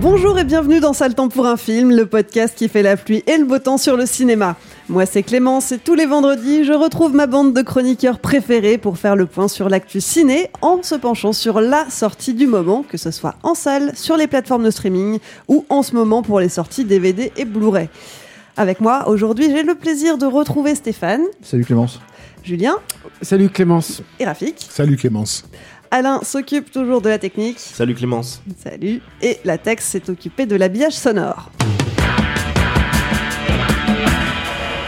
Bonjour 0.00 0.38
et 0.38 0.44
bienvenue 0.44 0.80
dans 0.80 0.92
Sale 0.92 1.14
temps 1.14 1.28
pour 1.28 1.46
un 1.46 1.56
film, 1.56 1.90
le 1.90 2.06
podcast 2.06 2.54
qui 2.56 2.68
fait 2.68 2.82
la 2.82 2.96
pluie 2.96 3.22
et 3.26 3.38
le 3.38 3.44
beau 3.44 3.58
temps 3.58 3.78
sur 3.78 3.96
le 3.96 4.06
cinéma. 4.06 4.56
Moi 4.88 5.06
c'est 5.06 5.22
Clémence 5.22 5.72
et 5.72 5.78
tous 5.78 5.94
les 5.94 6.06
vendredis 6.06 6.64
je 6.64 6.72
retrouve 6.72 7.14
ma 7.14 7.26
bande 7.26 7.52
de 7.54 7.62
chroniqueurs 7.62 8.18
préférés 8.18 8.78
pour 8.78 8.98
faire 8.98 9.16
le 9.16 9.26
point 9.26 9.48
sur 9.48 9.68
l'actu 9.68 10.00
ciné 10.00 10.50
en 10.62 10.82
se 10.82 10.94
penchant 10.94 11.32
sur 11.32 11.60
la 11.60 11.88
sortie 11.90 12.34
du 12.34 12.46
moment, 12.46 12.84
que 12.88 12.96
ce 12.98 13.10
soit 13.10 13.36
en 13.42 13.54
salle, 13.54 13.92
sur 13.96 14.16
les 14.16 14.26
plateformes 14.26 14.64
de 14.64 14.70
streaming 14.70 15.18
ou 15.48 15.64
en 15.70 15.82
ce 15.82 15.94
moment 15.94 16.22
pour 16.22 16.40
les 16.40 16.48
sorties 16.50 16.84
DVD 16.84 17.32
et 17.36 17.44
Blu-ray. 17.44 17.88
Avec 18.56 18.80
moi 18.80 19.08
aujourd'hui 19.08 19.50
j'ai 19.50 19.62
le 19.62 19.74
plaisir 19.74 20.18
de 20.18 20.26
retrouver 20.26 20.74
Stéphane, 20.74 21.22
Salut 21.42 21.64
Clémence. 21.64 22.00
Julien 22.44 22.76
Salut 23.22 23.48
Clémence. 23.48 24.02
et 24.20 24.24
Rafik. 24.24 24.66
Salut 24.70 24.96
Clémence. 24.96 25.44
Alain 25.96 26.20
s'occupe 26.22 26.70
toujours 26.70 27.00
de 27.00 27.08
la 27.08 27.18
technique. 27.18 27.58
Salut 27.58 27.94
Clémence. 27.94 28.42
Salut. 28.62 29.00
Et 29.22 29.38
la 29.46 29.56
Tex 29.56 29.82
s'est 29.82 30.10
occupée 30.10 30.44
de 30.44 30.54
l'habillage 30.54 30.92
sonore. 30.92 31.50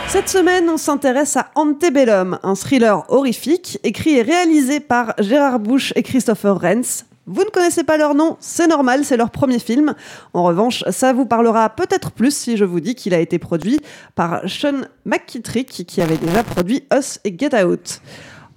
Cette 0.09 0.29
semaine, 0.29 0.69
on 0.69 0.77
s'intéresse 0.77 1.39
à 1.39 1.51
Antebellum, 1.55 2.39
un 2.42 2.55
thriller 2.55 3.06
horrifique 3.09 3.79
écrit 3.84 4.17
et 4.17 4.23
réalisé 4.23 4.81
par 4.81 5.14
Gérard 5.19 5.61
Bush 5.61 5.95
et 5.97 6.03
Christopher 6.03 6.61
Renz. 6.61 7.06
Vous 7.25 7.42
ne 7.42 7.48
connaissez 7.48 7.84
pas 7.84 7.97
leur 7.97 8.14
nom, 8.14 8.36
c'est 8.39 8.67
normal, 8.67 9.06
c'est 9.06 9.17
leur 9.17 9.31
premier 9.31 9.61
film. 9.61 9.95
En 10.34 10.42
revanche, 10.42 10.84
ça 10.91 11.14
vous 11.14 11.25
parlera 11.25 11.70
peut-être 11.70 12.11
plus 12.11 12.36
si 12.36 12.59
je 12.59 12.67
vous 12.67 12.81
dis 12.81 12.95
qu'il 12.95 13.14
a 13.14 13.19
été 13.19 13.39
produit 13.39 13.81
par 14.14 14.42
Sean 14.47 14.83
McKittrick, 15.06 15.86
qui 15.86 16.03
avait 16.03 16.19
déjà 16.19 16.42
produit 16.42 16.84
Us 16.92 17.19
et 17.25 17.34
Get 17.34 17.64
Out. 17.64 18.03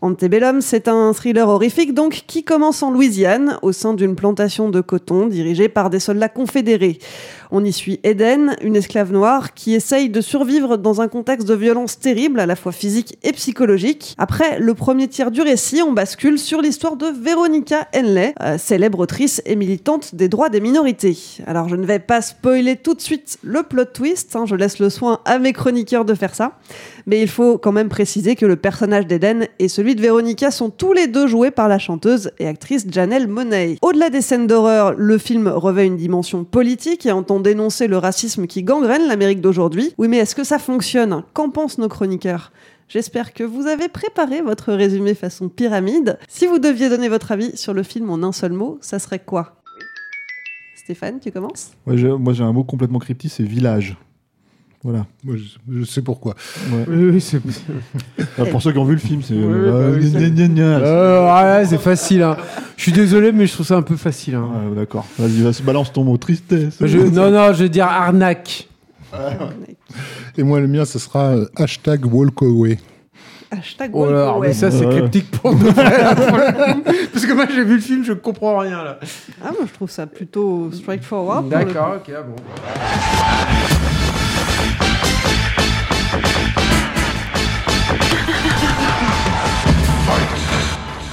Antebellum, 0.03 0.61
c'est 0.61 0.87
un 0.87 1.13
thriller 1.13 1.47
horrifique 1.47 1.93
donc 1.93 2.23
qui 2.25 2.43
commence 2.43 2.81
en 2.81 2.89
Louisiane, 2.89 3.59
au 3.61 3.71
sein 3.71 3.93
d'une 3.93 4.15
plantation 4.15 4.69
de 4.69 4.81
coton 4.81 5.27
dirigée 5.27 5.69
par 5.69 5.91
des 5.91 5.99
soldats 5.99 6.27
confédérés. 6.27 6.97
On 7.53 7.65
y 7.65 7.73
suit 7.73 7.99
Eden, 8.03 8.55
une 8.61 8.77
esclave 8.77 9.11
noire 9.11 9.53
qui 9.53 9.73
essaye 9.73 10.09
de 10.09 10.21
survivre 10.21 10.77
dans 10.77 11.01
un 11.01 11.09
contexte 11.09 11.45
de 11.45 11.53
violence 11.53 11.99
terrible, 11.99 12.39
à 12.39 12.45
la 12.45 12.55
fois 12.55 12.71
physique 12.71 13.17
et 13.23 13.33
psychologique. 13.33 14.15
Après 14.17 14.57
le 14.57 14.73
premier 14.73 15.09
tiers 15.09 15.31
du 15.31 15.41
récit, 15.41 15.81
on 15.85 15.91
bascule 15.91 16.39
sur 16.39 16.61
l'histoire 16.61 16.95
de 16.95 17.07
Veronica 17.07 17.89
Henley, 17.93 18.33
euh, 18.41 18.57
célèbre 18.57 18.99
autrice 18.99 19.41
et 19.45 19.57
militante 19.57 20.15
des 20.15 20.29
droits 20.29 20.47
des 20.47 20.61
minorités. 20.61 21.17
Alors 21.45 21.67
je 21.67 21.75
ne 21.75 21.85
vais 21.85 21.99
pas 21.99 22.21
spoiler 22.21 22.77
tout 22.77 22.93
de 22.93 23.01
suite 23.01 23.37
le 23.43 23.63
plot 23.63 23.83
twist, 23.83 24.33
hein, 24.37 24.45
je 24.45 24.55
laisse 24.55 24.79
le 24.79 24.89
soin 24.89 25.19
à 25.25 25.37
mes 25.37 25.51
chroniqueurs 25.51 26.05
de 26.05 26.13
faire 26.13 26.35
ça. 26.35 26.53
Mais 27.05 27.21
il 27.21 27.27
faut 27.27 27.57
quand 27.57 27.73
même 27.73 27.89
préciser 27.89 28.37
que 28.37 28.45
le 28.45 28.55
personnage 28.55 29.07
d'Eden 29.07 29.47
et 29.59 29.67
celui 29.67 29.95
de 29.95 30.01
Veronica 30.01 30.51
sont 30.51 30.69
tous 30.69 30.93
les 30.93 31.07
deux 31.07 31.27
joués 31.27 31.51
par 31.51 31.67
la 31.67 31.79
chanteuse 31.79 32.31
et 32.39 32.47
actrice 32.47 32.85
Janelle 32.89 33.27
Monáe. 33.27 33.75
Au-delà 33.81 34.09
des 34.09 34.21
scènes 34.21 34.47
d'horreur, 34.47 34.93
le 34.95 35.17
film 35.17 35.49
revêt 35.49 35.85
une 35.85 35.97
dimension 35.97 36.45
politique 36.45 37.05
et 37.05 37.11
entend 37.11 37.40
dénoncer 37.41 37.87
le 37.87 37.97
racisme 37.97 38.47
qui 38.47 38.63
gangrène 38.63 39.07
l'Amérique 39.07 39.41
d'aujourd'hui. 39.41 39.93
Oui, 39.97 40.07
mais 40.07 40.17
est-ce 40.17 40.35
que 40.35 40.43
ça 40.43 40.59
fonctionne? 40.59 41.23
Qu'en 41.33 41.49
pensent 41.49 41.77
nos 41.77 41.89
chroniqueurs? 41.89 42.51
J'espère 42.87 43.33
que 43.33 43.43
vous 43.43 43.67
avez 43.67 43.87
préparé 43.87 44.41
votre 44.41 44.73
résumé 44.73 45.13
façon 45.13 45.49
pyramide. 45.49 46.19
Si 46.27 46.45
vous 46.45 46.59
deviez 46.59 46.89
donner 46.89 47.09
votre 47.09 47.31
avis 47.31 47.55
sur 47.55 47.73
le 47.73 47.83
film 47.83 48.09
en 48.09 48.21
un 48.23 48.31
seul 48.31 48.51
mot, 48.53 48.77
ça 48.81 48.99
serait 48.99 49.19
quoi? 49.19 49.61
Stéphane, 50.75 51.19
tu 51.19 51.31
commences? 51.31 51.71
Moi 51.85 51.95
j'ai 51.95 52.43
un 52.43 52.51
mot 52.51 52.63
complètement 52.63 52.99
cryptique, 52.99 53.31
c'est 53.31 53.43
village. 53.43 53.97
Voilà. 54.83 55.05
Moi, 55.23 55.35
je, 55.37 55.79
je 55.79 55.83
sais 55.85 56.01
pourquoi. 56.01 56.33
Ouais. 56.71 56.85
Oui, 56.87 57.09
oui, 57.11 57.21
c'est. 57.21 57.39
Enfin, 58.39 58.45
pour 58.51 58.61
ceux 58.63 58.71
qui 58.71 58.77
ont 58.79 58.83
vu 58.85 58.93
le 58.95 58.99
film, 58.99 59.21
c'est. 59.21 59.35
Euh, 59.35 59.99
bah. 59.99 61.43
Euh, 61.43 61.65
c'est 61.67 61.77
facile. 61.77 62.23
Hein. 62.23 62.35
Je 62.77 62.81
suis 62.83 62.91
désolé, 62.91 63.31
mais 63.31 63.45
je 63.45 63.53
trouve 63.53 63.65
ça 63.67 63.75
un 63.77 63.83
peu 63.83 63.95
facile. 63.95 64.35
Hein. 64.35 64.49
Ouais, 64.69 64.75
D'accord. 64.75 65.05
Vas-y, 65.19 65.41
vas-y, 65.41 65.61
balance 65.61 65.93
ton 65.93 66.03
mot 66.03 66.17
tristesse. 66.17 66.77
Je- 66.81 66.97
non, 66.97 67.29
non, 67.29 67.53
je 67.53 67.63
vais 67.63 67.69
dire 67.69 67.85
arnaque. 67.85 68.67
Et 70.37 70.43
moi, 70.43 70.59
le 70.59 70.67
mien, 70.67 70.85
ce 70.85 70.97
sera 70.97 71.35
euh, 71.35 71.45
hashtag 71.57 72.05
walkaway. 72.11 72.79
Hashtag 73.51 73.91
Oh 73.93 74.09
là, 74.09 74.33
mais 74.41 74.53
ça, 74.53 74.71
c'est 74.71 74.85
Ouais. 74.85 74.99
cryptique 75.01 75.29
pour 75.31 75.53
nous. 75.53 75.71
Parce 75.73 77.25
que 77.25 77.33
moi, 77.33 77.45
j'ai 77.53 77.65
vu 77.65 77.75
le 77.75 77.81
film, 77.81 78.03
je 78.05 78.13
comprends 78.13 78.57
rien 78.59 78.81
là. 78.81 78.97
Ah, 79.43 79.51
moi 79.51 79.67
je 79.67 79.73
trouve 79.73 79.91
ça 79.91 80.07
plutôt 80.07 80.71
straightforward. 80.71 81.49
D'accord, 81.49 81.95
ok, 81.97 82.13
ah 82.17 82.21
bon. 82.23 82.35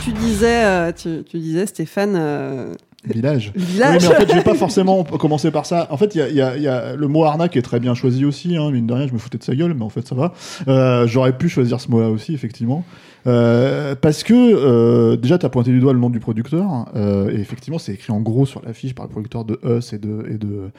Tu 0.05 0.13
disais, 0.13 0.65
euh, 0.65 0.93
tu, 0.93 1.23
tu 1.25 1.39
disais 1.39 1.67
Stéphane, 1.67 2.15
euh, 2.17 2.73
Village. 3.05 3.53
Oui, 3.57 3.63
village. 3.63 4.03
mais 4.03 4.09
en 4.09 4.19
fait, 4.19 4.29
je 4.31 4.35
vais 4.35 4.43
pas 4.43 4.55
forcément 4.55 5.05
commencer 5.05 5.51
par 5.51 5.67
ça. 5.67 5.87
En 5.91 5.97
fait, 5.97 6.15
il 6.15 6.19
y 6.19 6.23
a, 6.23 6.29
il 6.29 6.35
y 6.35 6.41
a- 6.43 6.57
il 6.57 6.63
y 6.63 6.69
a- 6.69 6.97
le 6.97 7.09
mot 7.09 7.25
arnaque 7.25 7.57
est 7.57 7.63
très 7.63 7.79
bien 7.81 7.95
choisi 7.95 8.25
aussi. 8.25 8.57
Hein, 8.57 8.71
mine 8.71 8.87
de 8.87 8.93
rien, 8.93 9.07
je 9.07 9.13
me 9.13 9.19
foutais 9.19 9.39
de 9.39 9.43
sa 9.45 9.55
gueule, 9.55 9.73
mais 9.75 9.85
en 9.85 9.89
fait, 9.89 10.07
ça 10.07 10.15
va. 10.15 10.33
Euh, 10.67 11.07
J'aurais 11.07 11.37
pu 11.37 11.49
choisir 11.49 11.81
ce 11.81 11.91
mot-là 11.91 12.09
aussi, 12.11 12.35
effectivement. 12.35 12.85
Euh, 13.27 13.95
parce 13.95 14.23
que 14.25 14.35
euh, 14.35 15.17
déjà, 15.17 15.39
tu 15.39 15.47
as 15.47 15.49
pointé 15.49 15.71
du 15.71 15.81
doigt 15.81 15.93
le 15.93 15.99
nom 16.01 16.11
du 16.11 16.21
producteur. 16.21 16.87
euh, 16.97 17.31
et 17.31 17.41
effectivement, 17.41 17.79
c'est 17.79 17.93
écrit 17.93 18.13
en 18.13 18.21
gros 18.21 18.47
sur 18.47 18.63
l'affiche 18.65 18.95
par 18.95 19.07
le 19.07 19.11
producteur 19.11 19.45
de 19.45 19.59
Us 19.65 19.93
et 19.93 19.99
de, 19.99 20.25
et 20.31 20.37
de 20.39 20.71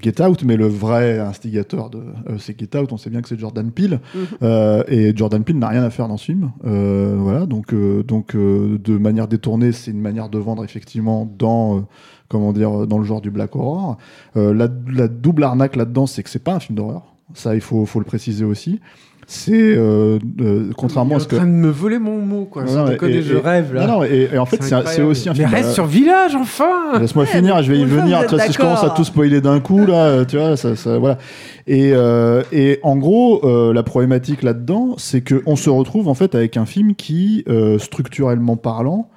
Get 0.00 0.22
Out. 0.22 0.44
Mais 0.44 0.56
le 0.56 0.66
vrai 0.66 1.18
instigateur 1.18 1.90
de 1.90 2.02
Us 2.34 2.48
et 2.50 2.56
Get 2.58 2.76
Out, 2.78 2.92
on 2.92 2.96
sait 2.96 3.10
bien 3.10 3.22
que 3.22 3.28
c'est 3.28 3.38
Jordan 3.38 3.70
Peele. 3.70 4.00
Mhm. 4.14 4.20
Euh, 4.42 4.82
et 4.88 5.16
Jordan 5.16 5.42
Peele 5.44 5.58
n'a 5.58 5.68
rien 5.68 5.82
à 5.82 5.90
faire 5.90 6.08
dans 6.08 6.16
ce 6.16 6.26
film. 6.26 6.50
Euh, 6.64 7.16
voilà, 7.18 7.46
donc, 7.46 7.72
euh, 7.72 8.02
donc 8.02 8.34
euh, 8.34 8.78
de 8.78 8.96
manière 8.98 9.28
détournée, 9.28 9.72
c'est 9.72 9.90
une 9.90 10.00
manière 10.00 10.28
de 10.28 10.38
vendre 10.38 10.64
effectivement 10.64 11.30
dans, 11.38 11.78
euh, 11.78 11.80
comment 12.28 12.52
dire, 12.52 12.86
dans 12.86 12.98
le 12.98 13.04
genre 13.04 13.20
du 13.20 13.30
black 13.30 13.56
horror. 13.56 13.98
Euh, 14.36 14.54
la, 14.54 14.68
la 14.92 15.08
double 15.08 15.44
arnaque 15.44 15.76
là-dedans, 15.76 16.06
c'est 16.06 16.22
que 16.22 16.30
c'est 16.30 16.42
pas 16.42 16.54
un 16.54 16.60
film 16.60 16.76
d'horreur. 16.76 17.14
Ça, 17.34 17.54
il 17.54 17.60
faut, 17.60 17.84
faut 17.84 17.98
le 17.98 18.06
préciser 18.06 18.44
aussi. 18.44 18.80
C'est 19.30 19.52
euh, 19.76 20.18
euh, 20.40 20.70
contrairement 20.74 21.16
à 21.16 21.20
ce 21.20 21.26
en 21.26 21.28
que. 21.28 21.36
train 21.36 21.44
de 21.44 21.50
me 21.50 21.68
voler 21.68 21.98
mon 21.98 22.18
mot, 22.24 22.46
quoi. 22.46 22.64
Non, 22.64 22.72
non, 22.76 22.84
déconner, 22.88 23.16
et- 23.16 23.22
je 23.22 23.34
et- 23.36 23.40
rêve 23.40 23.74
là. 23.74 23.86
Non, 23.86 23.98
non, 23.98 24.04
et, 24.04 24.30
et 24.32 24.38
en 24.38 24.46
fait, 24.46 24.62
c'est 24.62 25.02
aussi 25.02 25.28
un 25.28 25.32
Mais 25.32 25.40
film. 25.40 25.50
reste 25.50 25.68
euh, 25.68 25.72
sur 25.74 25.84
Village, 25.84 26.34
enfin 26.34 26.98
Laisse-moi 26.98 27.26
finir, 27.26 27.62
je 27.62 27.70
vais 27.70 27.78
y 27.78 27.84
venir. 27.84 28.20
Tu 28.26 28.34
vois, 28.34 28.44
si 28.46 28.52
je 28.54 28.58
commence 28.58 28.82
à 28.82 28.88
tout 28.90 29.04
spoiler 29.04 29.42
d'un 29.42 29.60
coup, 29.60 29.84
là, 29.84 30.24
tu 30.24 30.38
vois, 30.38 30.56
ça, 30.56 30.76
ça- 30.76 30.96
voilà. 30.98 31.18
Et, 31.66 31.90
euh, 31.92 32.42
et 32.52 32.78
en 32.82 32.96
gros, 32.96 33.44
euh, 33.44 33.74
la 33.74 33.82
problématique 33.82 34.42
là-dedans, 34.42 34.94
c'est 34.96 35.20
qu'on 35.20 35.56
se 35.56 35.68
retrouve 35.68 36.08
en 36.08 36.14
fait 36.14 36.34
avec 36.34 36.56
un 36.56 36.64
film 36.64 36.94
qui, 36.94 37.44
euh, 37.50 37.78
structurellement 37.78 38.56
parlant, 38.56 39.10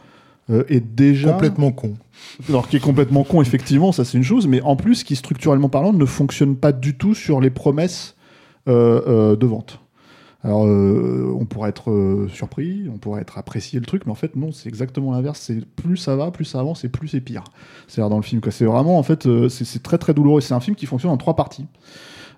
euh, 0.49 0.63
est 0.67 0.83
déjà 0.85 1.31
Complètement 1.31 1.71
con. 1.71 1.93
alors 2.49 2.67
qui 2.67 2.75
est 2.75 2.79
complètement 2.81 3.23
con, 3.23 3.41
effectivement, 3.41 3.93
ça 3.93 4.03
c'est 4.03 4.17
une 4.17 4.25
chose, 4.25 4.45
mais 4.45 4.59
en 4.63 4.75
plus 4.75 5.05
qui 5.05 5.15
structurellement 5.15 5.69
parlant 5.69 5.93
ne 5.93 6.05
fonctionne 6.05 6.57
pas 6.57 6.73
du 6.73 6.97
tout 6.97 7.13
sur 7.13 7.39
les 7.39 7.49
promesses 7.49 8.17
euh, 8.67 8.99
euh, 9.07 9.35
de 9.37 9.45
vente. 9.47 9.79
Alors, 10.43 10.65
euh, 10.65 11.35
on 11.39 11.45
pourrait 11.45 11.69
être 11.69 11.91
euh, 11.91 12.27
surpris, 12.33 12.89
on 12.91 12.97
pourrait 12.97 13.21
être 13.21 13.37
apprécié 13.37 13.79
le 13.79 13.85
truc, 13.85 14.03
mais 14.05 14.11
en 14.11 14.15
fait, 14.15 14.35
non, 14.35 14.51
c'est 14.51 14.69
exactement 14.69 15.11
l'inverse. 15.11 15.39
C'est 15.39 15.63
plus 15.63 15.97
ça 15.97 16.15
va, 16.15 16.31
plus 16.31 16.45
ça 16.45 16.59
avance, 16.59 16.83
et 16.83 16.89
plus 16.89 17.09
c'est 17.09 17.21
pire. 17.21 17.43
C'est-à-dire 17.87 18.09
dans 18.09 18.17
le 18.17 18.23
film, 18.23 18.41
quoi. 18.41 18.51
C'est 18.51 18.65
vraiment, 18.65 18.97
en 18.97 19.03
fait, 19.03 19.27
euh, 19.27 19.49
c'est 19.49 19.83
très 19.83 19.99
très 19.99 20.13
douloureux. 20.13 20.41
C'est 20.41 20.55
un 20.55 20.59
film 20.59 20.75
qui 20.75 20.87
fonctionne 20.87 21.11
en 21.11 21.17
trois 21.17 21.35
parties. 21.35 21.67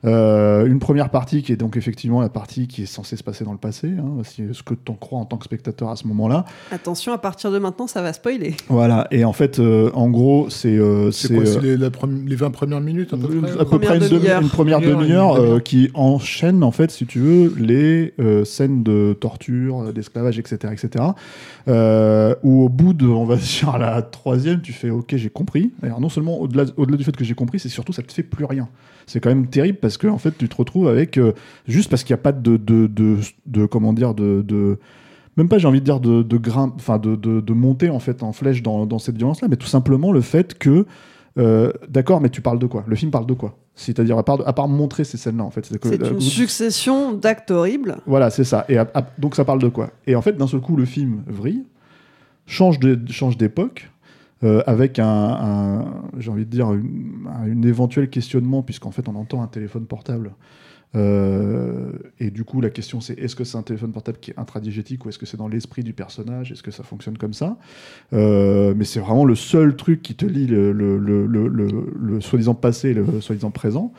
Euh, 0.05 0.65
une 0.65 0.79
première 0.79 1.09
partie 1.09 1.43
qui 1.43 1.51
est 1.53 1.55
donc 1.55 1.77
effectivement 1.77 2.19
la 2.21 2.29
partie 2.29 2.67
qui 2.67 2.83
est 2.83 2.85
censée 2.85 3.15
se 3.15 3.23
passer 3.23 3.45
dans 3.45 3.53
le 3.53 3.57
passé, 3.57 3.89
hein, 3.97 4.21
ce 4.23 4.61
que 4.63 4.73
t'en 4.73 4.95
crois 4.95 5.19
en 5.19 5.25
tant 5.25 5.37
que 5.37 5.45
spectateur 5.45 5.89
à 5.89 5.95
ce 5.95 6.07
moment-là. 6.07 6.43
Attention, 6.71 7.13
à 7.13 7.17
partir 7.17 7.51
de 7.51 7.59
maintenant, 7.59 7.87
ça 7.87 8.01
va 8.01 8.11
spoiler. 8.11 8.55
Voilà, 8.67 9.07
et 9.11 9.23
en 9.23 9.33
fait, 9.33 9.59
euh, 9.59 9.91
en 9.93 10.09
gros, 10.09 10.49
c'est 10.49 10.77
euh, 10.77 11.11
C'est 11.11 11.33
quoi 11.33 11.43
euh, 11.43 11.45
C'est 11.45 11.61
les, 11.61 11.77
la 11.77 11.89
premi- 11.89 12.27
les 12.27 12.35
20 12.35 12.51
premières 12.51 12.81
minutes 12.81 13.13
à 13.13 13.17
peu 13.17 13.27
près 13.27 13.51
à 13.59 13.65
peu 13.65 13.79
près 13.79 13.95
une, 13.97 14.03
demi- 14.03 14.09
demi-heure. 14.19 14.41
une 14.41 14.49
première 14.49 14.81
Demi-heure, 14.81 15.35
euh, 15.39 15.59
qui 15.59 15.89
enchaîne 15.93 16.63
en 16.63 16.71
fait, 16.71 16.91
si 16.91 17.05
tu 17.05 17.19
veux, 17.19 17.53
les 17.57 18.13
euh, 18.19 18.43
scènes 18.43 18.83
de 18.83 19.15
torture, 19.19 19.93
d'esclavage, 19.93 20.37
etc., 20.37 20.73
etc. 20.73 21.05
Euh, 21.69 22.35
où 22.43 22.63
au 22.63 22.69
bout 22.69 22.93
de, 22.93 23.07
on 23.07 23.23
va 23.25 23.35
dire 23.37 23.77
la 23.77 24.01
troisième, 24.01 24.61
tu 24.61 24.73
fais 24.73 24.89
OK, 24.89 25.15
j'ai 25.15 25.29
compris. 25.29 25.71
Alors 25.81 26.01
non 26.01 26.09
seulement 26.09 26.39
au-delà, 26.41 26.65
au-delà 26.77 26.97
du 26.97 27.03
fait 27.03 27.15
que 27.15 27.23
j'ai 27.23 27.35
compris, 27.35 27.59
c'est 27.59 27.69
surtout 27.69 27.93
ça 27.93 28.01
te 28.01 28.11
fait 28.11 28.23
plus 28.23 28.45
rien. 28.45 28.67
C'est 29.05 29.19
quand 29.19 29.29
même 29.29 29.47
terrible 29.47 29.77
parce 29.81 29.97
que 29.97 30.07
en 30.07 30.17
fait, 30.17 30.37
tu 30.37 30.47
te 30.47 30.55
retrouves 30.55 30.87
avec 30.87 31.17
euh, 31.17 31.33
juste 31.67 31.89
parce 31.89 32.03
qu'il 32.03 32.13
n'y 32.13 32.19
a 32.19 32.23
pas 32.23 32.31
de, 32.31 32.57
de, 32.57 32.87
de, 32.87 33.17
de- 33.45 33.65
comment 33.65 33.93
dire 33.93 34.13
de, 34.13 34.41
de 34.47 34.77
même 35.37 35.49
pas 35.49 35.57
j'ai 35.57 35.67
envie 35.67 35.79
de 35.79 35.85
dire 35.85 35.99
de, 35.99 36.21
de 36.23 36.37
grain 36.37 36.71
enfin 36.75 36.99
de, 36.99 37.15
de, 37.15 37.41
de 37.41 37.53
monter 37.53 37.89
en 37.89 37.99
fait 37.99 38.21
en 38.23 38.33
flèche 38.33 38.61
dans, 38.61 38.85
dans 38.85 38.99
cette 38.99 39.17
violence 39.17 39.41
là 39.41 39.47
mais 39.49 39.55
tout 39.57 39.67
simplement 39.67 40.11
le 40.11 40.21
fait 40.21 40.57
que 40.57 40.85
euh, 41.39 41.71
d'accord 41.89 42.21
mais 42.21 42.29
tu 42.29 42.41
parles 42.41 42.59
de 42.59 42.67
quoi? 42.67 42.83
Le 42.87 42.95
film 42.95 43.09
parle 43.09 43.25
de 43.25 43.33
quoi? 43.33 43.57
C'est-à-dire 43.73 44.17
à 44.19 44.23
part, 44.23 44.47
à 44.47 44.53
part 44.53 44.67
montrer 44.67 45.03
ces 45.03 45.17
scènes 45.17 45.37
là 45.37 45.43
en 45.43 45.49
fait 45.49 45.65
c'est 45.65 45.83
euh, 46.03 46.11
une 46.11 46.21
succession 46.21 47.13
d'actes 47.13 47.49
horribles. 47.49 47.97
voilà 48.05 48.29
c'est 48.29 48.43
ça. 48.43 48.65
Et 48.69 48.77
à- 48.77 48.87
à- 48.93 49.07
donc 49.17 49.35
ça 49.35 49.43
parle 49.43 49.59
de 49.59 49.69
quoi? 49.69 49.89
Et 50.05 50.15
en 50.15 50.21
fait 50.21 50.33
d'un 50.37 50.45
seul 50.47 50.59
coup 50.61 50.75
le 50.75 50.85
film 50.85 51.23
vrille 51.27 51.63
change 52.45 52.79
de 52.79 52.99
change 53.11 53.35
d'époque 53.37 53.89
avec 54.43 54.99
un, 54.99 55.85
j'ai 56.17 56.29
envie 56.31 56.45
de 56.45 56.49
dire 56.49 56.67
un 56.67 57.61
éventuel 57.63 58.09
questionnement 58.09 58.61
puisqu'en 58.63 58.91
fait 58.91 59.07
on 59.07 59.15
entend 59.15 59.41
un 59.41 59.47
téléphone 59.47 59.85
portable. 59.85 60.33
Euh, 60.95 61.91
et 62.19 62.29
du 62.29 62.43
coup, 62.43 62.61
la 62.61 62.69
question 62.69 63.01
c'est 63.01 63.17
est-ce 63.17 63.35
que 63.35 63.43
c'est 63.43 63.57
un 63.57 63.63
téléphone 63.63 63.91
portable 63.91 64.19
qui 64.19 64.29
est 64.29 64.37
intradigétique 64.37 65.03
ou 65.05 65.09
est-ce 65.09 65.17
que 65.17 65.25
c'est 65.25 65.37
dans 65.37 65.47
l'esprit 65.47 65.83
du 65.83 65.93
personnage? 65.93 66.51
Est-ce 66.51 66.61
que 66.61 66.69
ça 66.69 66.83
fonctionne 66.83 67.17
comme 67.17 67.33
ça? 67.33 67.57
Euh, 68.13 68.75
Mais 68.77 68.85
c'est 68.85 68.99
vraiment 68.99 69.25
le 69.25 69.33
seul 69.35 69.75
truc 69.75 70.03
qui 70.03 70.13
te 70.13 70.25
lie 70.25 70.45
le, 70.45 70.71
le, 70.71 70.99
le- 70.99 71.25
le 71.27 72.21
soi-disant 72.21 72.53
passé 72.53 72.89
et 72.89 72.93
le 72.93 73.21
soi-disant 73.21 73.49
présent. 73.49 73.91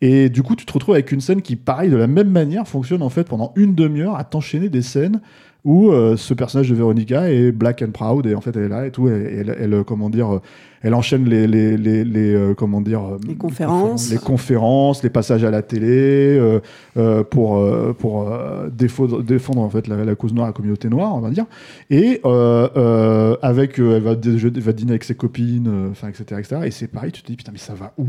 Et 0.00 0.28
du 0.28 0.42
coup, 0.42 0.56
tu 0.56 0.66
te 0.66 0.72
retrouves 0.72 0.94
avec 0.94 1.12
une 1.12 1.20
scène 1.20 1.42
qui, 1.42 1.56
pareil, 1.56 1.90
de 1.90 1.96
la 1.96 2.06
même 2.08 2.30
manière, 2.30 2.66
fonctionne 2.66 3.02
en 3.02 3.08
fait 3.08 3.24
pendant 3.24 3.52
une 3.56 3.74
demi-heure 3.74 4.16
à 4.16 4.24
t'enchaîner 4.24 4.68
des 4.68 4.82
scènes 4.82 5.20
où 5.64 5.90
euh, 5.90 6.16
ce 6.16 6.34
personnage 6.34 6.68
de 6.68 6.74
Veronica 6.74 7.30
est 7.30 7.52
black 7.52 7.82
and 7.82 7.92
proud 7.92 8.26
et 8.26 8.34
en 8.34 8.40
fait 8.40 8.56
elle 8.56 8.64
est 8.64 8.68
là 8.68 8.86
et 8.86 8.90
tout, 8.90 9.08
et 9.08 9.12
elle, 9.12 9.56
elle, 9.60 9.74
euh, 9.74 9.84
comment 9.84 10.10
dire, 10.10 10.34
euh, 10.34 10.42
elle 10.82 10.92
enchaîne 10.94 11.24
les, 11.24 11.46
les, 11.46 11.76
les, 11.76 12.04
les, 12.04 12.34
euh, 12.34 12.54
comment 12.54 12.80
dire, 12.80 13.02
Les 13.26 13.36
conférences. 13.36 14.10
les 14.10 14.18
conférences, 14.18 15.04
les 15.04 15.10
passages 15.10 15.44
à 15.44 15.52
la 15.52 15.62
télé 15.62 16.36
euh, 16.96 17.22
pour 17.22 17.64
pour 17.98 18.28
défendre, 18.72 19.22
défendre 19.22 19.60
en 19.60 19.70
fait 19.70 19.86
la, 19.86 20.04
la 20.04 20.14
cause 20.16 20.34
noire, 20.34 20.48
la 20.48 20.52
communauté 20.52 20.88
noire, 20.88 21.14
on 21.14 21.20
va 21.20 21.30
dire. 21.30 21.46
Et 21.90 22.20
avec, 22.24 23.78
elle 23.78 24.02
va, 24.02 24.16
elle 24.24 24.60
va 24.60 24.72
dîner 24.72 24.90
avec 24.90 25.04
ses 25.04 25.14
copines, 25.14 25.90
enfin 25.92 26.08
etc., 26.08 26.40
etc. 26.40 26.62
Et 26.64 26.70
c'est 26.72 26.88
pareil, 26.88 27.12
tu 27.12 27.22
te 27.22 27.28
dis 27.28 27.36
putain 27.36 27.52
mais 27.52 27.58
ça 27.58 27.74
va 27.74 27.92
où? 27.98 28.08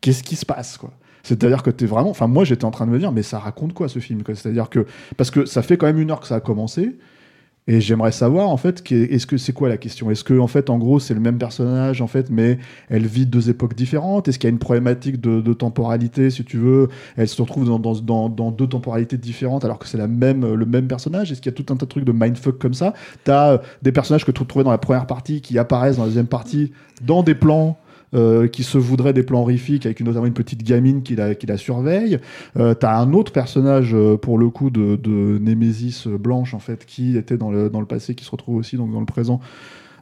Qu'est-ce 0.00 0.22
qui 0.22 0.36
se 0.36 0.46
passe 0.46 0.78
quoi. 0.78 0.92
C'est-à-dire 1.22 1.64
que 1.64 1.70
t'es 1.70 1.86
vraiment, 1.86 2.10
enfin 2.10 2.28
moi 2.28 2.44
j'étais 2.44 2.64
en 2.64 2.70
train 2.70 2.86
de 2.86 2.92
me 2.92 2.98
dire 2.98 3.10
mais 3.10 3.24
ça 3.24 3.38
raconte 3.38 3.74
quoi 3.74 3.88
ce 3.88 3.98
film 3.98 4.22
C'est-à-dire 4.26 4.70
que 4.70 4.86
parce 5.16 5.30
que 5.30 5.44
ça 5.44 5.62
fait 5.62 5.76
quand 5.76 5.86
même 5.86 5.98
une 5.98 6.10
heure 6.10 6.20
que 6.20 6.28
ça 6.28 6.36
a 6.36 6.40
commencé 6.40 6.96
et 7.68 7.80
j'aimerais 7.80 8.12
savoir 8.12 8.48
en 8.48 8.56
fait 8.56 8.92
est-ce 8.92 9.26
que 9.26 9.36
c'est 9.36 9.52
quoi 9.52 9.68
la 9.68 9.76
question? 9.76 10.08
Est-ce 10.12 10.22
que 10.22 10.38
en 10.38 10.46
fait 10.46 10.70
en 10.70 10.78
gros 10.78 11.00
c'est 11.00 11.14
le 11.14 11.20
même 11.20 11.36
personnage 11.36 12.00
en 12.00 12.06
fait 12.06 12.30
mais 12.30 12.58
elle 12.88 13.06
vit 13.06 13.26
deux 13.26 13.50
époques 13.50 13.74
différentes? 13.74 14.28
Est-ce 14.28 14.38
qu'il 14.38 14.46
y 14.46 14.52
a 14.52 14.54
une 14.54 14.60
problématique 14.60 15.20
de, 15.20 15.52
temporalité 15.52 16.30
si 16.30 16.44
tu 16.44 16.58
veux? 16.58 16.88
Elle 17.16 17.28
se 17.28 17.42
retrouve 17.42 17.66
dans, 17.66 18.50
deux 18.52 18.68
temporalités 18.68 19.16
différentes 19.16 19.64
alors 19.64 19.80
que 19.80 19.88
c'est 19.88 19.98
même 20.06 20.54
le 20.54 20.64
même 20.64 20.86
personnage? 20.86 21.32
Est-ce 21.32 21.40
qu'il 21.40 21.50
y 21.50 21.54
a 21.54 21.56
tout 21.56 21.72
un 21.72 21.76
tas 21.76 21.86
de 21.86 21.90
trucs 21.90 22.04
de 22.04 22.12
mindfuck 22.12 22.56
comme 22.58 22.74
ça? 22.74 22.94
T'as 23.24 23.54
euh, 23.54 23.58
des 23.82 23.90
personnages 23.90 24.24
que 24.24 24.30
tu 24.30 24.46
trouvais 24.46 24.64
dans 24.64 24.70
la 24.70 24.78
première 24.78 25.08
partie 25.08 25.40
qui 25.40 25.58
apparaissent 25.58 25.96
dans 25.96 26.02
la 26.02 26.08
deuxième 26.08 26.28
partie 26.28 26.70
dans 27.02 27.24
des 27.24 27.34
plans 27.34 27.78
euh, 28.14 28.48
qui 28.48 28.62
se 28.62 28.78
voudraient 28.78 29.12
des 29.12 29.22
plans 29.22 29.40
horrifiques 29.40 29.86
avec 29.86 30.00
notamment 30.00 30.26
une 30.26 30.34
petite 30.34 30.62
gamine 30.62 31.02
qui 31.02 31.16
la, 31.16 31.34
qui 31.34 31.46
la 31.46 31.56
surveille. 31.56 32.18
Euh, 32.56 32.74
T'as 32.74 32.98
un 32.98 33.12
autre 33.12 33.32
personnage 33.32 33.94
euh, 33.94 34.16
pour 34.16 34.38
le 34.38 34.48
coup 34.50 34.70
de, 34.70 34.96
de 34.96 35.38
Némésis 35.38 36.06
euh, 36.06 36.18
blanche 36.18 36.54
en 36.54 36.58
fait 36.58 36.86
qui 36.86 37.16
était 37.16 37.36
dans 37.36 37.50
le, 37.50 37.70
dans 37.70 37.80
le 37.80 37.86
passé 37.86 38.14
qui 38.14 38.24
se 38.24 38.30
retrouve 38.30 38.56
aussi 38.56 38.76
donc 38.76 38.92
dans 38.92 39.00
le 39.00 39.06
présent. 39.06 39.40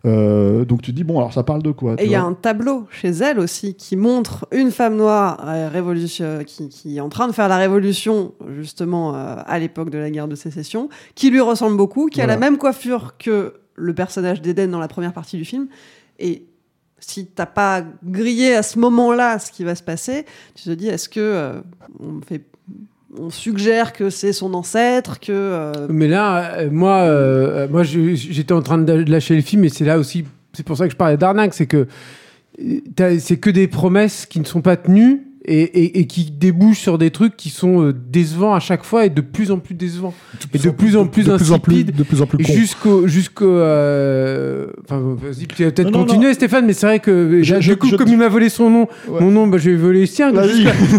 Euh, 0.07 0.67
donc 0.67 0.83
tu 0.83 0.91
te 0.91 0.97
dis 0.97 1.05
bon 1.05 1.17
alors 1.19 1.33
ça 1.33 1.43
parle 1.45 1.63
de 1.63 1.71
quoi 1.71 1.95
Et 1.99 2.05
il 2.05 2.11
y 2.11 2.15
a 2.15 2.23
un 2.23 2.35
tableau 2.35 2.87
chez 2.91 3.09
elle 3.09 3.39
aussi 3.39 3.75
qui 3.75 3.97
montre 3.97 4.47
une 4.53 4.71
femme 4.71 4.97
noire 4.97 5.43
euh, 5.47 5.69
révolution, 5.71 6.41
qui, 6.47 6.69
qui 6.69 6.99
est 6.99 7.01
en 7.01 7.09
train 7.09 7.27
de 7.27 7.33
faire 7.33 7.49
la 7.49 7.57
révolution 7.57 8.35
justement 8.55 9.15
euh, 9.15 9.37
à 9.47 9.59
l'époque 9.59 9.89
de 9.89 9.97
la 9.97 10.11
guerre 10.11 10.29
de 10.29 10.35
sécession, 10.35 10.91
qui 11.15 11.31
lui 11.31 11.41
ressemble 11.41 11.79
beaucoup, 11.79 12.09
qui 12.09 12.21
a 12.21 12.27
la 12.27 12.37
même 12.37 12.59
coiffure 12.59 13.17
que 13.19 13.55
le 13.77 13.95
personnage 13.95 14.43
d'Eden 14.43 14.71
dans 14.71 14.79
la 14.79 14.89
première 14.89 15.15
partie 15.15 15.39
du 15.39 15.45
film. 15.47 15.69
Et 16.19 16.45
si 17.11 17.27
t'as 17.27 17.47
pas 17.47 17.83
grillé 18.05 18.55
à 18.55 18.63
ce 18.63 18.79
moment-là 18.79 19.39
ce 19.39 19.51
qui 19.51 19.65
va 19.65 19.75
se 19.75 19.83
passer, 19.83 20.25
tu 20.55 20.65
te 20.65 20.71
dis 20.71 20.89
est-ce 20.89 21.09
que 21.09 21.21
euh, 21.21 21.61
on 22.01 22.21
fait 22.27 22.43
on 23.17 23.31
suggère 23.31 23.93
que 23.93 24.11
c'est 24.11 24.33
son 24.33 24.55
ancêtre, 24.55 25.21
que 25.21 25.31
euh, 25.31 25.73
Mais 25.89 26.09
là, 26.09 26.57
euh, 26.59 26.69
moi, 26.71 27.69
moi 27.69 27.85
j'étais 27.85 28.53
en 28.53 28.63
train 28.63 28.79
de 28.79 28.93
lâcher 28.93 29.37
le 29.37 29.43
film 29.43 29.65
et 29.65 29.69
c'est 29.69 29.85
là 29.85 29.99
aussi, 29.99 30.25
c'est 30.53 30.65
pour 30.65 30.77
ça 30.77 30.87
que 30.87 30.93
je 30.93 30.97
parlais 30.97 31.17
d'arnaque, 31.17 31.55
c'est 31.55 31.67
que 31.69 31.87
c'est 32.59 33.39
que 33.39 33.51
des 33.51 33.69
promesses 33.69 34.27
qui 34.27 34.41
ne 34.41 34.45
sont 34.45 34.63
pas 34.63 34.77
tenues 34.77 35.23
et, 35.47 35.63
et- 35.63 36.01
et 36.01 36.07
qui 36.07 36.31
débouchent 36.31 36.81
sur 36.81 36.97
des 36.99 37.11
trucs 37.11 37.37
qui 37.37 37.51
sont 37.51 37.83
euh, 37.83 37.93
décevants 37.93 38.55
à 38.55 38.61
chaque 38.61 38.85
fois 38.85 39.05
et 39.07 39.11
de 39.11 39.21
plus 39.21 39.51
en 39.51 39.59
plus 39.59 39.75
décevants. 39.75 40.15
Et 40.55 40.59
de 40.59 40.71
plus 40.71 40.97
en 40.97 41.07
plus 41.07 41.25
de 41.25 41.37
plus 41.37 41.53
en 41.53 41.59
plus, 41.59 41.75
insipides 41.75 41.97
de 41.97 42.03
plus 42.03 42.23
en 42.23 42.27
plus 42.27 42.45
jusqu'au 42.45 43.07
jusqu'au 43.07 43.45
euh, 43.49 44.67
enfin 44.85 45.01
vas-y 45.21 45.47
peut-être 45.47 45.91
continuer 45.91 46.33
Stéphane 46.35 46.67
mais 46.67 46.73
c'est 46.73 46.87
vrai 46.87 46.99
que 47.01 47.43
Je- 47.43 47.55
là, 47.55 47.61
je- 47.61 47.73
du 47.73 47.77
coup 47.79 47.89
je- 47.89 47.97
comme 47.97 48.09
il 48.09 48.17
m'a 48.19 48.29
volé 48.29 48.49
son 48.49 48.71
nom 48.71 48.89
Ouais. 49.09 49.21
mon 49.21 49.31
nom 49.31 49.47
bah, 49.47 49.59
je 49.59 49.71
vais 49.71 49.77
voler 49.77 50.01
le 50.01 50.07
sien 50.07 50.33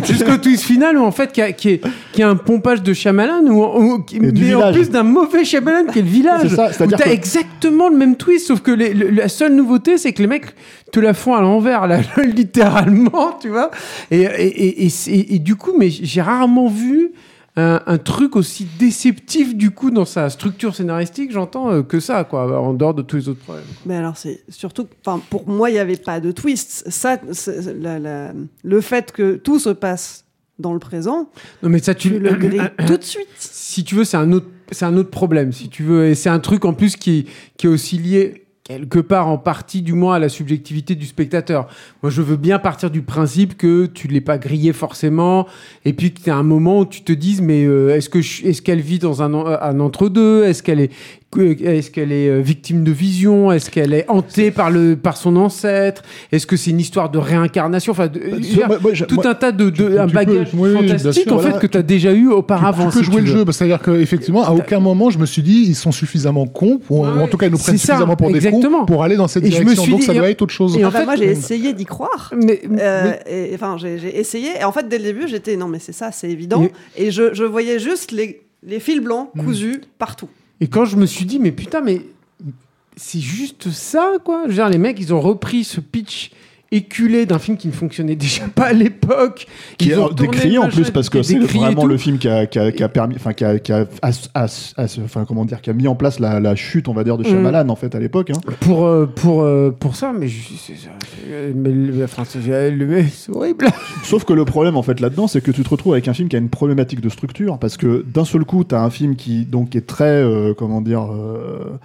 jusqu'au 0.05 0.37
twist 0.37 0.63
final 0.63 0.97
où 0.97 1.03
en 1.03 1.11
fait 1.11 1.31
qui 1.31 1.41
a, 1.41 1.51
qui 1.51 1.69
est 1.69 1.81
qui 2.13 2.21
a 2.23 2.29
un 2.29 2.35
pompage 2.35 2.83
de 2.83 2.93
Shyamalan 2.93 3.45
ou, 3.47 4.03
mais 4.19 4.53
en 4.53 4.71
plus 4.71 4.89
d'un 4.89 5.03
mauvais 5.03 5.43
Shyamalan 5.45 5.91
qui 5.91 5.99
est 5.99 6.01
le 6.03 6.07
village 6.07 6.41
C'est 6.49 6.55
ça, 6.55 6.69
où 6.85 6.87
t'as 6.89 6.97
que- 6.97 7.09
exactement 7.09 7.89
le 7.89 7.97
même 7.97 8.15
twist 8.15 8.47
sauf 8.47 8.61
que 8.61 8.71
les- 8.71 8.93
le- 8.93 9.09
la 9.09 9.27
seule 9.27 9.55
nouveauté 9.55 9.97
c'est 9.97 10.13
que 10.13 10.21
les 10.21 10.27
mecs 10.27 10.53
te 10.95 10.99
la 11.01 11.13
font 11.13 11.33
à 11.35 11.41
l'envers 11.41 11.87
là, 11.87 11.99
littéralement 12.23 13.37
tu 13.41 13.49
vois 13.49 13.69
et, 14.11 14.21
et, 14.21 14.87
et, 15.35 15.39
du 15.39 15.55
coup 15.55 15.73
mais 15.77 15.89
j'ai 15.89 16.21
rarement 16.21 16.67
vu 16.69 17.11
un, 17.57 17.81
un 17.85 17.97
truc 17.97 18.35
aussi 18.35 18.67
déceptif 18.79 19.55
du 19.55 19.71
coup 19.71 19.91
dans 19.91 20.05
sa 20.05 20.29
structure 20.29 20.75
scénaristique, 20.75 21.31
j'entends 21.31 21.71
euh, 21.71 21.83
que 21.83 22.01
ça, 22.01 22.25
quoi, 22.25 22.59
en 22.59 22.73
dehors 22.73 22.93
de 22.93 23.01
tous 23.01 23.15
les 23.15 23.29
autres 23.29 23.39
problèmes. 23.39 23.63
Mais 23.85 23.95
alors, 23.95 24.17
c'est 24.17 24.43
surtout, 24.49 24.87
pour 25.29 25.47
moi, 25.47 25.69
il 25.69 25.73
n'y 25.73 25.79
avait 25.79 25.95
pas 25.95 26.19
de 26.19 26.31
twist. 26.33 26.83
Ça, 26.89 27.17
c'est- 27.31 27.73
la- 27.79 27.97
la- 27.97 28.33
le 28.63 28.81
fait 28.81 29.13
que 29.13 29.35
tout 29.35 29.57
se 29.59 29.69
passe 29.69 30.25
dans 30.59 30.73
le 30.73 30.79
présent, 30.79 31.29
Non, 31.63 31.69
mais 31.69 31.79
ça, 31.79 31.95
tu, 31.95 32.09
tu 32.09 32.19
le 32.19 32.29
tout 32.87 32.97
de 32.97 33.03
suite. 33.03 33.27
Si 33.37 33.85
tu 33.85 33.95
veux, 33.95 34.03
c'est 34.03 34.17
un 34.17 34.33
autre, 34.33 34.47
c'est 34.71 34.83
un 34.85 34.97
autre 34.97 35.11
problème. 35.11 35.53
Si 35.53 35.69
tu 35.69 35.83
veux, 35.83 36.07
et 36.07 36.15
c'est 36.15 36.27
un 36.29 36.39
truc 36.39 36.65
en 36.65 36.73
plus 36.73 36.97
qui, 36.97 37.25
qui 37.55 37.67
est 37.67 37.69
aussi 37.69 37.97
lié 37.97 38.44
quelque 38.65 38.97
part 38.97 39.27
en 39.27 39.37
partie 39.37 39.83
du 39.83 39.93
moins 39.93 40.15
à 40.15 40.19
la 40.19 40.27
subjectivité 40.27 40.95
du 40.95 41.05
spectateur. 41.05 41.67
Moi 42.01 42.09
je 42.09 42.23
veux 42.23 42.35
bien 42.35 42.57
partir 42.57 42.89
du 42.89 43.03
principe 43.03 43.57
que 43.57 43.85
tu 43.85 44.07
l'es 44.07 44.21
pas 44.21 44.39
grillé 44.39 44.73
forcément 44.73 45.45
et 45.85 45.93
puis 45.93 46.11
que 46.11 46.19
tu 46.19 46.31
as 46.31 46.35
un 46.35 46.43
moment 46.43 46.79
où 46.79 46.85
tu 46.85 47.03
te 47.03 47.11
dises 47.13 47.41
mais 47.41 47.63
euh, 47.63 47.95
est-ce 47.95 48.09
que 48.09 48.17
est-ce 48.17 48.63
qu'elle 48.63 48.81
vit 48.81 48.97
dans 48.97 49.21
un, 49.21 49.33
un 49.35 49.79
entre-deux? 49.79 50.45
Est-ce 50.45 50.63
qu'elle 50.63 50.79
est 50.79 50.91
est-ce 51.37 51.91
qu'elle 51.91 52.11
est 52.13 52.29
euh, 52.29 52.39
victime 52.39 52.83
de 52.85 52.91
vision? 52.91 53.51
Est-ce 53.51 53.69
qu'elle 53.69 53.93
est 53.93 54.05
hantée 54.09 54.51
par 54.51 54.69
le 54.71 54.95
par 54.95 55.17
son 55.17 55.35
ancêtre? 55.35 56.01
Est-ce 56.31 56.47
que 56.47 56.55
c'est 56.55 56.71
une 56.71 56.79
histoire 56.79 57.09
de 57.09 57.17
réincarnation? 57.17 57.91
Enfin 57.91 58.07
de- 58.07 58.21
je 58.23 58.29
veux 58.35 58.39
dire, 58.39 58.67
moi- 58.67 58.79
moi, 58.81 58.93
je- 58.93 59.03
tout 59.05 59.15
moi- 59.15 59.27
un 59.27 59.33
tas 59.35 59.51
de, 59.51 59.69
de 59.69 59.89
tu 59.89 59.99
un 59.99 60.07
bagage 60.07 60.47
oui, 60.53 60.69
oui, 60.75 60.83
bien 60.85 60.97
fantastique 60.97 61.23
sûr, 61.23 61.33
en 61.33 61.37
voilà. 61.37 61.55
fait 61.55 61.59
que 61.59 61.67
tu 61.67 61.77
as 61.77 61.81
déjà 61.81 62.13
eu 62.13 62.29
auparavant. 62.29 62.87
tu 62.89 62.99
peux 62.99 63.03
si 63.03 63.11
jouer 63.11 63.21
le 63.21 63.27
veux. 63.27 63.37
jeu, 63.39 63.43
bah, 63.43 63.51
c'est-à-dire 63.51 63.81
qu'effectivement, 63.81 64.45
à 64.45 64.51
aucun 64.51 64.79
moment, 64.79 65.09
je 65.09 65.19
me 65.19 65.25
suis 65.25 65.41
dit, 65.41 65.65
ils 65.67 65.75
sont 65.75 65.91
suffisamment 65.91 66.47
cons, 66.47 66.79
ou 66.89 67.01
Ouais, 67.05 67.21
en 67.21 67.27
tout 67.27 67.35
cas, 67.37 67.47
ils 67.47 67.51
nous 67.51 67.57
prennent 67.57 67.77
ça, 67.77 67.85
suffisamment 67.95 68.15
pour 68.15 68.31
des 68.31 68.39
cons 68.51 68.85
pour 68.85 69.03
aller 69.03 69.17
dans 69.17 69.27
cette 69.27 69.43
Et 69.43 69.51
je 69.51 69.57
me 69.59 69.63
direction. 69.63 69.83
suis 69.83 69.91
Donc 69.91 69.99
dit- 70.01 70.05
ça 70.05 70.13
doit 70.13 70.29
être 70.29 70.41
autre 70.41 70.53
chose. 70.53 70.77
et 70.77 70.85
en 70.85 70.87
Ah 70.87 70.91
bah, 70.91 70.99
fait, 70.99 71.05
moi, 71.05 71.15
j'ai 71.17 71.27
euh, 71.27 71.31
essayé 71.31 71.73
d'y 71.73 71.85
croire. 71.85 72.31
Mais, 72.37 72.61
Euh, 72.79 73.11
mais- 73.27 73.49
et- 73.51 73.55
Enfin, 73.55 73.75
j'ai 73.77 74.17
essayé. 74.19 74.49
Et 74.59 74.63
en 74.63 74.71
fait, 74.71 74.87
dès 74.87 74.97
le 74.97 75.03
début, 75.03 75.27
j'étais 75.27 75.57
non, 75.57 75.67
mais 75.67 75.79
c'est 75.79 75.91
ça, 75.91 76.11
c'est 76.13 76.29
évident. 76.29 76.65
Et, 76.97 77.11
je, 77.11 77.43
voyais 77.43 77.77
juste 77.79 78.11
les, 78.11 78.41
les 78.65 78.79
fils 78.79 79.01
blancs 79.01 79.29
Mm. 79.35 79.43
cousus 79.43 79.81
partout. 79.99 80.27
Et 80.61 80.67
quand 80.67 80.85
je 80.85 80.95
me 80.95 81.05
suis 81.05 81.25
dit, 81.25 81.39
mais 81.39 81.51
putain, 81.51 81.81
mais 81.81 82.01
c'est 82.95 83.19
juste 83.19 83.71
ça, 83.71 84.13
quoi. 84.23 84.43
Je 84.43 84.49
veux 84.49 84.53
dire, 84.55 84.69
les 84.69 84.77
mecs, 84.77 84.99
ils 84.99 85.13
ont 85.13 85.21
repris 85.21 85.63
ce 85.63 85.79
pitch 85.81 86.31
éculé 86.71 87.25
d'un 87.25 87.39
film 87.39 87.57
qui 87.57 87.67
ne 87.67 87.73
fonctionnait 87.73 88.15
déjà 88.15 88.43
pas 88.55 88.65
à 88.65 88.73
l'époque. 88.73 89.47
qui 89.77 89.91
est 89.91 90.13
décrié 90.15 90.57
en 90.57 90.67
plus 90.69 90.91
parce 90.91 91.09
que 91.09 91.21
c'est 91.23 91.37
vraiment 91.39 91.85
le 91.85 91.97
film 91.97 92.17
qui 92.17 92.27
a, 92.27 92.45
qui 92.45 92.59
a- 92.59 92.71
qui 92.71 92.83
a 92.83 92.89
permis 92.89 93.15
enfin 93.15 93.33
qui 93.33 93.45
a, 93.45 93.59
qui 93.59 93.71
a 93.71 93.85
as- 94.01 94.29
as- 94.33 94.73
as- 94.77 94.99
enfin 95.03 95.25
comment 95.27 95.45
dire 95.45 95.61
qui 95.61 95.69
a 95.69 95.73
mis 95.73 95.87
en 95.87 95.95
place 95.95 96.19
la, 96.19 96.39
la 96.39 96.55
chute 96.55 96.87
on 96.87 96.93
va 96.93 97.03
dire 97.03 97.17
de 97.17 97.23
Mm. 97.23 97.27
Shyamalan 97.27 97.69
en 97.69 97.75
fait 97.75 97.93
à 97.95 97.99
l'époque 97.99 98.29
hein. 98.31 98.39
Pour, 98.59 98.85
euh, 98.85 99.05
pour, 99.05 99.41
euh, 99.43 99.71
pour 99.71 99.95
ça, 99.95 100.13
mais, 100.17 100.27
enfin, 102.03 102.23
c'est 102.25 103.31
horrible. 103.31 103.65
Sauf 104.03 104.23
que 104.25 104.33
le 104.33 104.45
problème 104.45 104.77
en 104.77 104.83
fait 104.83 104.99
là-dedans, 104.99 105.27
c'est 105.27 105.41
que 105.41 105.51
tu 105.51 105.63
te 105.63 105.69
retrouves 105.69 105.93
avec 105.93 106.07
un 106.07 106.13
film 106.13 106.29
qui 106.29 106.35
a 106.35 106.39
une 106.39 106.49
problématique 106.49 107.01
de 107.01 107.09
structure 107.09 107.57
parce 107.59 107.77
que 107.77 108.05
d'un 108.13 108.25
seul 108.25 108.45
coup, 108.45 108.63
tu 108.63 108.75
as 108.75 108.81
un 108.81 108.89
film 108.89 109.15
qui 109.15 109.45
donc 109.45 109.75
est 109.75 109.85
très 109.87 110.05
euh, 110.05 110.53
comment 110.55 110.81
dire 110.81 111.03
euh, 111.11 111.77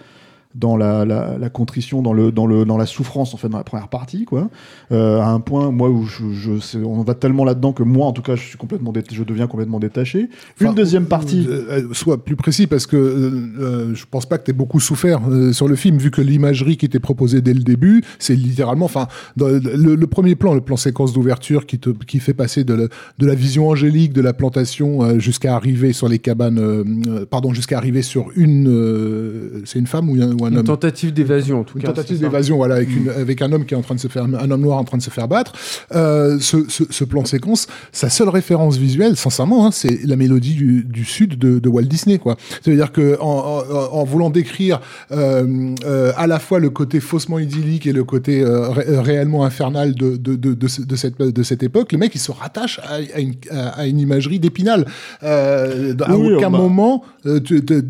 dans 0.55 0.77
la, 0.77 1.05
la, 1.05 1.39
la 1.39 1.49
contrition, 1.49 2.03
dans 2.03 2.13
le 2.13 2.33
dans 2.33 2.47
le 2.47 2.65
dans 2.65 2.77
la 2.77 2.87
souffrance 2.87 3.35
en 3.35 3.37
fait 3.37 3.49
dans 3.49 3.59
la 3.59 3.65
première 3.65 3.89
partie 3.89 4.25
quoi. 4.25 4.51
Euh, 4.91 5.21
à 5.21 5.29
un 5.29 5.39
point 5.41 5.71
moi 5.71 5.89
où 5.91 6.05
je, 6.07 6.79
on 6.85 7.03
va 7.03 7.15
tellement 7.15 7.45
là-dedans 7.45 7.73
que 7.73 7.83
moi 7.85 8.07
en 8.07 8.13
tout 8.13 8.23
cas 8.23 8.35
je 8.35 8.43
suis 8.43 8.59
complètement 8.59 8.93
je 9.13 9.23
deviens 9.25 9.47
complètement 9.47 9.79
détaché. 9.79 10.29
Une 10.61 10.75
deuxième 10.75 11.07
partie. 11.07 11.47
euh, 11.49 11.89
euh, 11.91 11.95
sois 11.95 12.25
plus 12.25 12.35
précis 12.37 12.67
parce 12.67 12.87
que 12.87 12.97
euh, 12.97 13.31
euh, 13.61 13.95
je 13.95 14.05
pense 14.11 14.27
pas 14.27 14.39
que 14.39 14.45
tu 14.45 14.51
aies 14.51 14.55
beaucoup 14.55 14.81
souffert 14.81 15.21
euh, 15.31 15.53
sur 15.53 15.69
le 15.69 15.77
film 15.77 15.99
vu 15.99 16.11
que 16.11 16.21
l'imagerie 16.21 16.77
qui 16.77 16.87
était 16.87 16.99
proposée 16.99 17.41
dès 17.43 17.55
le 17.55 17.63
début, 17.63 18.03
c'est 18.19 18.35
littéralement 18.35 18.87
enfin 18.87 19.07
le, 19.37 19.59
le 19.95 20.07
premier 20.07 20.35
plan, 20.35 20.55
le 20.55 20.61
plan 20.61 20.77
séquence 20.77 21.13
d'ouverture 21.13 21.67
qui 21.67 21.79
te 21.79 21.91
qui 21.91 22.19
fait 22.19 22.35
passer 22.35 22.65
de, 22.65 22.75
la- 22.75 22.89
de 23.19 23.27
la 23.27 23.35
vision 23.35 23.69
angélique 23.69 24.13
de 24.13 24.21
la 24.21 24.33
plantation 24.33 25.03
euh, 25.05 25.19
jusqu'à 25.21 25.55
arriver 25.55 25.93
sur 25.93 26.09
les 26.09 26.19
cabanes 26.19 26.59
euh, 26.59 26.85
euh, 27.09 27.27
pardon, 27.27 27.53
jusqu'à 27.53 27.77
arriver 27.79 28.03
sur 28.03 28.29
une 28.35 28.67
euh, 28.69 29.63
c'est 29.65 29.79
une 29.79 29.87
femme 29.87 30.09
ou 30.11 30.17
un, 30.21 30.37
ou 30.41 30.47
un 30.47 30.51
Une 30.51 30.59
homme 30.59 30.65
tentative 30.67 31.13
d'évasion, 31.13 31.61
en 31.61 31.65
tout 31.65 31.77
une 31.79 31.83
cas. 31.83 31.89
tentative 31.89 32.17
c'est 32.17 32.23
ça. 32.23 32.29
d'évasion, 32.29 32.57
voilà, 32.57 32.77
avec, 32.77 32.91
une, 32.95 33.09
avec 33.11 33.43
un 33.43 33.53
homme 33.53 33.65
qui 33.65 33.75
est 33.75 33.77
en 33.77 33.83
train 33.83 33.95
de 33.95 34.01
se 34.01 34.09
faire, 34.09 34.25
un 34.25 34.51
homme 34.51 34.61
noir 34.61 34.79
en 34.79 34.85
train 34.85 34.99
de 34.99 35.03
se 35.03 35.11
faire 35.11 35.29
battre. 35.29 35.53
Euh, 35.95 36.39
ce, 36.41 36.65
ce, 36.69 36.85
ce 36.91 37.05
plan 37.05 37.25
séquence, 37.25 37.67
sa 37.93 38.09
seule 38.11 38.29
référence 38.29 38.77
visuelle, 38.77 39.17
sincèrement, 39.17 39.67
hein, 39.67 39.71
c'est 39.73 40.05
la 40.05 40.17
mélodie 40.17 40.55
du, 40.55 40.85
du 40.85 41.05
sud 41.05 41.39
de, 41.39 41.59
de 41.59 41.69
Walt 41.69 41.85
Disney, 41.85 42.19
quoi. 42.19 42.37
C'est-à-dire 42.63 42.93
que 42.93 43.19
en, 43.21 43.63
en, 43.71 43.99
en 44.01 44.05
voulant 44.05 44.31
décrire 44.31 44.81
euh, 45.13 45.75
euh, 45.85 46.13
à 46.17 46.27
la 46.27 46.39
fois 46.39 46.59
le 46.61 46.71
côté 46.71 47.01
faussement 47.01 47.39
idyllique 47.39 47.87
et 47.87 47.93
le 47.93 48.05
côté 48.05 48.43
ré- 48.45 48.99
réellement 48.99 49.45
infernal 49.45 49.95
de, 49.95 50.17
de, 50.17 50.37
de, 50.37 50.55
de, 50.55 50.69
ce- 50.69 50.83
de 50.83 50.97
cette, 50.97 51.19
de 51.19 51.43
cette 51.43 51.63
époque, 51.63 51.93
le 51.93 51.99
mec 51.99 52.13
il 52.15 52.19
se 52.21 52.31
rattache 52.33 52.81
à, 52.85 52.95
à 53.15 53.21
une, 53.21 53.35
à, 53.51 53.87
une 53.87 53.99
imagerie 53.99 54.39
d'épinal. 54.39 54.87
À 55.23 56.17
Oui, 56.17 56.33
aucun 56.35 56.51
moment 56.51 57.05
il 57.25 57.43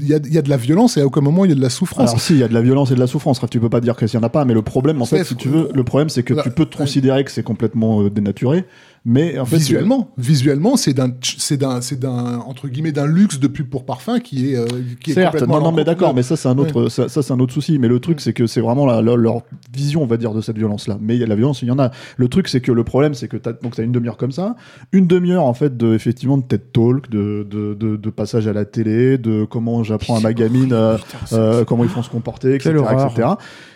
y, 0.03 0.35
y 0.35 0.39
a 0.39 0.43
de 0.43 0.49
la 0.51 0.57
violence 0.57 0.97
et 0.97 1.01
à 1.01 1.07
aucun 1.07 1.21
moment 1.21 1.45
il 1.45 1.51
y 1.51 1.53
a 1.53 1.57
de 1.57 1.61
la 1.63 1.71
souffrance. 1.71 2.09
Alors 2.11 2.21
si, 2.21 2.40
y 2.41 2.45
a 2.45 2.49
de 2.49 2.55
la 2.55 2.63
violence 2.63 2.91
et 2.91 2.95
de 2.95 3.01
la 3.01 3.07
souffrance. 3.07 3.41
Tu 3.51 3.61
peux 3.61 3.69
pas 3.69 3.81
dire 3.81 3.97
qu'il 3.97 4.09
y 4.13 4.17
en 4.17 4.23
a 4.23 4.29
pas, 4.29 4.45
mais 4.45 4.55
le 4.55 4.63
problème, 4.63 5.01
en 5.03 5.07
fait, 5.07 5.25
si 5.25 5.37
tu 5.37 5.49
veux, 5.49 5.69
le 5.75 5.85
problème, 5.85 6.09
c'est 6.09 6.23
que 6.23 6.35
tu 6.43 6.51
peux 6.51 6.67
te 6.67 6.77
considérer 6.77 7.25
que 7.25 7.31
c'est 7.31 7.43
complètement 7.43 8.03
euh, 8.03 8.11
dénaturé, 8.11 8.65
mais 9.05 9.39
en 9.39 9.47
fait, 9.47 9.57
visuellement, 9.57 10.11
visuellement, 10.19 10.77
c'est 10.77 10.93
d'un, 10.93 11.11
c'est 11.23 11.57
d'un, 11.57 11.81
c'est 11.81 11.99
d'un 11.99 12.39
entre 12.47 12.69
guillemets 12.69 12.93
d'un 12.93 13.07
luxe 13.07 13.41
de 13.41 13.47
pub 13.49 13.69
pour 13.69 13.85
parfum 13.87 14.21
qui 14.21 14.53
est, 14.53 14.57
euh, 14.59 14.67
qui 15.03 15.13
est 15.13 15.15
Certes, 15.15 15.33
complètement 15.33 15.59
non, 15.59 15.65
non, 15.71 15.73
mais 15.73 15.85
d'accord, 15.85 16.15
mais 16.15 16.23
ça 16.23 16.37
c'est 16.37 16.49
un 16.49 16.59
autre, 16.59 16.89
ça, 16.91 17.09
ça, 17.09 17.23
c'est 17.23 17.33
un 17.33 17.41
autre 17.41 17.55
souci. 17.55 17.79
Mais 17.79 17.89
le 17.89 17.99
truc 17.99 18.21
c'est 18.21 18.33
que 18.35 18.47
c'est 18.47 18.61
vraiment 18.61 18.85
la- 18.85 19.01
la- 19.01 19.17
leur 19.17 19.43
vision, 19.75 20.03
on 20.03 20.07
va 20.07 20.19
dire, 20.19 20.33
de 20.35 20.41
cette 20.43 20.59
violence-là. 20.59 20.99
Mais 21.01 21.17
il 21.17 21.21
y 21.21 21.25
a 21.25 21.27
la 21.27 21.35
violence, 21.35 21.63
il 21.63 21.69
y 21.69 21.71
en 21.71 21.79
a. 21.79 21.91
Le 22.19 22.29
truc 22.29 22.49
c'est 22.49 22.61
que 22.61 22.73
le 22.73 22.85
problème 22.85 23.15
c'est 23.15 23.29
que 23.29 23.37
t'as 23.39 23.53
donc 23.55 23.75
t'as 23.77 23.85
une 23.85 23.93
demi-heure 23.93 24.19
comme 24.19 24.33
ça, 24.33 24.55
une 24.93 25.07
demi-heure 25.07 25.45
en 25.45 25.55
fait 25.55 25.77
de 25.79 25.95
effectivement 25.95 26.37
de 26.37 26.43
TED 26.43 26.73
Talk, 26.73 27.09
de, 27.11 27.47
de, 27.51 27.73
de, 27.75 27.97
de 27.97 28.11
passage 28.11 28.47
à 28.49 28.53
la 28.53 28.67
télé, 28.67 29.17
de 29.17 29.45
comment 29.45 29.83
j'apprends 29.83 30.17
à 30.19 30.21
ma 30.21 30.35
gamine 30.35 30.73
euh, 30.75 30.99
euh, 31.33 31.65
comment 31.65 31.85
ils 31.85 31.91
font 31.91 32.03
se 32.03 32.11
comporter, 32.11 32.55
etc., 32.55 32.75
etc. 33.09 33.29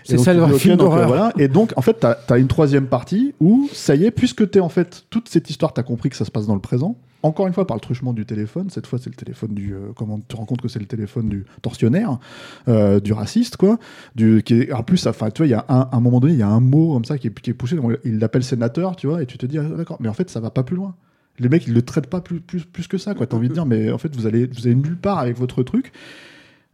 Et 0.06 0.08
C'est 0.10 0.16
donc, 0.16 0.24
ça, 0.26 0.34
le 0.34 0.58
film 0.58 0.76
donc, 0.76 0.92
euh, 0.92 1.06
voilà. 1.06 1.32
Et 1.38 1.48
donc 1.48 1.72
en 1.76 1.80
fait 1.82 1.96
t'as 1.98 2.16
as 2.28 2.36
une 2.38 2.46
troisième 2.48 2.86
partie 2.86 3.34
où 3.40 3.70
ça 3.72 3.94
y 3.94 4.04
est, 4.04 4.10
puisque 4.10 4.50
t'es 4.50 4.60
en 4.60 4.68
fait 4.68 5.04
toute 5.14 5.28
cette 5.28 5.48
histoire, 5.48 5.72
t'as 5.72 5.84
compris 5.84 6.10
que 6.10 6.16
ça 6.16 6.24
se 6.24 6.32
passe 6.32 6.48
dans 6.48 6.56
le 6.56 6.60
présent. 6.60 6.98
Encore 7.22 7.46
une 7.46 7.52
fois 7.52 7.68
par 7.68 7.76
le 7.76 7.80
truchement 7.80 8.12
du 8.12 8.26
téléphone. 8.26 8.68
Cette 8.68 8.84
fois 8.88 8.98
c'est 9.00 9.10
le 9.10 9.14
téléphone 9.14 9.54
du 9.54 9.72
euh, 9.72 9.92
comment 9.94 10.18
tu 10.18 10.24
te 10.26 10.36
rends 10.36 10.44
compte 10.44 10.60
que 10.60 10.66
c'est 10.66 10.80
le 10.80 10.86
téléphone 10.86 11.28
du 11.28 11.44
tortionnaire, 11.62 12.18
euh, 12.66 12.98
du 12.98 13.12
raciste 13.12 13.56
quoi. 13.56 13.78
Du 14.16 14.42
qui 14.44 14.72
en 14.72 14.82
plus 14.82 15.06
enfin 15.06 15.30
tu 15.30 15.42
vois 15.42 15.46
il 15.46 15.50
y 15.50 15.54
a 15.54 15.64
un, 15.68 16.00
moment 16.00 16.18
donné 16.18 16.32
il 16.32 16.38
y 16.40 16.42
a 16.42 16.48
un 16.48 16.58
mot 16.58 16.94
comme 16.94 17.04
ça 17.04 17.16
qui 17.16 17.28
est, 17.28 17.40
qui 17.40 17.50
est 17.50 17.54
poussé. 17.54 17.78
il 18.04 18.18
l'appelle 18.18 18.42
sénateur 18.42 18.96
tu 18.96 19.06
vois 19.06 19.22
et 19.22 19.26
tu 19.26 19.38
te 19.38 19.46
dis 19.46 19.56
ah, 19.56 19.62
d'accord 19.62 19.98
mais 20.00 20.08
en 20.08 20.14
fait 20.14 20.28
ça 20.30 20.40
va 20.40 20.50
pas 20.50 20.64
plus 20.64 20.74
loin. 20.74 20.96
Les 21.38 21.48
mecs 21.48 21.64
ils 21.68 21.74
le 21.74 21.82
traitent 21.82 22.10
pas 22.10 22.20
plus 22.20 22.40
plus 22.40 22.64
plus 22.64 22.88
que 22.88 22.98
ça 22.98 23.14
quoi. 23.14 23.28
T'as 23.28 23.36
envie 23.36 23.48
de 23.48 23.54
dire 23.54 23.66
mais 23.66 23.92
en 23.92 23.98
fait 23.98 24.14
vous 24.16 24.26
allez 24.26 24.46
vous 24.46 24.66
allez 24.66 24.74
nulle 24.74 24.98
part 24.98 25.20
avec 25.20 25.38
votre 25.38 25.62
truc. 25.62 25.92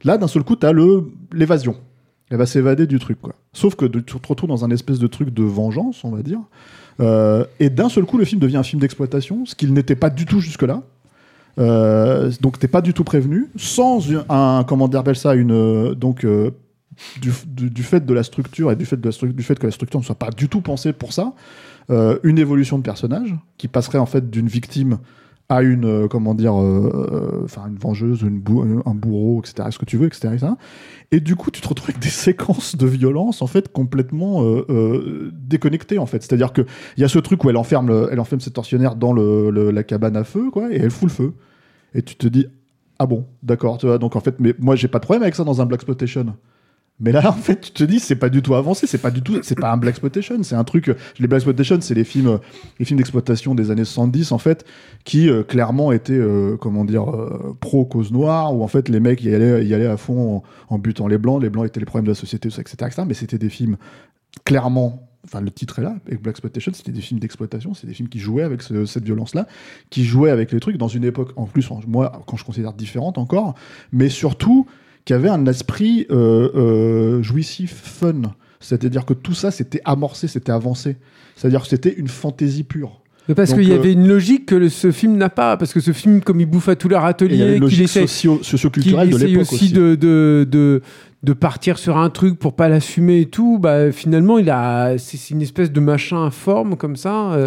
Là 0.02 0.16
d'un 0.16 0.28
seul 0.28 0.44
coup 0.44 0.56
t'as 0.56 0.72
le 0.72 1.12
l'évasion. 1.30 1.76
Elle 2.30 2.38
va 2.38 2.46
s'évader 2.46 2.86
du 2.86 3.00
truc, 3.00 3.20
quoi. 3.20 3.34
Sauf 3.52 3.74
que 3.74 3.84
de- 3.84 3.98
tu 3.98 4.18
te 4.18 4.28
retrouves 4.28 4.48
dans 4.48 4.64
un 4.64 4.70
espèce 4.70 5.00
de 5.00 5.08
truc 5.08 5.30
de 5.30 5.42
vengeance, 5.42 6.04
on 6.04 6.10
va 6.10 6.22
dire. 6.22 6.38
Euh, 7.00 7.44
et 7.58 7.70
d'un 7.70 7.88
seul 7.88 8.04
coup, 8.04 8.18
le 8.18 8.24
film 8.24 8.40
devient 8.40 8.58
un 8.58 8.62
film 8.62 8.80
d'exploitation, 8.80 9.46
ce 9.46 9.54
qu'il 9.54 9.72
n'était 9.72 9.96
pas 9.96 10.10
du 10.10 10.26
tout 10.26 10.40
jusque-là. 10.40 10.82
Euh, 11.58 12.30
donc 12.40 12.58
t'es 12.58 12.68
pas 12.68 12.80
du 12.80 12.94
tout 12.94 13.04
prévenu, 13.04 13.48
sans 13.56 14.00
un, 14.28 14.64
comment 14.66 14.88
dire 14.88 15.02
ça, 15.14 15.34
une 15.34 15.52
euh, 15.52 15.94
donc 15.94 16.24
euh, 16.24 16.52
du, 17.20 17.82
fait 17.82 18.04
de 18.04 18.14
la 18.14 18.22
structure 18.22 18.70
et 18.70 18.76
du 18.76 18.86
fait 18.86 18.96
du 18.96 19.42
fait 19.42 19.58
que 19.58 19.66
la 19.66 19.72
structure 19.72 20.00
ne 20.00 20.04
soit 20.04 20.14
pas 20.14 20.30
du 20.30 20.48
tout 20.48 20.60
pensée 20.60 20.92
pour 20.92 21.12
ça, 21.12 21.32
une 22.22 22.38
évolution 22.38 22.78
de 22.78 22.84
personnage 22.84 23.34
qui 23.58 23.66
passerait 23.66 23.98
en 23.98 24.06
fait 24.06 24.30
d'une 24.30 24.46
victime 24.46 24.98
à 25.50 25.62
une 25.62 25.84
euh, 25.84 26.08
comment 26.08 26.34
dire 26.34 26.54
euh, 26.58 27.40
euh, 27.40 27.44
enfin 27.44 27.66
une 27.68 27.76
vengeuse 27.76 28.24
un 28.24 28.94
bourreau 28.94 29.40
etc 29.40 29.68
ce 29.72 29.78
que 29.78 29.84
tu 29.84 29.96
veux 29.98 30.06
etc, 30.06 30.28
et 31.10 31.18
du 31.20 31.34
coup 31.36 31.50
tu 31.50 31.60
te 31.60 31.68
retrouves 31.68 31.90
avec 31.90 32.00
des 32.00 32.08
séquences 32.26 32.76
de 32.76 32.86
violence 32.86 33.42
en 33.42 33.48
fait 33.48 33.70
complètement 33.70 34.44
déconnectées 35.32 35.98
en 35.98 36.06
fait. 36.06 36.22
C'est 36.22 36.32
à 36.32 36.36
dire 36.36 36.52
que 36.52 36.62
il 36.96 37.00
y 37.00 37.04
a 37.04 37.08
ce 37.08 37.18
truc 37.18 37.44
où 37.44 37.50
elle 37.50 37.56
enferme 37.56 37.88
le- 37.88 38.08
elle 38.12 38.20
enferme 38.20 38.40
ses 38.40 38.52
tortionnaires 38.52 38.94
dans 38.94 39.12
le, 39.12 39.50
la 39.70 39.82
cabane 39.82 40.16
à 40.16 40.24
feu 40.24 40.50
quoi 40.52 40.72
et 40.72 40.76
elle 40.76 40.90
fout 40.90 41.08
le 41.08 41.14
feu. 41.14 41.32
Et 41.94 42.02
tu 42.02 42.14
te 42.14 42.28
dis 42.28 42.46
ah 43.00 43.06
bon 43.06 43.26
d'accord 43.42 43.78
tu 43.78 43.86
vois. 43.86 43.98
Donc 43.98 44.14
en 44.14 44.20
fait 44.20 44.36
mais 44.38 44.54
moi 44.60 44.76
j'ai 44.76 44.88
pas 44.88 45.00
de 45.00 45.04
problème 45.04 45.22
avec 45.24 45.34
ça 45.34 45.42
dans 45.42 45.60
un 45.60 45.66
black 45.66 45.80
exploitation 45.80 46.34
mais 47.00 47.12
là, 47.12 47.28
en 47.28 47.32
fait, 47.32 47.60
tu 47.60 47.70
te 47.72 47.84
dis, 47.84 47.98
c'est 47.98 48.16
pas 48.16 48.28
du 48.28 48.42
tout 48.42 48.54
avancé, 48.54 48.86
c'est 48.86 48.98
pas 48.98 49.10
du 49.10 49.22
tout, 49.22 49.38
c'est 49.42 49.58
pas 49.58 49.72
un 49.72 49.76
black 49.76 49.92
exploitation, 49.94 50.42
c'est 50.42 50.54
un 50.54 50.64
truc. 50.64 50.86
Les 51.18 51.26
black 51.26 51.38
exploitation, 51.38 51.78
c'est 51.80 51.94
les 51.94 52.04
films, 52.04 52.38
les 52.78 52.84
films 52.84 52.98
d'exploitation 52.98 53.54
des 53.54 53.70
années 53.70 53.84
70, 53.84 54.32
en 54.32 54.38
fait, 54.38 54.64
qui 55.04 55.28
euh, 55.28 55.42
clairement 55.42 55.92
étaient, 55.92 56.12
euh, 56.12 56.56
comment 56.56 56.84
dire, 56.84 57.10
euh, 57.10 57.56
pro 57.60 57.84
cause 57.84 58.12
noire, 58.12 58.54
où 58.54 58.62
en 58.62 58.68
fait 58.68 58.88
les 58.88 59.00
mecs 59.00 59.22
y 59.22 59.34
allaient, 59.34 59.64
y 59.66 59.74
allaient 59.74 59.86
à 59.86 59.96
fond 59.96 60.42
en, 60.68 60.78
butant 60.78 61.08
les 61.08 61.18
blancs, 61.18 61.42
les 61.42 61.50
blancs 61.50 61.66
étaient 61.66 61.80
les 61.80 61.86
problèmes 61.86 62.06
de 62.06 62.10
la 62.12 62.14
société, 62.16 62.48
etc., 62.48 62.72
etc. 62.80 63.02
Mais 63.06 63.14
c'était 63.14 63.38
des 63.38 63.48
films 63.50 63.76
clairement. 64.44 65.06
Enfin, 65.24 65.42
le 65.42 65.50
titre 65.50 65.80
est 65.80 65.82
là, 65.82 65.96
avec 66.06 66.22
Black 66.22 66.32
Exploitation, 66.32 66.72
c'était 66.74 66.92
des 66.92 67.02
films 67.02 67.20
d'exploitation, 67.20 67.74
c'est 67.74 67.86
des 67.86 67.92
films 67.92 68.08
qui 68.08 68.18
jouaient 68.18 68.42
avec 68.42 68.62
ce- 68.62 68.86
cette 68.86 69.04
violence-là, 69.04 69.46
qui 69.90 70.04
jouaient 70.04 70.30
avec 70.30 70.50
les 70.50 70.60
trucs 70.60 70.78
dans 70.78 70.88
une 70.88 71.04
époque, 71.04 71.32
en 71.36 71.44
plus, 71.44 71.68
moi, 71.86 72.22
quand 72.26 72.38
je 72.38 72.44
considère 72.44 72.72
différente 72.72 73.18
encore, 73.18 73.54
mais 73.92 74.08
surtout 74.08 74.66
qui 75.04 75.12
avait 75.12 75.28
un 75.28 75.46
esprit 75.46 76.06
euh, 76.10 76.50
euh, 76.54 77.22
jouissif, 77.22 77.72
fun. 77.74 78.22
C'est-à-dire 78.60 79.04
que 79.06 79.14
tout 79.14 79.34
ça, 79.34 79.50
c'était 79.50 79.80
amorcé, 79.84 80.28
c'était 80.28 80.52
avancé. 80.52 80.96
C'est-à-dire 81.36 81.62
que 81.62 81.68
c'était 81.68 81.94
une 81.96 82.08
fantaisie 82.08 82.64
pure. 82.64 83.00
Parce 83.36 83.54
qu'il 83.54 83.68
y 83.68 83.72
euh, 83.72 83.76
avait 83.76 83.92
une 83.92 84.08
logique 84.08 84.46
que 84.46 84.54
le- 84.56 84.68
ce 84.68 84.90
film 84.90 85.16
n'a 85.16 85.28
pas. 85.30 85.56
Parce 85.56 85.72
que 85.72 85.80
ce 85.80 85.92
film, 85.92 86.20
comme 86.20 86.40
il 86.40 86.46
bouffe 86.46 86.68
à 86.68 86.76
avait 86.76 87.04
ateliers, 87.04 87.36
une 87.46 87.52
qu'il 87.52 87.60
logique 87.60 87.82
essaie, 87.84 88.02
socio- 88.06 88.42
socioculturelle 88.42 89.08
de 89.10 89.16
l'époque 89.18 89.52
aussi, 89.52 89.54
aussi. 89.66 89.72
De, 89.72 89.94
de, 89.94 90.46
de, 90.50 90.82
de 91.22 91.32
partir 91.32 91.78
sur 91.78 91.96
un 91.96 92.10
truc 92.10 92.38
pour 92.38 92.54
pas 92.56 92.68
l'assumer 92.68 93.20
et 93.20 93.26
tout, 93.26 93.58
bah, 93.58 93.92
finalement, 93.92 94.38
il 94.38 94.50
a, 94.50 94.98
c'est 94.98 95.30
une 95.30 95.42
espèce 95.42 95.70
de 95.70 95.80
machin 95.80 96.22
informe 96.24 96.76
comme 96.76 96.96
ça. 96.96 97.32
euh, 97.32 97.46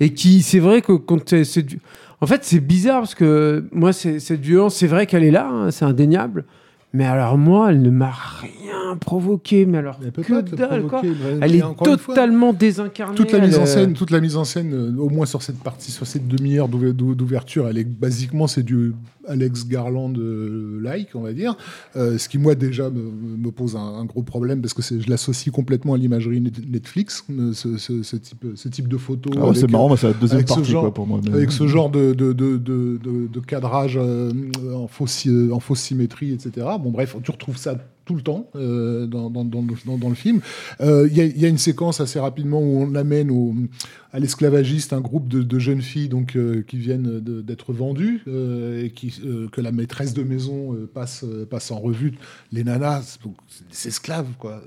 et 0.00 0.12
qui, 0.14 0.42
c'est 0.42 0.58
vrai 0.58 0.82
que 0.82 0.92
quand 0.92 1.28
c'est- 1.44 1.62
du- 1.62 1.78
En 2.20 2.26
fait, 2.26 2.40
c'est 2.44 2.60
bizarre 2.60 3.00
parce 3.00 3.14
que 3.14 3.64
moi, 3.72 3.92
cette 3.94 4.40
violence, 4.40 4.74
c'est 4.76 4.86
vrai 4.88 5.06
qu'elle 5.06 5.24
est 5.24 5.30
là, 5.30 5.48
hein, 5.50 5.70
c'est 5.70 5.84
indéniable. 5.84 6.44
Mais 6.92 7.04
alors, 7.06 7.38
moi, 7.38 7.70
elle 7.70 7.82
ne 7.82 7.90
m'a 7.90 8.10
rien 8.10 8.96
provoqué. 9.00 9.64
Mais 9.64 9.78
alors, 9.78 10.00
Elle 10.02 10.10
peut 10.10 10.22
que 10.22 10.40
dalle, 10.56 10.82
quoi. 10.86 11.02
Elle 11.40 11.54
est 11.54 11.62
totalement 11.84 12.52
désincarnée. 12.52 13.14
toute 13.14 13.30
la 13.32 13.38
mise 13.40 13.58
en 13.58 13.62
euh, 13.62 13.66
scène, 13.66 13.92
toute 13.94 14.10
la 14.10 14.20
mise 14.20 14.36
en 14.36 14.44
scène, 14.44 14.72
euh, 14.74 14.96
au 14.98 15.08
moins 15.08 15.26
sur 15.26 15.42
cette 15.42 15.60
partie, 15.60 15.92
sur 15.92 16.06
cette 16.06 16.26
demi-heure 16.26 16.68
d'ouver- 16.68 16.92
d'ou- 16.92 17.14
d'ouverture, 17.14 17.68
elle 17.68 17.78
est 17.78 17.84
basiquement 17.84 18.48
c'est 18.48 18.64
du 18.64 18.92
Alex 19.28 19.66
Garland 19.66 20.14
euh, 20.18 20.80
like, 20.82 21.08
on 21.14 21.20
va 21.20 21.32
dire. 21.32 21.56
Euh, 21.96 22.18
ce 22.18 22.28
qui 22.28 22.38
moi 22.38 22.54
déjà 22.54 22.90
me, 22.90 23.02
me 23.02 23.50
pose 23.50 23.76
un, 23.76 23.80
un 23.80 24.04
gros 24.04 24.22
problème 24.22 24.60
parce 24.60 24.74
que 24.74 24.82
je 24.82 25.08
l'associe 25.08 25.52
complètement 25.54 25.94
à 25.94 25.98
l'imagerie 25.98 26.40
net- 26.40 26.68
Netflix, 26.70 27.24
euh, 27.30 27.52
ce, 27.52 27.76
ce- 27.76 28.02
ce 28.02 28.16
type, 28.16 28.46
ce 28.54 28.68
type 28.68 28.88
de 28.88 28.96
photo. 28.96 29.30
Ah 29.36 29.48
ouais, 29.48 29.54
c'est 29.54 29.70
marrant, 29.70 29.94
c'est 29.96 30.06
la 30.08 30.12
deuxième 30.14 30.44
partie, 30.44 30.70
genre- 30.70 30.82
quoi, 30.82 30.94
pour 30.94 31.06
moi. 31.06 31.20
mais- 31.24 31.34
Avec 31.34 31.52
ce 31.52 31.66
genre 31.66 31.90
de, 31.90 32.12
de, 32.14 32.32
de, 32.32 32.56
de, 32.56 32.98
de- 33.02 33.26
de 33.26 33.40
cadrage 33.40 33.98
euh, 34.00 34.32
en, 34.74 34.86
fausse, 34.88 35.26
en 35.52 35.60
fausse 35.60 35.80
symétrie, 35.80 36.32
etc. 36.32 36.66
Bon, 36.80 36.90
bref, 36.90 37.16
tu 37.22 37.30
retrouves 37.30 37.56
ça 37.56 37.76
tout 38.10 38.16
le 38.16 38.22
temps 38.22 38.50
euh, 38.56 39.06
dans, 39.06 39.30
dans, 39.30 39.44
dans, 39.44 39.60
le- 39.62 39.74
dans- 39.86 39.96
dans 39.96 40.08
le 40.08 40.16
film. 40.16 40.40
Euh, 40.80 41.06
Il 41.08 41.16
y, 41.16 41.20
a, 41.20 41.24
il 41.26 41.40
y 41.40 41.44
a 41.44 41.48
une 41.48 41.58
séquence 41.58 42.00
assez 42.00 42.18
rapidement 42.18 42.58
où 42.60 42.82
on 42.82 42.96
amène 42.96 43.30
au, 43.30 43.54
à 44.12 44.18
l'esclavagiste 44.18 44.92
un 44.92 45.00
groupe 45.00 45.28
de, 45.28 45.44
de 45.44 45.58
jeunes 45.60 45.80
filles 45.80 46.08
donc 46.08 46.34
euh, 46.34 46.64
qui 46.66 46.76
viennent 46.76 47.20
d'être 47.20 47.72
vendues 47.72 48.24
et 48.26 48.90
qui, 48.90 49.14
que 49.52 49.60
la 49.60 49.70
maîtresse 49.70 50.12
de 50.12 50.24
maison 50.24 50.76
passe, 50.92 51.24
passe 51.48 51.70
en 51.70 51.78
revue. 51.78 52.14
Les 52.50 52.64
nanas, 52.64 53.18
c'est- 53.70 53.88
esclaves 53.88 54.26
quoi. 54.40 54.60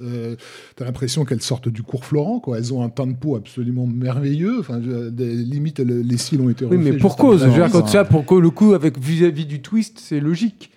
T'as 0.78 0.86
l'impression 0.86 1.26
qu'elles 1.26 1.42
sortent 1.42 1.68
du 1.70 1.84
cours 1.84 2.06
Florent 2.06 2.40
quoi. 2.40 2.58
Elles 2.60 2.74
ont 2.74 2.82
un 2.82 2.90
teint 2.90 3.08
de 3.08 3.14
peau 3.16 3.36
absolument 3.36 3.86
merveilleux. 3.88 4.60
Enfin, 4.62 4.80
des, 4.80 5.36
limite 5.36 5.80
le- 5.82 6.02
les 6.02 6.18
cils 6.18 6.40
ont 6.40 6.50
été 6.50 6.64
Oui, 6.64 6.78
mais 6.78 6.94
pour 6.94 7.18
cause. 7.18 7.42
Je 7.42 7.48
veux 7.48 7.54
dire, 7.54 7.70
quand 7.72 7.88
ça, 7.88 8.06
pour 8.06 8.26
que 8.26 8.36
le 8.36 8.50
coup, 8.52 8.74
avec 8.74 8.98
vis-à-vis 8.98 9.46
du 9.46 9.62
twist, 9.62 10.00
c'est 10.02 10.22
logique. 10.22 10.70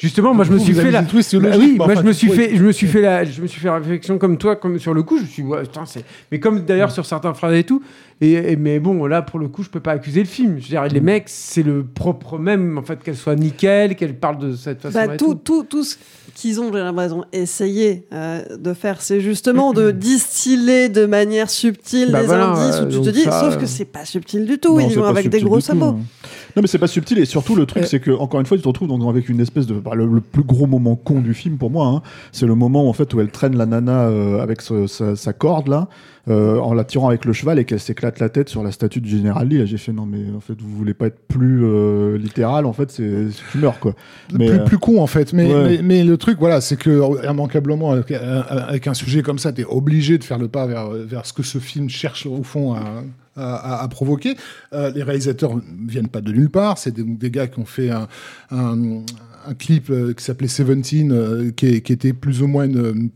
Justement, 0.00 0.32
moi 0.32 0.44
je 0.44 0.52
me 0.52 0.58
suis 0.64 0.72
fait 0.84 0.90
la. 0.92 1.02
oui, 1.58 1.74
moi 1.86 1.94
je 1.96 2.06
me 2.06 2.12
suis 2.12 2.28
fait, 2.36 2.56
je 2.56 2.64
me 2.64 2.72
suis 2.72 2.86
fait 2.86 3.00
la, 3.00 3.24
je 3.24 3.42
me 3.42 3.46
suis 3.48 3.60
fait 3.60 3.66
la 3.68 3.78
réflexion 3.78 4.16
comme 4.18 4.38
toi, 4.38 4.54
comme 4.56 4.78
sur 4.78 4.94
le 4.94 5.02
coup, 5.02 5.18
je 5.18 5.22
me 5.22 5.26
suis, 5.28 5.42
dit, 5.42 5.48
ouais, 5.48 5.62
putain, 5.62 5.84
c'est. 5.86 6.04
Mais 6.30 6.38
comme 6.40 6.60
d'ailleurs 6.64 6.90
sur 6.92 7.04
certains 7.04 7.34
phrases 7.34 7.54
et 7.56 7.64
tout. 7.64 7.82
Et, 8.20 8.32
et- 8.32 8.56
mais 8.56 8.78
bon, 8.80 9.06
là 9.06 9.22
pour 9.22 9.38
le 9.38 9.48
coup, 9.48 9.62
je 9.62 9.68
peux 9.70 9.80
pas 9.80 9.92
accuser 9.92 10.20
le 10.20 10.26
film. 10.28 10.56
Je 10.58 10.62
veux 10.62 10.68
dire, 10.68 10.84
les 10.84 11.00
mecs, 11.00 11.24
c'est 11.26 11.62
le 11.62 11.84
propre 11.84 12.38
même, 12.38 12.78
en 12.78 12.82
fait, 12.82 13.02
qu'elle 13.02 13.16
soit 13.16 13.34
nickel, 13.36 13.96
qu'elle 13.96 14.14
parle 14.16 14.38
de 14.38 14.54
cette 14.56 14.80
façon. 14.82 14.94
Bah, 15.06 15.16
tout, 15.16 15.34
tout, 15.34 15.64
tout 15.64 15.84
ce 15.84 15.96
qu'ils 16.40 16.60
ont, 16.60 16.72
j'ai 16.72 16.78
l'impression, 16.78 17.24
essayé 17.32 18.04
euh, 18.12 18.42
de 18.56 18.72
faire, 18.72 19.00
c'est 19.02 19.20
justement 19.20 19.72
de 19.72 19.90
distiller 20.28 20.88
de 20.88 21.04
manière 21.06 21.50
subtile 21.50 22.10
Bah 22.12 22.20
des 22.20 22.26
voilà, 22.26 22.50
indices 22.52 22.80
où 22.80 22.84
euh, 22.84 22.90
tu 22.90 23.00
te 23.00 23.10
dis, 23.10 23.22
ça, 23.24 23.40
sauf 23.40 23.54
euh, 23.54 23.56
que 23.58 23.66
c'est 23.66 23.84
pas 23.84 24.04
subtil 24.04 24.46
du 24.46 24.58
tout, 24.58 24.78
Non, 24.78 24.88
ils 24.88 24.96
vont 24.96 25.04
avec 25.04 25.24
des 25.28 25.38
subtil 25.38 25.44
gros 25.48 25.56
tout, 25.56 25.62
sabots. 25.66 25.84
hein. 25.86 25.98
Non, 26.56 26.62
mais 26.62 26.66
c'est 26.68 26.78
pas 26.78 26.86
subtil. 26.86 27.18
Et 27.18 27.24
surtout, 27.24 27.54
le 27.54 27.66
truc, 27.66 27.84
c'est 27.86 28.00
que, 28.00 28.10
encore 28.10 28.40
une 28.40 28.46
fois, 28.46 28.56
tu 28.56 28.62
te 28.62 28.68
retrouves 28.68 28.88
donc 28.88 29.02
avec 29.08 29.28
une 29.28 29.38
espèce 29.40 29.66
de. 29.66 29.74
bah, 29.74 29.92
le, 29.94 30.06
le 30.06 30.20
plus 30.20 30.42
gros 30.42 30.66
moment 30.66 30.96
con 30.96 31.20
du 31.20 31.34
film 31.34 31.56
pour 31.58 31.70
moi, 31.70 31.86
hein, 31.86 32.02
c'est 32.32 32.46
le 32.46 32.54
moment 32.54 32.88
en 32.88 32.92
fait, 32.92 33.12
où 33.14 33.20
elle 33.20 33.30
traîne 33.30 33.56
la 33.56 33.66
nana 33.66 34.08
euh, 34.08 34.40
avec 34.40 34.60
ce- 34.62 34.86
sa, 34.86 35.14
sa 35.14 35.32
corde 35.32 35.68
là, 35.68 35.88
euh, 36.28 36.58
en 36.58 36.74
la 36.74 36.84
tirant 36.84 37.08
avec 37.08 37.24
le 37.26 37.32
cheval 37.32 37.58
et 37.58 37.64
qu'elle 37.64 37.78
s'éclate 37.80 38.18
la 38.18 38.28
tête 38.28 38.48
sur 38.48 38.62
la 38.64 38.72
statue 38.72 39.00
du 39.00 39.08
général 39.10 39.48
Lee. 39.48 39.64
J'ai 39.66 39.76
fait 39.78 39.92
non, 39.92 40.04
mais 40.06 40.34
en 40.36 40.40
fait, 40.40 40.54
vous 40.60 40.74
voulez 40.76 40.94
pas 40.94 41.06
être 41.06 41.20
plus 41.28 41.64
euh, 41.64 42.16
littéral, 42.18 42.66
en 42.66 42.72
fait, 42.72 42.90
c'est 42.90 43.26
tu 43.52 43.58
meurs 43.58 43.78
quoi. 43.78 43.94
Mais, 44.32 44.46
plus, 44.48 44.58
euh, 44.58 44.64
plus 44.64 44.78
con 44.78 45.00
en 45.02 45.06
fait. 45.06 45.32
Mais, 45.34 45.52
ouais. 45.54 45.64
mais, 45.76 45.80
mais 45.82 46.04
le 46.04 46.16
truc, 46.16 46.27
voilà, 46.38 46.60
c'est 46.60 46.76
que 46.76 46.90
euh, 46.90 47.30
immanquablement, 47.30 47.92
avec, 47.92 48.10
euh, 48.10 48.42
un 48.86 48.94
sujet 48.94 49.22
comme 49.22 49.38
ça, 49.38 49.52
tu 49.52 49.62
es 49.62 49.64
obligé 49.64 50.18
de 50.18 50.24
faire 50.24 50.38
le 50.38 50.48
pas 50.48 50.66
vers, 50.66 50.88
vers 50.90 51.24
ce 51.26 51.32
que 51.32 51.42
ce 51.42 51.58
film 51.58 51.88
cherche 51.88 52.26
au 52.26 52.42
fond 52.42 52.76
à, 53.38 53.82
à, 53.82 53.88
provoquer. 53.88 54.36
Euh, 54.72 54.90
les 54.90 55.02
réalisateurs 55.02 55.58
viennent 55.86 56.08
pas 56.08 56.20
de 56.20 56.32
nulle 56.32 56.50
part. 56.50 56.78
C'est 56.78 56.92
des, 56.92 57.04
des 57.04 57.30
gars 57.30 57.46
qui 57.46 57.58
ont 57.60 57.64
fait 57.64 57.90
un, 57.90 58.08
un, 58.50 59.02
un 59.46 59.54
clip 59.54 59.90
euh, 59.90 60.12
qui 60.12 60.24
s'appelait 60.24 60.48
Seventeen, 60.48 61.12
euh, 61.12 61.50
qui, 61.50 61.80
qui 61.82 61.92
était 61.92 62.12
plus 62.12 62.42
ou 62.42 62.46
moins 62.46 62.64
une 62.64 63.10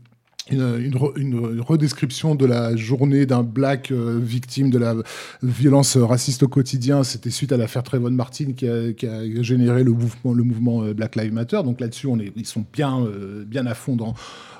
une, 0.51 0.91
une, 1.15 1.33
une 1.33 1.61
redescription 1.61 2.35
de 2.35 2.45
la 2.45 2.75
journée 2.75 3.25
d'un 3.25 3.43
black 3.43 3.91
euh, 3.91 4.19
victime 4.21 4.69
de 4.69 4.77
la 4.77 4.95
violence 5.41 5.95
raciste 5.97 6.43
au 6.43 6.47
quotidien. 6.47 7.03
C'était 7.03 7.29
suite 7.29 7.51
à 7.51 7.57
l'affaire 7.57 7.83
Trayvon 7.83 8.11
Martin 8.11 8.53
qui 8.53 8.67
a, 8.67 8.91
qui 8.93 9.07
a 9.07 9.41
généré 9.41 9.83
le 9.83 9.91
mouvement, 9.91 10.33
le 10.33 10.43
mouvement 10.43 10.83
euh, 10.83 10.93
Black 10.93 11.15
Lives 11.15 11.33
Matter. 11.33 11.61
Donc 11.63 11.79
là-dessus, 11.79 12.07
on 12.07 12.19
est, 12.19 12.31
ils 12.35 12.45
sont 12.45 12.65
bien, 12.73 12.99
euh, 13.01 13.45
bien 13.45 13.65
à 13.65 13.73
fond 13.73 13.95
dans, 13.95 14.13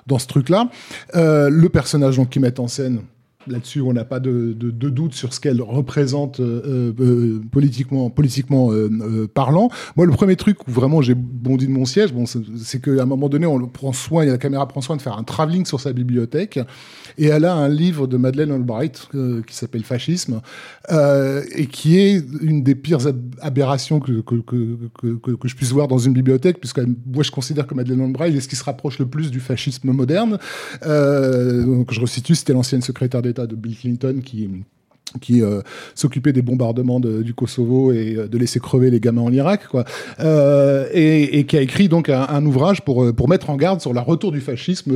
dans 0.07 0.19
ce 0.19 0.27
truc-là. 0.27 0.69
Euh, 1.15 1.49
le 1.49 1.69
personnage 1.69 2.17
donc, 2.17 2.29
qu'ils 2.29 2.41
mettent 2.41 2.59
en 2.59 2.67
scène, 2.67 3.01
Là-dessus, 3.47 3.81
on 3.81 3.93
n'a 3.93 4.05
pas 4.05 4.19
de, 4.19 4.53
de, 4.53 4.89
doute 4.89 5.13
sur 5.13 5.33
ce 5.33 5.39
qu'elle 5.39 5.61
représente 5.61 6.39
euh, 6.39 6.93
euh, 6.99 7.41
politiquement, 7.51 8.09
politiquement 8.09 8.71
euh, 8.71 8.89
euh, 9.01 9.27
parlant. 9.27 9.69
Moi, 9.95 10.05
le 10.05 10.11
premier 10.13 10.35
truc 10.35 10.65
où 10.67 10.71
vraiment 10.71 11.01
j'ai 11.01 11.13
bondi 11.13 11.67
de 11.67 11.71
mon 11.71 11.85
siège, 11.85 12.13
c'est 12.57 12.81
qu'à 12.81 13.01
un 13.01 13.05
moment 13.05 13.27
donné, 13.27 13.45
on 13.45 13.59
prend 13.67 13.91
soin, 13.91 14.25
la 14.25 14.37
caméra 14.37 14.67
prend 14.67 14.81
soin 14.81 14.95
de 14.95 15.01
faire 15.01 15.17
un 15.17 15.23
travelling 15.23 15.65
sur 15.65 15.79
sa 15.79 15.91
bibliothèque, 15.93 16.59
et 17.17 17.25
elle 17.25 17.45
a 17.45 17.53
un 17.53 17.69
livre 17.69 18.07
de 18.07 18.17
Madeleine 18.17 18.51
Albright 18.51 19.09
euh, 19.15 19.41
qui 19.45 19.55
s'appelle 19.55 19.83
Fascisme, 19.83 20.41
euh, 20.91 21.43
et 21.53 21.67
qui 21.67 21.99
est 21.99 22.23
une 22.41 22.63
des 22.63 22.75
pires 22.75 23.05
ab- 23.07 23.35
aberrations 23.41 23.99
que, 23.99 24.21
que, 24.21 24.35
que, 24.35 25.35
que, 25.35 25.47
je 25.47 25.55
puisse 25.55 25.71
voir 25.71 25.87
dans 25.87 25.97
une 25.97 26.13
bibliothèque, 26.13 26.59
puisque 26.59 26.79
moi 26.79 27.23
je 27.23 27.31
considère 27.31 27.67
que 27.67 27.75
Madeleine 27.75 28.01
Albright 28.01 28.35
est 28.35 28.41
ce 28.41 28.47
qui 28.47 28.55
se 28.55 28.63
rapproche 28.63 28.99
le 28.99 29.05
plus 29.05 29.31
du 29.31 29.39
fascisme 29.39 29.91
moderne. 29.91 30.37
Euh, 30.85 31.63
donc 31.65 31.91
je 31.91 31.99
resitue, 31.99 32.35
c'était 32.35 32.53
l'ancienne 32.53 32.81
secrétaire 32.81 33.21
de 33.33 33.55
Bill 33.55 33.77
Clinton 33.77 34.21
qui 34.23 34.47
qui 35.21 35.41
euh, 35.41 35.61
s'occupait 35.95 36.33
des 36.33 36.41
bombardements 36.41 36.99
de- 36.99 37.21
du 37.21 37.33
Kosovo 37.33 37.91
et 37.91 38.15
euh, 38.17 38.27
de 38.27 38.37
laisser 38.37 38.59
crever 38.59 38.89
les 38.89 38.99
gamins 38.99 39.21
en 39.21 39.31
Irak, 39.31 39.67
quoi, 39.69 39.85
euh, 40.19 40.85
et, 40.93 41.39
et 41.39 41.43
qui 41.45 41.57
a 41.57 41.61
écrit 41.61 41.87
donc 41.89 42.09
un, 42.09 42.25
un 42.29 42.45
ouvrage 42.45 42.81
pour 42.81 43.13
pour 43.13 43.29
mettre 43.29 43.49
en 43.49 43.55
garde 43.55 43.79
sur 43.81 43.93
le 43.93 43.99
retour 43.99 44.31
du 44.31 44.41
fascisme 44.41 44.91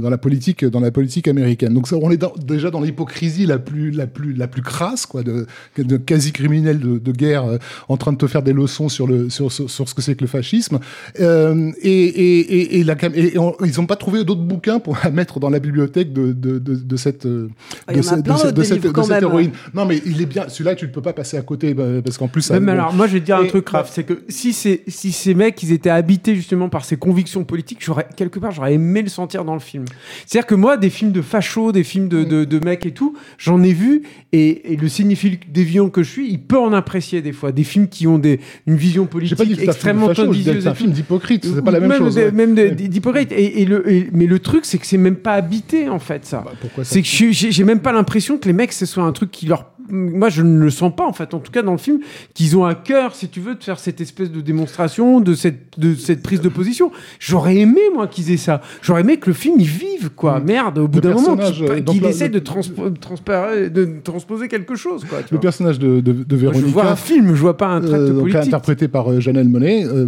dans 0.00 0.10
la 0.10 0.18
politique 0.18 0.64
dans 0.64 0.80
la 0.80 0.90
politique 0.90 1.28
américaine. 1.28 1.74
Donc 1.74 1.88
ça, 1.88 1.96
on 2.00 2.10
est 2.10 2.16
dans- 2.16 2.32
déjà 2.44 2.70
dans 2.70 2.80
l'hypocrisie 2.80 3.46
la 3.46 3.58
plus 3.58 3.90
la 3.90 4.06
plus 4.06 4.32
la 4.34 4.48
plus 4.48 4.62
crasse, 4.62 5.06
quoi, 5.06 5.22
de, 5.22 5.46
de 5.78 5.96
quasi 5.96 6.32
criminel 6.32 6.78
de, 6.80 6.98
de 6.98 7.12
guerre 7.12 7.44
en 7.88 7.96
train 7.96 8.12
de 8.12 8.18
te 8.18 8.26
faire 8.26 8.42
des 8.42 8.52
leçons 8.52 8.88
sur 8.88 9.06
le 9.06 9.28
sur 9.30 9.50
sur, 9.52 9.68
sur 9.70 9.88
ce 9.88 9.94
que 9.94 10.02
c'est 10.02 10.14
que 10.14 10.22
le 10.22 10.28
fascisme. 10.28 10.78
Et, 11.18 11.24
et, 11.24 12.38
et, 12.38 12.78
et 12.80 12.84
la 12.84 12.94
cam- 12.94 13.12
et 13.14 13.38
on- 13.38 13.54
ils 13.64 13.78
n'ont 13.78 13.86
pas 13.86 13.96
trouvé 13.96 14.24
d'autres 14.24 14.42
bouquins 14.42 14.78
pour 14.78 14.96
la 15.04 15.10
mettre 15.10 15.40
dans 15.40 15.50
la 15.50 15.58
bibliothèque 15.60 16.12
de 16.12 16.96
cette 16.96 17.26
de 17.26 18.62
cette- 18.62 18.92
cette- 19.02 19.20
quand 19.20 19.28
même. 19.28 19.30
héroïne. 19.30 19.50
Non, 19.74 19.84
mais 19.86 20.00
il 20.06 20.20
est 20.22 20.26
bien. 20.26 20.48
Celui-là, 20.48 20.74
tu 20.74 20.86
ne 20.86 20.90
peux 20.90 21.02
pas 21.02 21.12
passer 21.12 21.36
à 21.36 21.42
côté 21.42 21.74
bah, 21.74 21.84
parce 22.04 22.18
qu'en 22.18 22.28
plus. 22.28 22.42
ça- 22.42 22.56
alors, 22.56 22.92
moi, 22.94 23.06
je 23.06 23.14
vais 23.14 23.20
te 23.20 23.24
dire 23.26 23.36
un 23.36 23.44
truc 23.46 23.66
grave, 23.66 23.88
c'est 23.92 24.04
que 24.04 24.22
si, 24.28 24.52
c'est- 24.52 24.82
si 24.88 25.12
ces 25.12 25.34
mecs, 25.34 25.62
ils 25.62 25.72
étaient 25.72 25.90
habités 25.90 26.34
justement 26.34 26.68
par 26.68 26.84
ces 26.84 26.96
convictions 26.96 27.44
politiques, 27.44 27.78
j'aurais 27.82 28.06
quelque 28.16 28.38
part, 28.38 28.50
j'aurais 28.52 28.74
aimé 28.74 29.02
le 29.02 29.08
sentir 29.08 29.44
dans 29.44 29.54
le 29.54 29.60
film. 29.60 29.84
C'est-à-dire 30.26 30.46
que 30.46 30.54
moi, 30.54 30.76
des 30.76 30.90
films 30.90 31.12
de 31.12 31.22
fachos, 31.22 31.72
des 31.72 31.84
films 31.84 32.08
de, 32.08 32.24
de, 32.24 32.44
de 32.44 32.64
mecs 32.64 32.86
et 32.86 32.92
tout, 32.92 33.14
j'en 33.38 33.62
ai 33.62 33.72
vu, 33.72 34.02
et, 34.32 34.72
et 34.72 34.76
le 34.76 34.88
cinéphile 34.88 35.38
déviant 35.48 35.88
que 35.90 36.02
je 36.02 36.10
suis, 36.10 36.28
il 36.30 36.40
peut 36.40 36.58
en 36.58 36.72
apprécier 36.72 37.22
des 37.22 37.32
fois. 37.32 37.52
Des 37.52 37.64
films 37.64 37.88
qui 37.88 38.06
ont 38.06 38.18
des, 38.18 38.40
une 38.66 38.76
vision 38.76 39.06
politique 39.06 39.36
pas 39.38 39.44
dit 39.44 39.50
que 39.50 39.56
c'est 39.56 39.62
un 39.62 39.72
film 39.72 39.72
extrêmement 39.72 40.14
tendicieuse 40.14 40.62
c'est 40.62 40.68
un 40.68 40.74
film 40.74 40.92
d'hypocrite. 40.92 41.44
C'est 41.44 41.62
pas 41.62 41.70
la 41.70 41.80
même 41.80 41.88
Même 41.90 41.98
chose. 41.98 42.14
de- 42.14 42.22
ouais. 42.22 42.30
Même 42.32 42.52
Ouais. 42.54 42.70
d'hypocrite. 42.72 43.32
Et, 43.32 43.62
et 43.62 43.64
le, 43.64 43.90
et- 43.90 44.08
mais 44.12 44.26
le 44.26 44.38
truc, 44.38 44.64
c'est 44.64 44.78
que 44.78 44.86
c'est 44.86 44.96
même 44.98 45.16
pas 45.16 45.32
habité, 45.34 45.88
en 45.88 45.98
fait, 45.98 46.24
ça. 46.24 46.44
Bah, 46.44 46.52
C'est 46.84 47.02
que 47.02 47.08
j'ai 47.32 47.64
même 47.64 47.80
pas 47.80 47.92
l'impression 47.92 48.38
que 48.38 48.46
les 48.46 48.52
mecs, 48.52 48.72
ce 48.72 48.86
soit 48.92 49.04
un 49.04 49.12
truc 49.12 49.30
qui 49.30 49.46
leur. 49.46 49.66
Moi, 49.90 50.28
je 50.28 50.42
ne 50.42 50.60
le 50.62 50.70
sens 50.70 50.94
pas, 50.94 51.04
en 51.04 51.12
fait, 51.12 51.34
en 51.34 51.40
tout 51.40 51.50
cas 51.50 51.60
dans 51.62 51.72
le 51.72 51.78
film, 51.78 51.98
qu'ils 52.34 52.56
ont 52.56 52.64
à 52.64 52.74
cœur, 52.74 53.16
si 53.16 53.28
tu 53.28 53.40
veux, 53.40 53.56
de 53.56 53.62
faire 53.64 53.80
cette 53.80 54.00
espèce 54.00 54.30
de 54.30 54.40
démonstration, 54.40 55.20
de 55.20 55.34
cette, 55.34 55.76
de 55.78 55.94
cette 55.96 56.22
prise 56.22 56.40
de 56.40 56.48
position. 56.48 56.92
J'aurais 57.18 57.56
aimé, 57.56 57.80
moi, 57.92 58.06
qu'ils 58.06 58.30
aient 58.30 58.36
ça. 58.36 58.60
J'aurais 58.80 59.00
aimé 59.00 59.16
que 59.18 59.28
le 59.28 59.34
film, 59.34 59.56
il 59.58 59.66
vive, 59.66 60.10
quoi. 60.14 60.38
Merde, 60.38 60.78
au 60.78 60.86
bout 60.88 61.00
d'un 61.00 61.14
moment, 61.14 61.36
qu'il 61.36 61.64
euh, 62.04 62.08
essaie 62.08 62.28
le- 62.28 62.34
de, 62.34 62.38
transpo- 62.38 62.90
de 62.90 64.00
transposer 64.02 64.46
quelque 64.48 64.76
chose, 64.76 65.04
quoi. 65.04 65.18
tu 65.18 65.24
Le 65.34 65.36
vois. 65.38 65.40
personnage 65.40 65.78
de, 65.80 66.00
de, 66.00 66.12
de 66.12 66.36
je 66.38 66.46
vois 66.66 66.86
un 66.86 66.96
film, 66.96 67.34
je 67.34 67.40
vois 67.40 67.56
pas 67.56 67.66
un 67.68 67.80
tract 67.80 67.94
euh, 67.94 68.08
donc 68.12 68.20
politique. 68.20 68.42
interprété 68.46 68.88
par 68.88 69.10
euh, 69.10 69.20
Janelle 69.20 69.48
Monet, 69.48 69.84
euh, 69.84 70.06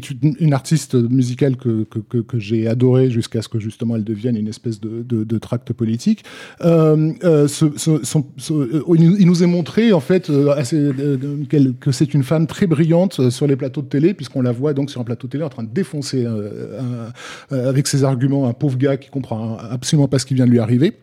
qui 0.00 0.12
est 0.12 0.40
une, 0.40 0.54
artiste 0.54 0.94
musicale 0.94 1.56
que, 1.56 1.84
que, 1.84 2.18
que, 2.18 2.38
j'ai 2.38 2.66
adorée 2.66 3.10
jusqu'à 3.10 3.42
ce 3.42 3.48
que 3.48 3.58
justement 3.58 3.94
elle 3.96 4.04
devienne 4.04 4.36
une 4.36 4.48
espèce 4.48 4.80
de, 4.80 5.02
de, 5.02 5.38
tract 5.38 5.74
politique. 5.74 6.24
Euh, 6.62 7.12
euh, 7.24 7.46
euh, 7.88 8.82
il, 8.96 9.26
nous- 9.26 9.42
est 9.42 9.46
montré 9.46 9.92
en 9.92 10.00
fait 10.00 10.28
que 10.28 11.92
c'est 11.92 12.14
une 12.14 12.22
femme 12.22 12.46
très 12.46 12.66
brillante 12.66 13.28
sur 13.28 13.46
les 13.46 13.56
plateaux 13.56 13.82
de 13.82 13.88
télé, 13.88 14.14
puisqu'on 14.14 14.40
la 14.40 14.52
voit 14.52 14.72
donc 14.72 14.90
sur 14.90 15.00
un 15.00 15.04
plateau 15.04 15.26
de 15.26 15.32
télé 15.32 15.44
en 15.44 15.50
train 15.50 15.64
de 15.64 15.72
défoncer 15.72 16.26
avec 17.50 17.86
ses 17.86 18.04
arguments 18.04 18.48
un 18.48 18.54
pauvre 18.54 18.78
gars 18.78 18.96
qui 18.96 19.10
comprend 19.10 19.58
absolument 19.58 20.08
pas 20.08 20.18
ce 20.18 20.24
qui 20.24 20.32
vient 20.32 20.46
de 20.46 20.52
lui 20.52 20.60
arriver. 20.60 20.94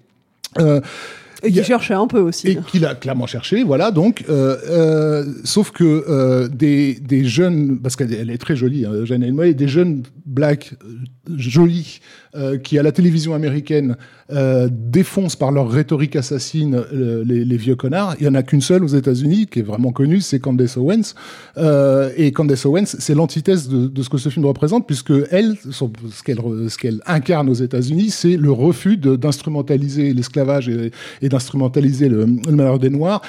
Et 1.43 1.52
qui 1.52 1.60
a- 1.60 1.63
cherchait 1.63 1.93
un 1.93 2.08
peu 2.08 2.19
aussi. 2.19 2.47
et 2.49 2.58
qu'il 2.69 2.86
a 2.86 2.95
clairement 2.95 3.28
cherché, 3.28 3.63
voilà. 3.63 3.91
Donc, 3.91 4.25
euh, 4.30 4.58
euh, 4.69 5.25
sauf 5.43 5.71
que 5.71 5.84
euh, 6.10 6.47
des, 6.47 6.95
des 6.95 7.23
jeunes, 7.25 7.80
parce 7.80 7.95
qu'elle 7.95 8.13
elle 8.13 8.30
est 8.30 8.38
très 8.38 8.56
jolie, 8.56 8.86
hein, 8.86 9.06
Jeanne 9.06 9.23
Elmoy, 9.23 9.54
des 9.54 9.67
jeunes 9.67 10.04
blacks 10.25 10.73
euh, 10.84 11.34
jolis 11.38 11.99
euh, 12.35 12.57
qui 12.57 12.77
à 12.79 12.83
la 12.83 12.91
télévision 12.91 13.33
américaine 13.33 13.95
euh, 14.31 14.69
défoncent 14.71 15.35
par 15.35 15.51
leur 15.51 15.69
rhétorique 15.69 16.15
assassine 16.15 16.75
euh, 16.93 17.23
les, 17.25 17.43
les 17.45 17.57
vieux 17.57 17.75
connards. 17.75 18.15
Il 18.19 18.25
y 18.25 18.29
en 18.29 18.35
a 18.35 18.43
qu'une 18.43 18.61
seule 18.61 18.83
aux 18.83 18.87
États-Unis 18.87 19.47
qui 19.47 19.59
est 19.59 19.63
vraiment 19.63 19.91
connue, 19.91 20.21
c'est 20.21 20.39
Candace 20.39 20.77
Owens. 20.77 21.15
Euh, 21.57 22.11
et 22.15 22.31
Candace 22.31 22.65
Owens, 22.65 22.85
c'est 22.85 23.15
l'antithèse 23.15 23.67
de, 23.69 23.87
de 23.87 24.03
ce 24.03 24.09
que 24.09 24.17
ce 24.17 24.29
film 24.29 24.45
représente, 24.45 24.85
puisque 24.85 25.13
elle, 25.31 25.55
son- 25.71 25.91
ce 26.11 26.77
qu'elle 26.77 26.99
incarne 27.07 27.49
aux 27.49 27.53
États-Unis, 27.55 28.09
c'est 28.11 28.37
le 28.37 28.51
refus 28.51 28.97
d'instrumentaliser 28.97 30.13
l'esclavage 30.13 30.69
et, 30.69 30.91
et 31.21 31.29
d'instrumentaliser 31.29 32.09
le, 32.09 32.25
le 32.25 32.55
malheur 32.55 32.79
des 32.79 32.89
Noirs 32.89 33.21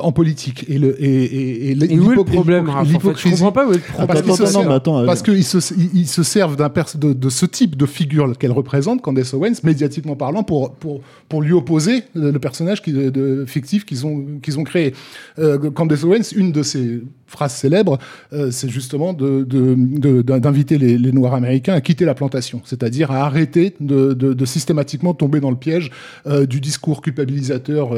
en 0.00 0.12
politique. 0.12 0.64
Et, 0.68 0.78
le, 0.78 1.00
et, 1.02 1.70
et, 1.70 1.70
et 1.72 1.98
où 1.98 2.12
est 2.12 2.16
le 2.16 2.24
problème, 2.24 2.68
Raph, 2.68 2.94
en 2.94 3.00
fait? 3.00 3.16
Je 3.16 3.30
comprends 3.30 3.52
pas 3.52 3.66
où 3.66 3.72
est 3.72 3.76
le 3.76 3.82
Ah, 3.90 4.06
problème. 4.06 4.06
parce 4.08 4.22
qu'ils 4.22 4.46
se 4.46 4.52
servent- 4.52 4.70
attends, 4.72 4.98
se, 5.44 5.74
ils- 5.74 5.90
ils 6.00 6.06
se 6.08 6.22
servent 6.22 6.56
de, 6.96 7.12
de 7.12 7.28
ce 7.28 7.46
type 7.46 7.76
de 7.76 7.86
figure 7.86 8.26
qu'elle 8.48 8.56
représente, 8.56 9.02
Candace 9.02 9.34
Owens, 9.34 9.62
médiatiquement 9.62 10.16
parlant, 10.16 10.42
pour, 10.42 10.72
pour, 10.74 11.00
pour 11.28 11.42
lui 11.42 11.52
opposer 11.52 12.04
le, 12.14 12.36
personnage 12.38 12.82
qui, 12.82 12.92
de, 12.92 13.44
fictif 13.46 13.84
qu'ils 13.84 14.06
ont, 14.06 14.24
ont 14.56 14.64
créé. 14.64 14.94
Euh, 15.38 15.70
Candace 15.70 16.04
Owens, 16.04 16.32
une 16.34 16.52
de 16.52 16.62
ses 16.62 17.02
phrases 17.26 17.54
célèbres, 17.54 17.98
euh, 18.32 18.50
c'est 18.50 18.68
justement 18.68 19.12
de- 19.12 19.44
de- 19.44 20.22
d'inviter 20.22 20.78
les, 20.78 20.98
Noirs 21.12 21.34
américains 21.34 21.74
à 21.74 21.80
quitter 21.80 22.04
la 22.04 22.14
plantation, 22.14 22.60
c'est-à-dire 22.64 23.10
à 23.10 23.24
arrêter 23.24 23.74
de, 23.80 24.44
systématiquement 24.44 25.14
tomber 25.14 25.40
dans 25.40 25.50
le 25.50 25.56
piège 25.56 25.90
euh, 26.26 26.46
du 26.46 26.60
discours 26.60 27.02
culpabilisateur. 27.02 27.90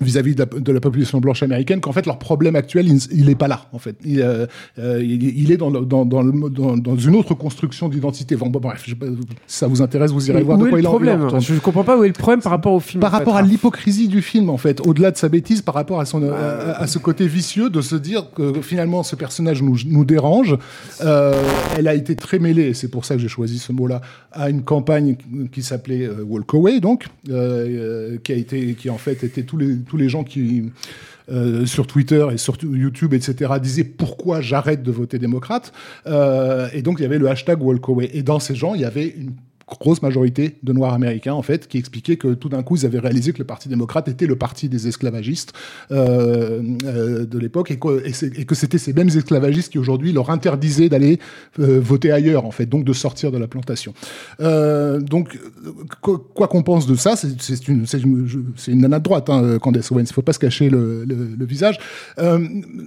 Euh, 0.00 0.04
vis-à-vis 0.04 0.34
de 0.34 0.40
la, 0.40 0.60
de 0.60 0.72
la 0.72 0.80
population 0.80 1.20
blanche 1.20 1.42
américaine, 1.42 1.80
qu'en 1.80 1.92
fait 1.92 2.06
leur 2.06 2.18
problème 2.18 2.56
actuel, 2.56 2.86
il 3.12 3.26
n'est 3.26 3.34
pas 3.34 3.48
là, 3.48 3.66
en 3.72 3.78
fait. 3.78 3.96
Il, 4.04 4.20
euh, 4.20 4.46
euh, 4.78 5.02
il, 5.02 5.22
il 5.38 5.52
est 5.52 5.56
dans, 5.56 5.70
le- 5.70 5.84
dans, 5.84 6.04
dans, 6.04 6.22
le, 6.22 6.50
dans, 6.50 6.96
une 6.96 7.14
autre 7.16 7.34
construction 7.34 7.88
d'identité. 7.88 8.36
Bon, 8.36 8.48
bon, 8.48 8.60
bref, 8.60 8.84
je 8.86 8.94
si 9.46 9.56
ça 9.58 9.66
vous 9.66 9.82
intéresse, 9.82 10.10
vous 10.10 10.28
irez 10.30 10.40
Et 10.40 10.42
voir 10.42 10.58
où 10.58 10.62
de 10.62 10.66
est 10.68 10.70
quoi 10.70 10.78
le 10.78 10.82
il 10.82 10.84
il 10.84 10.86
en 10.86 10.90
problème. 10.90 11.40
Je 11.40 11.54
comprends 11.60 11.84
pas 11.84 11.98
où 11.98 12.04
est 12.04 12.08
le 12.08 12.12
problème 12.12 12.40
par 12.40 12.52
rapport 12.52 12.72
au 12.72 12.80
film. 12.80 13.00
Par 13.00 13.10
fait, 13.10 13.16
rapport 13.18 13.36
à 13.36 13.42
l'hypocrisie 13.42 14.08
du 14.08 14.22
film, 14.22 14.50
en 14.50 14.56
fait, 14.56 14.80
au-delà 14.86 15.10
de 15.10 15.16
sa 15.16 15.28
bêtise, 15.28 15.62
par 15.62 15.74
rapport 15.74 16.00
à, 16.00 16.04
son, 16.04 16.22
à, 16.30 16.72
à 16.82 16.86
ce 16.86 16.98
côté 16.98 17.26
vicieux 17.26 17.70
de 17.70 17.80
se 17.80 17.96
dire 17.96 18.30
que 18.34 18.60
finalement 18.62 19.02
ce 19.02 19.16
personnage 19.16 19.62
nous, 19.62 19.76
nous 19.86 20.04
dérange. 20.04 20.56
Euh, 21.02 21.32
elle 21.76 21.88
a 21.88 21.94
été 21.94 22.16
très 22.16 22.38
mêlée, 22.38 22.68
et 22.68 22.74
c'est 22.74 22.88
pour 22.88 23.04
ça 23.04 23.14
que 23.14 23.20
j'ai 23.20 23.28
choisi 23.28 23.58
ce 23.58 23.72
mot-là, 23.72 24.00
à 24.32 24.50
une 24.50 24.62
campagne 24.62 25.16
qui 25.52 25.62
s'appelait 25.62 26.06
euh, 26.06 26.24
Walk 26.26 26.54
Away, 26.54 26.80
donc, 26.80 27.06
euh, 27.28 28.14
euh, 28.14 28.18
qui 28.22 28.32
a 28.32 28.36
été, 28.36 28.74
qui 28.74 28.90
en 28.90 28.98
fait 28.98 29.22
étaient 29.24 29.42
tous 29.42 29.56
les, 29.56 29.76
tous 29.84 29.96
les 29.96 30.08
gens 30.08 30.24
qui. 30.24 30.70
euh, 31.30 31.64
sur 31.64 31.86
Twitter 31.86 32.26
et 32.32 32.38
sur 32.38 32.56
YouTube, 32.62 33.14
etc., 33.14 33.52
disaient 33.62 33.84
pourquoi 33.84 34.40
j'arrête 34.40 34.82
de 34.82 34.90
voter 34.90 35.18
démocrate. 35.18 35.72
Euh, 36.06 36.68
et 36.72 36.82
donc, 36.82 36.98
il 36.98 37.02
y 37.02 37.06
avait 37.06 37.18
le 37.18 37.28
hashtag 37.28 37.62
Walkaway. 37.62 38.10
Et 38.14 38.22
dans 38.22 38.40
ces 38.40 38.54
gens, 38.54 38.74
il 38.74 38.80
y 38.80 38.84
avait 38.84 39.08
une 39.08 39.32
grosse 39.78 40.02
majorité 40.02 40.56
de 40.62 40.72
Noirs 40.72 40.94
américains, 40.94 41.34
en 41.34 41.42
fait, 41.42 41.68
qui 41.68 41.78
expliquaient 41.78 42.16
que 42.16 42.34
tout 42.34 42.48
d'un 42.48 42.62
coup, 42.62 42.76
ils 42.76 42.86
avaient 42.86 42.98
réalisé 42.98 43.32
que 43.32 43.38
le 43.38 43.44
Parti 43.44 43.68
démocrate 43.68 44.08
était 44.08 44.26
le 44.26 44.36
parti 44.36 44.68
des 44.68 44.88
esclavagistes 44.88 45.52
euh, 45.90 46.62
euh, 46.84 47.26
de 47.26 47.38
l'époque 47.38 47.70
et 47.70 47.78
que, 47.78 48.54
c'était 48.54 48.78
ces 48.78 48.92
mêmes 48.92 49.08
esclavagistes 49.08 49.70
qui 49.72 49.78
aujourd'hui 49.78 50.12
leur 50.12 50.30
interdisaient 50.30 50.88
d'aller 50.88 51.18
euh, 51.58 51.80
voter 51.80 52.10
ailleurs, 52.12 52.44
en 52.44 52.50
fait, 52.50 52.66
donc 52.66 52.84
de 52.84 52.92
sortir 52.92 53.30
de 53.32 53.38
la 53.38 53.46
plantation. 53.46 53.94
Euh, 54.40 55.00
donc, 55.00 55.38
quoi 56.00 56.48
qu'on 56.48 56.62
pense 56.62 56.86
de 56.86 56.94
ça, 56.94 57.14
c'est 57.16 57.68
une, 57.68 57.84
une, 57.92 58.44
une 58.68 58.80
nana 58.80 58.98
de 58.98 59.04
droite, 59.04 59.30
hein, 59.30 59.58
Candace 59.60 59.90
Owens, 59.92 60.02
il 60.08 60.12
faut 60.12 60.22
pas 60.22 60.32
se 60.32 60.38
cacher 60.38 60.70
le, 60.70 61.04
le- 61.04 61.30
le 61.38 61.44
visage. 61.46 61.78
Euh, 62.18 62.38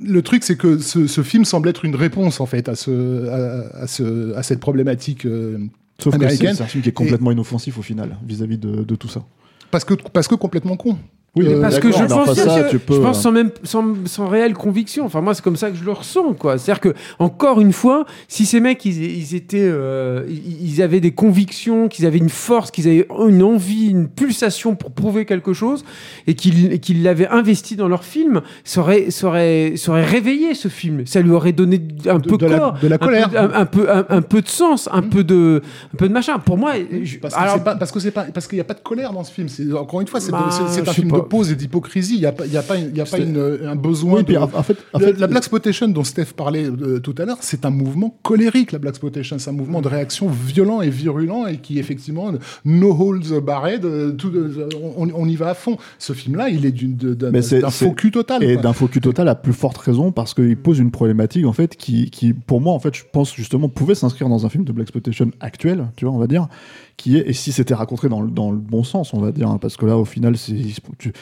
le 0.06 0.22
truc, 0.22 0.44
c'est 0.44 0.58
que 0.58 0.78
ce, 0.80 1.08
ce 1.08 1.22
film 1.22 1.46
semble 1.46 1.70
être 1.70 1.86
une 1.86 1.96
réponse, 1.96 2.40
en 2.42 2.46
fait, 2.46 2.70
à, 2.70 2.76
ce, 2.76 3.28
à 3.74 3.88
ce, 3.88 4.34
à 4.36 4.44
cette 4.44 4.60
problématique 4.60 5.26
euh, 5.26 5.58
Sauf 6.00 6.14
que 6.14 6.20
c'est 6.20 6.26
américaine. 6.26 6.56
c'est 6.56 6.64
un 6.64 6.68
film 6.68 6.84
qui 6.84 6.90
est 6.90 6.94
complètement 6.94 7.32
inoffensif 7.32 7.78
au 7.78 7.82
final, 7.82 8.18
vis-à-vis 8.26 8.58
de, 8.58 8.84
de 8.84 8.96
tout 8.96 9.08
ça. 9.08 9.24
Parce 9.72 9.86
que, 9.86 9.94
parce 9.94 10.28
que 10.28 10.36
complètement 10.36 10.76
con. 10.78 10.98
Oui, 11.36 11.48
Euh, 11.48 11.60
Parce 11.62 11.80
que 11.80 11.92
je 11.92 12.04
pense, 12.04 12.32
ça, 12.36 12.70
que- 12.70 12.78
peux, 12.78 12.94
je 12.94 13.00
pense 13.00 13.20
sans 13.20 13.32
même 13.32 13.50
sans, 13.64 13.96
sans 14.06 14.28
réelle 14.28 14.54
conviction. 14.54 15.04
Enfin 15.06 15.20
moi 15.22 15.34
c'est 15.34 15.44
comme 15.44 15.56
ça 15.56 15.72
que 15.72 15.76
je 15.78 15.84
le 15.84 15.92
ressens 15.92 16.34
quoi. 16.36 16.60
C'est-à-dire 16.60 16.80
que 16.80 16.94
encore 17.18 17.60
une 17.60 17.74
fois, 17.74 18.06
si 18.28 18.46
ces 18.46 18.60
mecs 18.60 18.86
ils, 18.86 19.02
ils 19.04 19.34
étaient 19.34 19.58
euh, 19.64 20.28
ils, 20.30 20.80
avaient 20.84 21.00
des 21.00 21.10
convictions, 21.12 21.88
qu'ils 21.88 22.06
avaient 22.06 22.20
une 22.20 22.30
force, 22.30 22.70
qu'ils 22.70 22.88
avaient 22.88 23.08
une 23.28 23.42
envie, 23.42 23.88
une 23.90 24.10
pulsation 24.10 24.76
pour 24.76 24.92
prouver 24.92 25.26
quelque 25.26 25.54
chose 25.54 25.84
et 26.28 26.36
qu'ils 26.36 26.80
qu'ils 26.80 27.02
l'avaient 27.02 27.28
investi 27.28 27.76
dans 27.76 27.88
leur 27.88 28.04
film, 28.04 28.42
ça 28.64 28.82
aurait, 28.82 29.10
ça 29.10 29.26
aurait, 29.26 29.74
ça 29.76 29.92
aurait 29.92 30.06
réveillé 30.06 30.54
ce 30.54 30.68
film. 30.68 31.08
Ça 31.08 31.20
lui 31.22 31.32
aurait 31.32 31.52
donné 31.54 31.82
un 32.06 32.20
peu 32.20 32.38
de 32.38 32.46
la- 32.46 32.60
corps, 32.60 32.78
de 32.80 32.88
la 32.88 32.96
un 32.96 32.98
peu- 33.00 33.06
colère. 33.08 33.30
un, 33.36 33.52
un 33.62 33.66
peu 33.66 33.88
un, 33.92 34.22
peu 34.22 34.42
de 34.44 34.48
sens, 34.50 34.88
un 34.92 35.02
peu 35.02 35.24
de 35.24 35.64
un 35.96 35.98
peu 35.98 36.08
de 36.08 36.14
machin. 36.14 36.38
Pour 36.38 36.60
moi, 36.60 36.74
je- 37.02 37.18
Parce 37.18 37.34
que 37.34 37.40
alors- 37.40 37.56
c'est 37.56 37.64
pas- 37.64 37.76
parce 37.76 37.92
que 37.92 38.00
c'est 38.00 38.12
pas 38.12 38.26
parce 38.32 38.46
qu'il 38.46 38.58
n'y 38.58 38.62
a 38.62 38.66
pas 38.66 38.76
de 38.76 38.82
colère 38.82 39.14
dans 39.14 39.24
ce 39.24 39.32
film. 39.34 39.50
C'est 39.50 39.74
encore 39.74 40.00
une 40.00 40.08
fois, 40.08 40.20
c'est 40.20 40.32
Bah, 40.32 40.48
un 40.52 40.86
film 40.94 41.10
pas. 41.10 41.23
De 41.24 41.28
pause 41.28 41.52
et 41.52 41.56
d'hypocrisie. 41.56 42.16
Il 42.16 42.20
n'y 42.20 42.26
a 42.26 42.32
pas, 42.32 42.46
y 42.46 42.58
a 42.58 42.62
pas, 42.62 42.78
il 42.78 42.96
y 42.96 43.02
a 43.02 43.06
pas 43.06 43.18
une- 43.20 43.60
un 43.66 43.76
besoin. 43.76 44.18
Oui, 44.18 44.24
puis 44.24 44.36
de- 44.36 44.40
en- 44.40 44.48
fait- 44.64 44.78
en 44.94 45.00
Le- 45.00 45.06
fait- 45.08 45.20
la 45.20 45.28
Black 45.28 45.44
Spotation 45.44 45.88
dont 45.88 46.04
Steph 46.04 46.34
parlait 46.36 46.66
euh, 46.66 47.00
tout 47.00 47.16
à 47.18 47.26
l'heure, 47.26 47.38
c'est 47.42 47.66
un 47.66 47.70
mouvement 47.70 48.18
colérique. 48.24 48.72
La 48.72 48.80
Black 48.80 48.96
Spotation, 48.96 49.38
c'est 49.40 49.50
un 49.50 49.54
mouvement 49.54 49.82
de 49.82 49.88
réaction 49.88 50.28
violent 50.30 50.82
et 50.82 50.90
virulent 50.90 51.48
et 51.48 51.58
qui 51.58 51.80
effectivement 51.80 52.32
no 52.66 52.92
holds 52.92 53.42
barred. 53.42 53.86
euh, 53.86 54.12
tout, 54.12 54.32
euh, 54.36 54.70
on, 54.98 55.10
on 55.14 55.28
y 55.28 55.36
va 55.36 55.50
à 55.50 55.54
fond. 55.54 55.78
Ce 56.00 56.14
film-là, 56.14 56.50
il 56.50 56.66
est 56.66 56.72
d'un 56.72 57.70
faux 57.70 57.92
cul 57.92 58.12
total. 58.12 58.44
Et 58.44 58.58
d'un 58.58 58.74
faux 58.74 58.88
cul 58.88 59.02
total 59.02 59.28
à 59.28 59.36
plus 59.36 59.54
forte 59.54 59.78
raison 59.78 60.12
parce 60.12 60.34
qu'il 60.34 60.58
pose 60.58 60.80
une 60.80 60.92
problématique 60.92 61.46
en 61.46 61.54
fait 61.54 61.76
qui, 61.76 62.10
qui, 62.10 62.34
pour 62.34 62.62
moi 62.62 62.74
en 62.74 62.80
fait, 62.80 62.94
je 62.96 63.04
pense 63.12 63.34
justement 63.34 63.70
pouvait 63.70 63.96
s'inscrire 63.96 64.30
dans 64.30 64.46
un 64.46 64.50
film 64.50 64.64
de 64.64 64.72
Black 64.72 64.84
Exploitation 64.84 65.32
actuel, 65.40 65.88
tu 65.96 66.06
vois, 66.06 66.14
on 66.14 66.18
va 66.18 66.28
dire, 66.28 66.48
qui 66.98 67.18
est 67.18 67.28
et 67.30 67.34
si 67.34 67.52
c'était 67.52 67.74
raconté 67.74 68.08
dans, 68.10 68.22
le- 68.22 68.30
dans 68.32 68.52
le 68.52 68.58
bon 68.58 68.84
sens, 68.84 69.14
on 69.14 69.20
va 69.20 69.32
dire, 69.32 69.50
hein, 69.50 69.58
parce 69.60 69.78
que 69.78 69.86
là 69.86 69.98
au 69.98 70.06
final 70.06 70.36
tu 70.98 71.14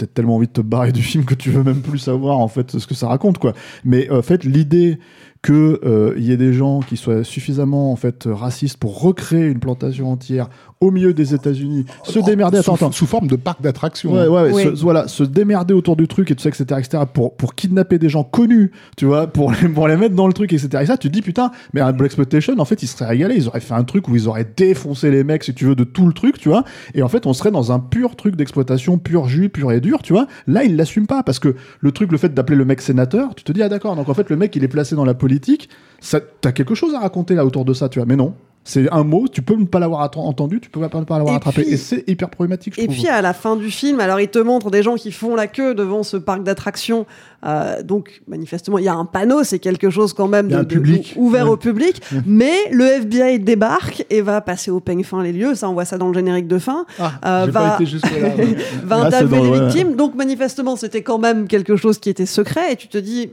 as 0.00 0.06
tellement 0.06 0.36
envie 0.36 0.46
de 0.48 0.52
te 0.52 0.60
barrer 0.60 0.92
du 0.92 1.02
film 1.02 1.24
que 1.24 1.34
tu 1.34 1.50
veux 1.50 1.62
même 1.62 1.80
plus 1.82 1.98
savoir 1.98 2.38
en 2.38 2.48
fait 2.48 2.78
ce 2.78 2.86
que 2.86 2.94
ça 2.94 3.08
raconte 3.08 3.38
quoi. 3.38 3.52
Mais 3.84 4.10
en 4.10 4.22
fait 4.22 4.44
l'idée 4.44 4.98
que 5.42 5.80
euh, 5.84 6.14
il 6.16 6.22
y 6.24 6.30
ait 6.32 6.36
des 6.36 6.52
gens 6.52 6.80
qui 6.80 6.96
soient 6.96 7.24
suffisamment 7.24 7.90
en 7.92 7.96
fait 7.96 8.28
racistes 8.30 8.76
pour 8.76 9.00
recréer 9.00 9.46
une 9.46 9.58
plantation 9.58 10.10
entière 10.12 10.48
au 10.82 10.90
milieu 10.90 11.14
des 11.14 11.32
États-Unis, 11.32 11.86
se 12.02 12.18
démerder, 12.18 12.58
attends, 12.58 12.76
sous, 12.76 12.84
attends, 12.84 12.92
sous 12.92 13.06
forme 13.06 13.28
de 13.28 13.36
parc 13.36 13.62
d'attractions. 13.62 14.12
Ouais, 14.12 14.26
ouais, 14.26 14.50
Oui. 14.52 14.62
Se, 14.64 14.82
voilà, 14.82 15.06
se 15.06 15.22
démerder 15.22 15.72
autour 15.74 15.94
du 15.94 16.08
truc 16.08 16.30
et 16.32 16.34
tout 16.34 16.42
ça, 16.42 16.48
etc., 16.48 16.64
etc., 16.78 17.04
pour, 17.12 17.36
pour 17.36 17.54
kidnapper 17.54 17.98
des 17.98 18.08
gens 18.08 18.24
connus, 18.24 18.72
tu 18.96 19.06
vois, 19.06 19.28
pour 19.28 19.52
les, 19.52 19.68
pour 19.68 19.86
les 19.86 19.96
mettre 19.96 20.16
dans 20.16 20.26
le 20.26 20.32
truc, 20.32 20.52
etc. 20.52 20.82
Et 20.82 20.86
ça, 20.86 20.98
tu 20.98 21.08
te 21.08 21.12
dis, 21.12 21.22
putain, 21.22 21.52
mais 21.72 21.80
un 21.80 21.92
Black 21.92 22.06
Exploitation, 22.06 22.54
en 22.58 22.64
fait, 22.64 22.82
ils 22.82 22.88
seraient 22.88 23.06
régalés. 23.06 23.36
Ils 23.36 23.46
auraient 23.46 23.60
fait 23.60 23.74
un 23.74 23.84
truc 23.84 24.08
où 24.08 24.16
ils 24.16 24.26
auraient 24.28 24.46
défoncé 24.56 25.12
les 25.12 25.22
mecs, 25.22 25.44
si 25.44 25.54
tu 25.54 25.66
veux, 25.66 25.76
de 25.76 25.84
tout 25.84 26.06
le 26.06 26.12
truc, 26.12 26.38
tu 26.38 26.48
vois. 26.48 26.64
Et 26.94 27.02
en 27.02 27.08
fait, 27.08 27.26
on 27.26 27.32
serait 27.32 27.52
dans 27.52 27.70
un 27.70 27.78
pur 27.78 28.16
truc 28.16 28.34
d'exploitation, 28.34 28.98
pur 28.98 29.28
jus, 29.28 29.50
pur 29.50 29.70
et 29.70 29.80
dur, 29.80 30.02
tu 30.02 30.12
vois. 30.12 30.26
Là, 30.48 30.64
ils 30.64 30.74
l'assument 30.74 31.06
pas 31.06 31.22
parce 31.22 31.38
que 31.38 31.54
le 31.78 31.92
truc, 31.92 32.10
le 32.10 32.18
fait 32.18 32.34
d'appeler 32.34 32.56
le 32.56 32.64
mec 32.64 32.80
sénateur, 32.80 33.36
tu 33.36 33.44
te 33.44 33.52
dis, 33.52 33.62
ah 33.62 33.68
d'accord, 33.68 33.94
donc 33.94 34.08
en 34.08 34.14
fait, 34.14 34.28
le 34.30 34.36
mec, 34.36 34.54
il 34.56 34.64
est 34.64 34.68
placé 34.68 34.96
dans 34.96 35.04
la 35.04 35.14
politique, 35.14 35.68
ça, 36.00 36.20
t'as 36.40 36.50
quelque 36.50 36.74
chose 36.74 36.92
à 36.94 36.98
raconter 36.98 37.36
là 37.36 37.46
autour 37.46 37.64
de 37.64 37.72
ça, 37.72 37.88
tu 37.88 38.00
vois. 38.00 38.06
Mais 38.06 38.16
non. 38.16 38.34
C'est 38.64 38.88
un 38.92 39.02
mot, 39.02 39.26
tu 39.26 39.42
peux 39.42 39.56
ne 39.56 39.64
pas 39.64 39.80
l'avoir 39.80 40.08
entendu, 40.16 40.60
tu 40.60 40.70
peux 40.70 40.78
pas, 40.80 40.88
pas 40.88 41.16
l'avoir 41.18 41.34
attrapé. 41.34 41.62
puis- 41.62 41.72
et 41.72 41.76
c'est 41.76 42.04
hyper 42.08 42.30
problématique, 42.30 42.74
je 42.76 42.80
Et 42.80 42.84
trouve. 42.84 42.96
puis 42.96 43.08
à 43.08 43.20
la 43.20 43.32
fin 43.32 43.56
du 43.56 43.70
film, 43.72 43.98
alors 43.98 44.20
il 44.20 44.28
te 44.28 44.38
montre 44.38 44.70
des 44.70 44.84
gens 44.84 44.94
qui 44.94 45.10
font 45.10 45.34
la 45.34 45.48
queue 45.48 45.74
devant 45.74 46.04
ce 46.04 46.16
parc 46.16 46.44
d'attractions. 46.44 47.04
Euh, 47.44 47.82
donc 47.82 48.22
manifestement, 48.28 48.78
il 48.78 48.84
y 48.84 48.88
a 48.88 48.94
un 48.94 49.04
panneau, 49.04 49.42
c'est 49.42 49.58
quelque 49.58 49.90
chose 49.90 50.12
quand 50.12 50.28
même 50.28 50.46
de, 50.46 50.62
de- 50.62 51.00
ouvert 51.16 51.46
Ouais. 51.46 51.50
au 51.50 51.56
public. 51.56 52.00
Mais 52.24 52.52
le 52.70 52.84
FBI 52.84 53.40
débarque 53.40 54.06
et 54.10 54.20
va 54.20 54.40
passer 54.40 54.70
au 54.70 54.78
peigne 54.78 55.02
fin 55.02 55.20
les 55.24 55.32
lieux. 55.32 55.56
Ça, 55.56 55.68
on 55.68 55.72
voit 55.72 55.84
ça 55.84 55.98
dans 55.98 56.06
le 56.06 56.14
générique 56.14 56.46
de 56.46 56.58
fin. 56.58 56.86
Ah, 57.00 57.12
Euh, 57.26 57.46
va- 57.50 57.60
pas 57.70 57.74
été 57.74 57.86
jusque 57.86 58.04
là. 58.10 58.28
Va 58.84 58.96
Là, 58.98 59.10
c'est 59.10 59.16
interviewer 59.16 59.42
les 59.42 59.58
ouais. 59.58 59.66
victimes. 59.66 59.96
Donc 59.96 60.14
manifestement, 60.14 60.76
c'était 60.76 61.02
quand 61.02 61.18
même 61.18 61.48
quelque 61.48 61.74
chose 61.74 61.98
qui 61.98 62.10
était 62.10 62.26
secret. 62.26 62.72
Et 62.74 62.76
tu 62.76 62.86
te 62.86 62.98
dis. 62.98 63.30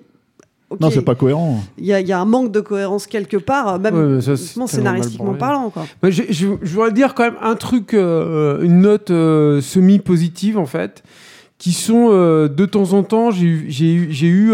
Non, 0.80 0.90
c'est 0.92 1.02
pas 1.02 1.16
cohérent. 1.16 1.64
Il 1.78 1.86
y, 1.86 1.94
a- 1.94 2.00
il 2.00 2.08
y 2.08 2.12
a 2.12 2.20
un 2.20 2.26
manque 2.26 2.52
de 2.52 2.60
cohérence 2.60 3.08
quelque 3.08 3.38
part, 3.38 3.80
même 3.80 3.96
Ouais, 3.96 4.06
mais 4.06 4.22
ça, 4.22 4.36
tellement 4.36 4.66
mal 4.66 4.68
scénaristiquement 4.70 5.34
parlant. 5.34 5.70
Quoi. 5.72 5.86
Moi, 6.04 6.12
je, 6.12 6.24
je, 6.30 6.48
je 6.62 6.74
voudrais 6.74 6.92
dire 6.92 7.16
quand 7.16 7.24
même 7.24 7.38
un 7.42 7.56
truc, 7.56 7.94
euh, 7.94 8.62
une 8.62 8.82
note 8.82 9.10
euh, 9.10 9.62
semi-positive 9.62 10.58
en 10.60 10.66
fait, 10.68 11.02
qui 11.58 11.72
sont 11.72 12.10
euh, 12.12 12.48
de 12.48 12.66
temps 12.66 12.94
en 12.94 13.04
temps, 13.04 13.32
j'ai 13.32 13.46
eu, 13.46 13.66
j'ai 13.70 13.94
eu, 13.94 14.08
j'ai 14.12 14.28
eu 14.28 14.52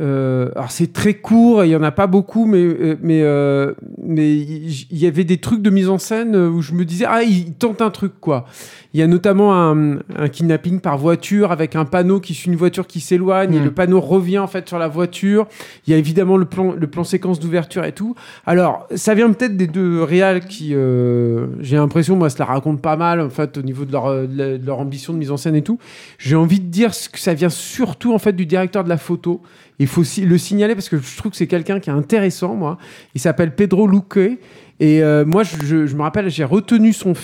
euh, 0.00 0.50
alors 0.56 0.70
c'est 0.70 0.92
très 0.92 1.14
court, 1.14 1.64
il 1.64 1.70
y 1.70 1.76
en 1.76 1.82
a 1.82 1.90
pas 1.90 2.06
beaucoup, 2.06 2.46
mais 2.46 2.62
euh, 2.62 2.96
mais 3.02 3.22
euh, 3.22 3.74
mais 4.02 4.36
il 4.36 4.98
y 4.98 5.06
avait 5.06 5.24
des 5.24 5.38
trucs 5.38 5.62
de 5.62 5.70
mise 5.70 5.88
en 5.88 5.98
scène 5.98 6.34
où 6.36 6.62
je 6.62 6.72
me 6.72 6.84
disais 6.84 7.04
ah 7.08 7.22
il 7.22 7.52
tente 7.52 7.82
un 7.82 7.90
truc 7.90 8.12
quoi. 8.20 8.46
Il 8.94 9.00
y 9.00 9.02
a 9.02 9.06
notamment 9.06 9.54
un, 9.54 9.98
un 10.16 10.28
kidnapping 10.28 10.80
par 10.80 10.96
voiture 10.96 11.52
avec 11.52 11.76
un 11.76 11.84
panneau 11.84 12.20
qui 12.20 12.32
suit 12.32 12.50
une 12.50 12.56
voiture 12.56 12.86
qui 12.86 13.00
s'éloigne 13.00 13.54
et 13.54 13.58
Mm. 13.58 13.64
le 13.64 13.70
panneau 13.70 14.00
revient 14.00 14.38
en 14.38 14.46
fait 14.46 14.68
sur 14.68 14.78
la 14.78 14.88
voiture. 14.88 15.46
Il 15.86 15.92
y 15.92 15.94
a 15.94 15.98
évidemment 15.98 16.36
le 16.36 16.44
plan, 16.44 16.72
le 16.72 16.86
plan 16.86 17.04
séquence 17.04 17.40
d'ouverture 17.40 17.84
et 17.84 17.92
tout. 17.92 18.14
Alors, 18.46 18.86
ça 18.94 19.14
vient 19.14 19.30
peut-être 19.32 19.56
des 19.56 19.66
deux 19.66 20.02
réals 20.02 20.46
qui, 20.46 20.74
euh, 20.74 21.46
j'ai 21.60 21.76
l'impression, 21.76 22.16
moi, 22.16 22.30
ça 22.30 22.38
la 22.40 22.46
raconte 22.46 22.80
pas 22.80 22.96
mal, 22.96 23.20
en 23.20 23.30
fait, 23.30 23.56
au 23.58 23.62
niveau 23.62 23.84
de 23.84 23.92
leur, 23.92 24.06
euh, 24.06 24.26
de 24.26 24.64
leur 24.64 24.78
ambition 24.78 25.12
de 25.12 25.18
mise 25.18 25.30
en 25.30 25.36
scène 25.36 25.54
et 25.56 25.62
tout. 25.62 25.78
J'ai 26.18 26.36
envie 26.36 26.60
de 26.60 26.66
dire 26.68 26.90
que 26.90 27.18
ça 27.18 27.34
vient 27.34 27.48
surtout, 27.48 28.12
en 28.14 28.18
fait, 28.18 28.32
du 28.32 28.46
directeur 28.46 28.84
de 28.84 28.88
la 28.88 28.98
photo. 28.98 29.42
Il 29.78 29.86
faut 29.86 30.02
le 30.22 30.38
signaler 30.38 30.74
parce 30.74 30.88
que 30.88 30.98
je 30.98 31.16
trouve 31.16 31.30
que 31.30 31.36
c'est 31.36 31.46
quelqu'un 31.46 31.78
qui 31.78 31.90
est 31.90 31.92
intéressant, 31.92 32.54
moi. 32.54 32.78
Il 33.14 33.20
s'appelle 33.20 33.54
Pedro 33.54 33.86
Luque. 33.86 34.38
Et 34.80 35.02
euh, 35.02 35.24
moi, 35.24 35.42
je, 35.42 35.76
me 35.94 36.02
rappelle, 36.02 36.30
j'ai 36.30 36.44
retenu 36.44 36.92
son, 36.92 37.14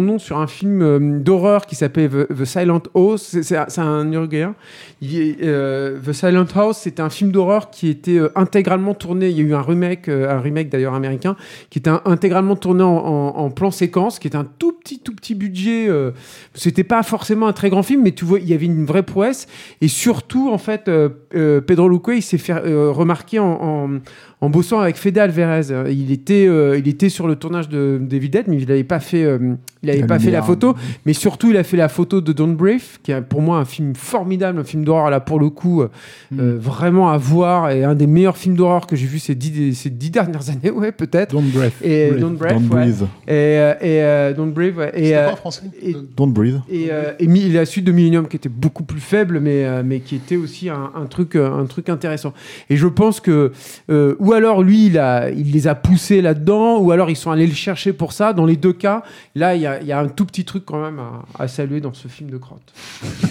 nom 0.00 0.18
sur 0.18 0.38
un 0.38 0.46
film 0.46 0.80
euh, 0.80 1.18
d'horreur 1.20 1.66
qui 1.66 1.74
s'appelait 1.74 2.08
The, 2.08 2.28
The 2.34 2.44
Silent 2.44 2.82
House. 2.94 3.36
C'est- 3.42 3.78
un 3.78 4.10
Uruguayen. 4.10 4.54
Euh, 5.02 5.98
The 6.04 6.12
Silent 6.12 6.46
House, 6.54 6.78
c'était 6.78 7.02
un 7.02 7.10
film 7.10 7.30
d'horreur 7.30 7.70
qui 7.70 7.88
était 7.88 8.18
euh, 8.18 8.30
intégralement 8.34 8.94
tourné. 8.94 9.28
Il 9.28 9.36
y 9.36 9.40
a 9.40 9.44
eu 9.44 9.54
un 9.54 9.62
remake, 9.62 10.08
euh, 10.08 10.30
un 10.30 10.40
remake 10.40 10.70
d'ailleurs 10.70 10.94
américain, 10.94 11.36
qui 11.70 11.78
était 11.78 11.90
intégralement 12.04 12.56
tourné 12.56 12.82
en, 12.82 13.50
plan 13.50 13.70
séquence, 13.70 14.18
qui 14.18 14.26
était 14.26 14.36
un 14.36 14.46
tout 14.58 14.72
petit, 14.72 14.98
tout 14.98 15.14
petit 15.14 15.34
budget. 15.34 15.88
euh, 15.88 16.12
c'était 16.54 16.84
pas 16.84 17.02
forcément 17.02 17.46
un 17.46 17.52
très 17.52 17.70
grand 17.70 17.82
film, 17.82 18.02
mais 18.02 18.12
tu 18.12 18.24
vois, 18.24 18.38
il 18.40 18.48
y 18.48 18.54
avait 18.54 18.66
une 18.66 18.84
vraie 18.84 19.02
prouesse. 19.02 19.46
Et 19.80 19.88
surtout, 19.88 20.50
en 20.50 20.58
fait, 20.58 20.88
euh, 20.88 21.08
euh, 21.34 21.60
Pedro 21.60 21.88
Luque, 21.88 22.10
il 22.14 22.22
s'est 22.22 22.38
fait 22.38 22.52
euh, 22.52 22.90
remarquer 22.90 23.38
en, 23.38 24.00
en, 24.40 24.50
bossant 24.50 24.80
avec 24.80 24.96
Fede 24.96 25.18
Alvarez. 25.18 25.70
Euh, 25.70 25.90
Il 25.90 26.10
était, 26.10 26.46
euh, 26.46 26.77
il 26.78 26.88
était 26.88 27.08
sur 27.08 27.26
le 27.28 27.36
tournage 27.36 27.68
de 27.68 27.98
David 28.00 28.32
Dead, 28.32 28.48
mais 28.48 28.56
il 28.56 28.68
n'avait 28.68 28.84
pas 28.84 29.00
fait, 29.00 29.24
euh, 29.24 29.54
il 29.82 29.90
avait 29.90 30.00
La 30.00 30.06
pas 30.06 30.18
fait 30.18 30.30
la 30.30 30.42
photo. 30.42 30.74
Mais 31.06 31.12
surtout, 31.12 31.50
il 31.50 31.56
a 31.56 31.62
fait 31.64 31.76
la 31.76 31.88
photo 31.88 32.20
de 32.20 32.32
Don't 32.32 32.54
Breathe, 32.56 32.98
qui 33.02 33.12
est 33.12 33.20
pour 33.20 33.42
moi 33.42 33.58
un 33.58 33.64
film 33.64 33.94
formidable, 33.94 34.58
un 34.58 34.64
film 34.64 34.84
d'horreur 34.84 35.10
là 35.10 35.20
pour 35.20 35.38
le 35.38 35.50
coup, 35.50 35.82
euh, 35.82 35.88
Mm. 36.30 36.40
euh, 36.40 36.56
vraiment 36.58 37.08
à 37.10 37.16
voir 37.16 37.70
et 37.70 37.84
un 37.84 37.94
des 37.94 38.06
meilleurs 38.06 38.36
films 38.36 38.54
d'horreur 38.56 38.86
que 38.86 38.96
j'ai 38.96 39.06
vu 39.06 39.18
ces 39.18 39.34
dix, 39.34 39.74
ces 39.74 39.90
dix 39.90 40.10
dernières 40.10 40.48
années, 40.50 40.70
ouais 40.70 40.92
peut-être. 40.92 41.32
Don't 41.32 41.42
breath. 41.52 41.72
Et 41.82 42.08
Breathe. 42.10 42.20
Don't 42.20 42.36
Breathe, 42.36 42.52
Don't 42.54 42.62
ouais. 42.76 42.84
breathe. 42.86 43.02
Et, 43.26 43.30
euh, 43.32 43.74
et 43.80 44.02
euh, 44.02 44.34
Don't 44.34 44.52
Breathe, 44.52 44.76
ouais. 44.76 44.90
Et, 44.94 45.16
euh, 45.16 45.26
pas 45.26 45.32
en 45.32 45.36
français 45.36 45.62
et- 45.82 45.94
Don't 46.16 46.32
breathe. 46.32 46.60
et, 46.70 46.88
euh, 46.90 47.12
la 47.52 47.64
suite 47.66 47.84
de 47.84 47.92
Millennium 47.92 48.26
qui 48.28 48.36
était 48.36 48.48
beaucoup 48.48 48.82
plus 48.84 49.00
faible 49.00 49.40
mais, 49.40 49.64
euh, 49.64 49.82
mais 49.84 50.00
qui 50.00 50.16
était 50.16 50.36
aussi 50.36 50.68
un, 50.68 50.90
un 50.94 51.06
truc, 51.06 51.34
euh, 51.36 51.50
un 51.52 51.66
truc 51.66 51.88
intéressant 51.88 52.32
et 52.70 52.76
je 52.76 52.86
pense 52.86 53.20
que 53.20 53.52
euh, 53.90 54.14
ou 54.18 54.32
alors 54.32 54.62
lui 54.62 54.86
il, 54.86 54.98
a, 54.98 55.30
il 55.30 55.52
les 55.52 55.66
a 55.68 55.74
poussés 55.74 56.20
là-dedans 56.20 56.78
ou 56.78 56.90
alors 56.90 57.10
ils 57.10 57.16
sont 57.16 57.30
allés 57.30 57.46
le 57.46 57.54
chercher 57.54 57.92
pour 57.92 58.12
ça 58.12 58.32
dans 58.32 58.44
les 58.46 58.56
deux 58.56 58.72
cas 58.72 59.02
là 59.34 59.54
il 59.54 59.62
y 59.62 59.66
a, 59.66 59.67
il 59.80 59.86
y 59.86 59.92
a 59.92 60.00
un 60.00 60.08
tout 60.08 60.24
petit 60.24 60.44
truc 60.44 60.64
quand 60.64 60.80
même 60.82 60.98
à, 60.98 61.24
à 61.38 61.48
saluer 61.48 61.80
dans 61.80 61.92
ce 61.94 62.08
film 62.08 62.30
de 62.30 62.36
crotte 62.38 62.72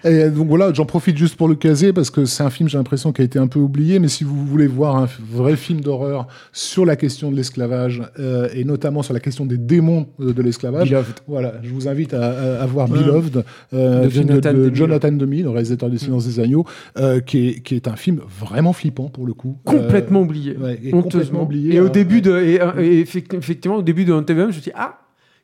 Et 0.04 0.30
donc 0.30 0.48
voilà, 0.48 0.72
j'en 0.72 0.86
profite 0.86 1.18
juste 1.18 1.36
pour 1.36 1.46
le 1.46 1.54
caser 1.54 1.92
parce 1.92 2.08
que 2.10 2.24
c'est 2.24 2.42
un 2.42 2.48
film, 2.48 2.68
j'ai 2.70 2.78
l'impression, 2.78 3.12
qui 3.12 3.20
a 3.20 3.24
été 3.24 3.38
un 3.38 3.48
peu 3.48 3.58
oublié. 3.58 3.98
Mais 3.98 4.08
si 4.08 4.24
vous 4.24 4.46
voulez 4.46 4.66
voir 4.66 4.96
un 4.96 5.06
vrai 5.30 5.56
film 5.56 5.82
d'horreur 5.82 6.26
sur 6.52 6.86
la 6.86 6.96
question 6.96 7.30
de 7.30 7.36
l'esclavage 7.36 8.02
euh, 8.18 8.48
et 8.54 8.64
notamment 8.64 9.02
sur 9.02 9.12
la 9.12 9.20
question 9.20 9.44
des 9.44 9.58
démons 9.58 10.06
euh, 10.20 10.32
de 10.32 10.40
l'esclavage, 10.42 10.94
voilà, 11.28 11.54
je 11.62 11.70
vous 11.70 11.86
invite 11.88 12.14
à, 12.14 12.64
voir 12.66 12.90
Ouais. 12.90 12.98
Beloved, 12.98 13.44
euh, 13.74 14.04
De 14.04 14.08
film 14.08 14.28
Jonathan 14.28 14.52
de. 14.54 14.74
Jonathan 14.74 15.12
Demme, 15.12 15.30
le 15.42 15.50
réalisateur 15.50 15.90
du 15.90 15.98
Silence 15.98 16.26
des 16.26 16.40
agneaux, 16.40 16.64
euh, 16.98 17.20
qui, 17.20 17.48
est, 17.48 17.60
qui 17.60 17.74
est 17.76 17.86
un 17.86 17.94
film 17.96 18.20
vraiment 18.40 18.72
flippant 18.72 19.08
pour 19.08 19.26
le 19.26 19.34
coup. 19.34 19.58
complètement 19.64 20.22
oublié 20.22 20.56
ouais, 20.56 20.78
et 20.82 20.94
honteusement 20.94 21.00
complètement 21.02 21.42
oublié. 21.42 21.74
et 21.74 21.80
au 21.80 21.86
euh, 21.86 21.90
début 21.90 22.20
de 22.22 22.38
et, 22.40 22.54
et 22.82 23.00
effect- 23.02 23.34
effectivement 23.34 23.76
au 23.76 23.82
début 23.82 24.04
de 24.06 24.12
Antebellum 24.12 24.50
je 24.50 24.56
me 24.56 24.60
suis 24.62 24.69
dit 24.69 24.69
ah 24.74 24.96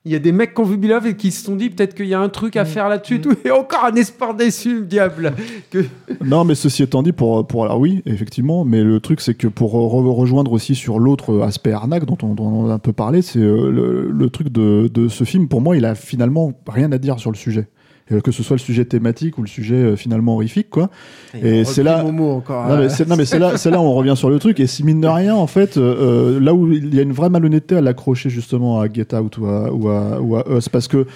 il 0.04 0.12
y 0.12 0.14
a 0.14 0.20
des 0.20 0.30
mecs 0.30 0.54
qui 0.54 0.60
ont 0.60 0.64
vu 0.64 0.76
Beloved 0.76 1.04
et 1.10 1.16
qui 1.16 1.32
se 1.32 1.44
sont 1.44 1.56
dit 1.56 1.68
peut-être 1.68 1.92
qu'il 1.92 2.06
y 2.06 2.14
a 2.14 2.20
un 2.20 2.28
truc 2.28 2.54
à 2.56 2.64
faire 2.64 2.88
là-dessus 2.88 3.16
et 3.16 3.20
tout. 3.20 3.32
et 3.44 3.50
encore 3.50 3.86
un 3.86 3.94
espoir 3.96 4.34
déçu 4.34 4.82
diable 4.82 5.32
que 5.68 5.84
Non, 6.24 6.44
mais 6.44 6.54
ceci 6.54 6.84
étant 6.84 7.02
dit, 7.02 7.10
pour, 7.10 7.44
pour 7.44 7.64
alors 7.64 7.80
oui, 7.80 8.02
effectivement, 8.06 8.64
mais 8.64 8.84
le 8.84 9.00
truc, 9.00 9.20
c'est 9.20 9.34
que 9.34 9.48
pour 9.48 9.74
re- 9.74 10.14
rejoindre 10.14 10.52
aussi 10.52 10.76
sur 10.76 11.00
l'autre 11.00 11.40
aspect 11.40 11.72
arnaque 11.72 12.04
dont 12.04 12.18
on, 12.22 12.34
dont 12.34 12.46
on 12.46 12.70
a 12.70 12.74
un 12.74 12.78
peu 12.78 12.92
parlé, 12.92 13.20
c'est 13.20 13.40
euh, 13.40 13.68
le, 13.72 14.08
le 14.12 14.30
truc 14.30 14.50
de, 14.52 14.88
de 14.94 15.08
ce 15.08 15.24
film, 15.24 15.48
pour 15.48 15.60
moi, 15.60 15.76
il 15.76 15.84
a 15.84 15.96
finalement 15.96 16.52
rien 16.68 16.92
à 16.92 16.98
dire 16.98 17.18
sur 17.18 17.32
le 17.32 17.36
sujet. 17.36 17.66
Euh, 18.12 18.20
que 18.20 18.30
ce 18.30 18.44
soit 18.44 18.54
le 18.54 18.60
sujet 18.60 18.84
thématique 18.84 19.36
ou 19.36 19.42
le 19.42 19.48
sujet 19.48 19.74
euh, 19.74 19.96
finalement 19.96 20.34
horrifique, 20.34 20.70
quoi. 20.70 20.90
Et 21.34 21.64
c'est 21.64 21.82
là. 21.82 22.04
Momo 22.04 22.30
encore 22.30 22.68
Non 22.68 22.76
mais, 22.78 22.88
c'est, 22.88 23.38
là, 23.38 23.56
c'est 23.56 23.70
là 23.70 23.80
où 23.80 23.84
on 23.84 23.94
revient 23.94 24.14
sur 24.16 24.30
le 24.30 24.38
truc. 24.38 24.60
Et 24.60 24.68
si 24.68 24.84
mine 24.84 25.00
de 25.00 25.08
rien, 25.08 25.34
en 25.34 25.48
fait, 25.48 25.76
euh, 25.76 26.38
là 26.38 26.54
où 26.54 26.70
il 26.72 26.94
y 26.94 27.00
a 27.00 27.02
une 27.02 27.12
vraie 27.12 27.30
malhonnêteté 27.30 27.76
à 27.76 27.80
l'accrocher 27.80 28.30
justement 28.30 28.80
à 28.80 28.88
Get 28.88 29.12
Out 29.12 29.38
ou 29.38 29.46
à, 29.46 29.72
ou 29.72 29.88
à, 29.88 30.20
ou 30.20 30.36
à 30.36 30.44
Us, 30.56 30.68
parce 30.68 30.86
que 30.86 31.06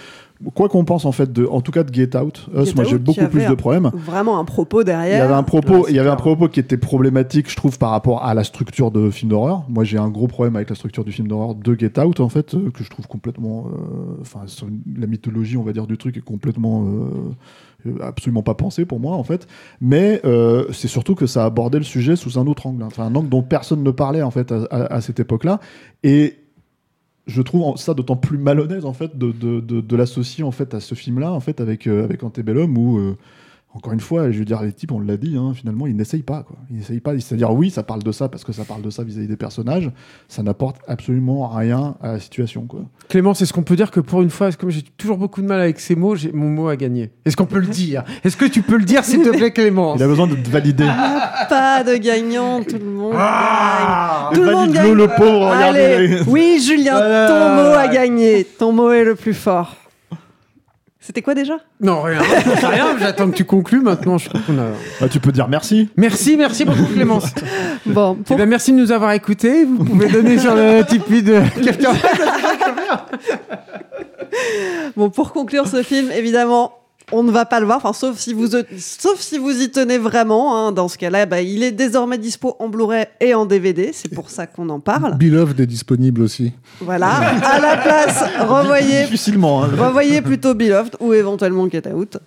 quoi 0.54 0.68
qu'on 0.68 0.84
pense 0.84 1.04
en 1.04 1.12
fait, 1.12 1.32
de, 1.32 1.44
en 1.46 1.60
tout 1.60 1.70
cas 1.72 1.82
de 1.84 1.92
Get 1.92 2.16
Out, 2.16 2.48
Us, 2.56 2.66
Get 2.68 2.74
moi 2.74 2.84
j'ai 2.84 2.98
beaucoup 2.98 3.26
plus 3.26 3.46
de 3.46 3.54
problèmes. 3.54 3.90
Vraiment 3.94 4.38
un 4.38 4.44
propos 4.44 4.84
derrière. 4.84 5.16
Il 5.16 5.18
y 5.18 5.22
avait 5.22 5.34
un 5.34 5.42
propos, 5.42 5.74
Ouais, 5.80 5.90
il 5.90 5.96
y 5.96 5.98
avait 5.98 6.08
un 6.10 6.16
propos 6.16 6.48
qui 6.48 6.60
était 6.60 6.76
problématique, 6.76 7.50
je 7.50 7.56
trouve, 7.56 7.78
par 7.78 7.90
rapport 7.90 8.24
à 8.24 8.32
la 8.34 8.44
structure 8.44 8.90
de 8.90 9.10
film 9.10 9.30
d'horreur. 9.30 9.64
Moi, 9.68 9.84
j'ai 9.84 9.98
un 9.98 10.08
gros 10.08 10.26
problème 10.28 10.56
avec 10.56 10.68
la 10.70 10.74
structure 10.76 11.04
du 11.04 11.12
film 11.12 11.28
d'horreur 11.28 11.54
de 11.54 11.74
Get 11.78 12.00
Out, 12.00 12.20
en 12.20 12.28
fait, 12.28 12.54
euh, 12.54 12.70
que 12.70 12.82
je 12.84 12.90
trouve 12.90 13.06
complètement, 13.06 13.66
euh, 13.68 14.20
enfin, 14.22 14.40
la 14.98 15.06
mythologie, 15.06 15.56
on 15.56 15.62
va 15.62 15.72
dire, 15.72 15.86
du 15.86 15.98
truc 15.98 16.16
est 16.16 16.20
complètement, 16.24 16.84
euh, 17.86 17.90
absolument 18.02 18.42
pas 18.42 18.54
pensée 18.54 18.84
pour 18.84 19.00
moi, 19.00 19.16
en 19.16 19.24
fait. 19.24 19.46
Mais 19.80 20.20
euh, 20.24 20.64
c'est 20.72 20.88
surtout 20.88 21.14
que 21.14 21.26
ça 21.26 21.44
abordait 21.44 21.78
le 21.78 21.84
sujet 21.84 22.16
sous 22.16 22.38
un 22.38 22.46
autre 22.46 22.66
angle, 22.66 22.82
hein. 22.82 22.86
enfin, 22.88 23.04
un 23.04 23.14
angle 23.14 23.28
dont 23.28 23.42
personne 23.42 23.82
ne 23.82 23.90
parlait, 23.90 24.22
en 24.22 24.30
fait, 24.30 24.52
à, 24.52 24.64
à- 24.70 24.94
à 24.94 25.00
cette 25.00 25.20
époque-là. 25.20 25.60
Et 26.02 26.36
je 27.30 27.42
trouve 27.42 27.76
ça 27.76 27.94
d'autant 27.94 28.16
plus 28.16 28.38
malhonnête 28.38 28.84
en 28.84 28.92
fait 28.92 29.16
de 29.16 29.96
l'associer 29.96 30.42
en 30.44 30.50
fait 30.50 30.74
à 30.74 30.80
ce 30.80 30.94
film-là 30.94 31.32
en 31.32 31.40
fait 31.40 31.60
avec 31.60 31.86
euh, 31.86 32.04
avec 32.04 32.22
Antebellum 32.22 32.76
où 32.76 32.98
euh, 32.98 33.16
encore 33.72 33.92
une 33.92 34.00
fois, 34.00 34.32
je 34.32 34.38
veux 34.40 34.44
dire 34.44 34.60
les 34.62 34.72
types, 34.72 34.90
on 34.90 34.98
l'a 34.98 35.16
dit, 35.16 35.36
hein, 35.38 35.52
finalement 35.54 35.86
ils 35.86 35.94
n'essayent 35.94 36.24
pas 36.24 36.42
quoi. 36.42 36.56
Ils 36.70 36.78
n'essayent 36.78 36.98
pas, 37.00 37.12
c'est-à-dire 37.20 37.52
oui, 37.52 37.70
ça 37.70 37.84
parle 37.84 38.02
de 38.02 38.10
ça 38.10 38.28
parce 38.28 38.42
que 38.42 38.52
ça 38.52 38.64
parle 38.64 38.82
de 38.82 38.90
ça 38.90 39.04
vis-à-vis 39.04 39.28
des 39.28 39.36
personnages, 39.36 39.90
ça 40.28 40.42
n'apporte 40.42 40.78
absolument 40.88 41.46
rien 41.48 41.94
à 42.02 42.12
la 42.14 42.18
situation 42.20 42.62
quoi. 42.66 42.80
Clément, 43.08 43.32
est-ce 43.32 43.52
qu'on 43.52 43.62
peut 43.62 43.76
dire 43.76 43.92
que 43.92 44.00
pour 44.00 44.22
une 44.22 44.30
fois, 44.30 44.50
comme 44.52 44.70
j'ai 44.70 44.82
toujours 44.82 45.18
beaucoup 45.18 45.40
de 45.40 45.46
mal 45.46 45.60
avec 45.60 45.78
ces 45.78 45.94
mots, 45.94 46.16
j'ai- 46.16 46.32
mon 46.32 46.48
mot 46.48 46.68
a 46.68 46.74
gagné 46.76 47.10
Est-ce 47.24 47.36
qu'on 47.36 47.46
peut 47.46 47.60
le 47.60 47.68
dire? 47.68 48.02
Est-ce 48.24 48.36
que 48.36 48.44
tu 48.46 48.62
peux 48.62 48.76
le 48.76 48.84
dire, 48.84 49.04
s'il 49.04 49.22
te 49.22 49.28
plaît, 49.30 49.52
Clément? 49.52 49.94
Il 49.94 50.02
a 50.02 50.08
besoin 50.08 50.26
de 50.26 50.34
te 50.34 50.48
valider. 50.50 50.88
Pas 51.48 51.84
de 51.84 51.96
gagnant, 51.96 52.62
tout 52.64 52.76
le 52.78 52.84
monde 52.90 53.14
Ah 53.16 54.30
gagne. 54.32 54.40
Tout 54.42 54.48
le 54.50 54.56
monde 54.56 54.72
gagne. 54.72 54.92
le 54.94 55.06
pauvre. 55.08 55.46
Allez, 55.48 56.22
oui, 56.26 56.60
Julien, 56.60 56.94
Voilà. 56.96 57.28
ton 57.28 57.54
mot 57.70 57.74
a 57.78 57.86
gagné. 57.88 58.44
Ton 58.58 58.72
mot 58.72 58.90
est 58.90 59.04
le 59.04 59.14
plus 59.14 59.34
fort. 59.34 59.76
C'était 61.02 61.22
quoi 61.22 61.34
déjà? 61.34 61.54
Non, 61.80 62.02
rien. 62.02 62.20
rien. 62.20 62.98
J'attends 62.98 63.30
que 63.30 63.36
tu 63.36 63.46
conclues 63.46 63.80
maintenant. 63.80 64.18
Je 64.18 64.28
crois 64.28 64.40
qu'on 64.46 64.58
a... 64.58 64.66
Ah, 65.00 65.08
tu 65.08 65.18
peux 65.18 65.32
dire 65.32 65.48
merci. 65.48 65.88
Merci, 65.96 66.36
merci 66.36 66.64
beaucoup, 66.66 66.84
Clémence. 66.84 67.24
Bon, 67.86 68.18
Eh 68.30 68.34
ben, 68.34 68.46
merci 68.46 68.72
de 68.72 68.76
nous 68.76 68.92
avoir 68.92 69.12
écoutés. 69.12 69.64
Vous 69.64 69.82
pouvez 69.84 70.08
donner 70.08 70.38
sur 70.38 70.54
le 70.54 70.84
Tipeee 70.88 71.22
de 71.22 71.40
Captain 71.64 71.94
Bon, 74.96 75.08
pour 75.08 75.32
conclure 75.32 75.66
ce 75.66 75.82
film, 75.82 76.10
évidemment, 76.12 76.72
on 77.12 77.22
ne 77.22 77.30
va 77.30 77.44
pas 77.44 77.60
le 77.60 77.66
voir, 77.66 77.78
enfin, 77.78 77.92
sauf 77.92 78.18
si 78.18 78.32
vous, 78.32 78.48
sauf 78.78 79.18
si 79.18 79.38
vous 79.38 79.60
y 79.62 79.70
tenez 79.70 79.98
vraiment. 79.98 80.56
hein. 80.68 80.72
Dans 80.72 80.88
ce 80.88 80.96
cas-là, 80.98 81.26
bah, 81.26 81.40
il 81.40 81.62
est 81.62 81.72
désormais 81.72 82.18
dispo 82.18 82.56
en 82.58 82.68
Blu-ray 82.68 83.06
et 83.20 83.34
en 83.34 83.46
DVD. 83.46 83.90
C'est 83.92 84.12
pour 84.14 84.30
ça 84.30 84.46
qu'on 84.46 84.68
en 84.68 84.80
parle. 84.80 85.16
Beloved 85.16 85.58
est 85.60 85.66
disponible 85.66 86.22
aussi. 86.22 86.52
Voilà. 86.80 87.08
À 87.08 87.58
la 87.60 87.76
place, 87.76 88.24
revoyez, 88.40 89.04
Difficilement. 89.04 89.64
hein. 89.64 89.70
revoyez 89.76 90.22
plutôt 90.22 90.54
Beloved 90.54 90.96
ou 91.00 91.12
éventuellement 91.14 91.68
Get 91.68 91.88
Out. 91.92 92.18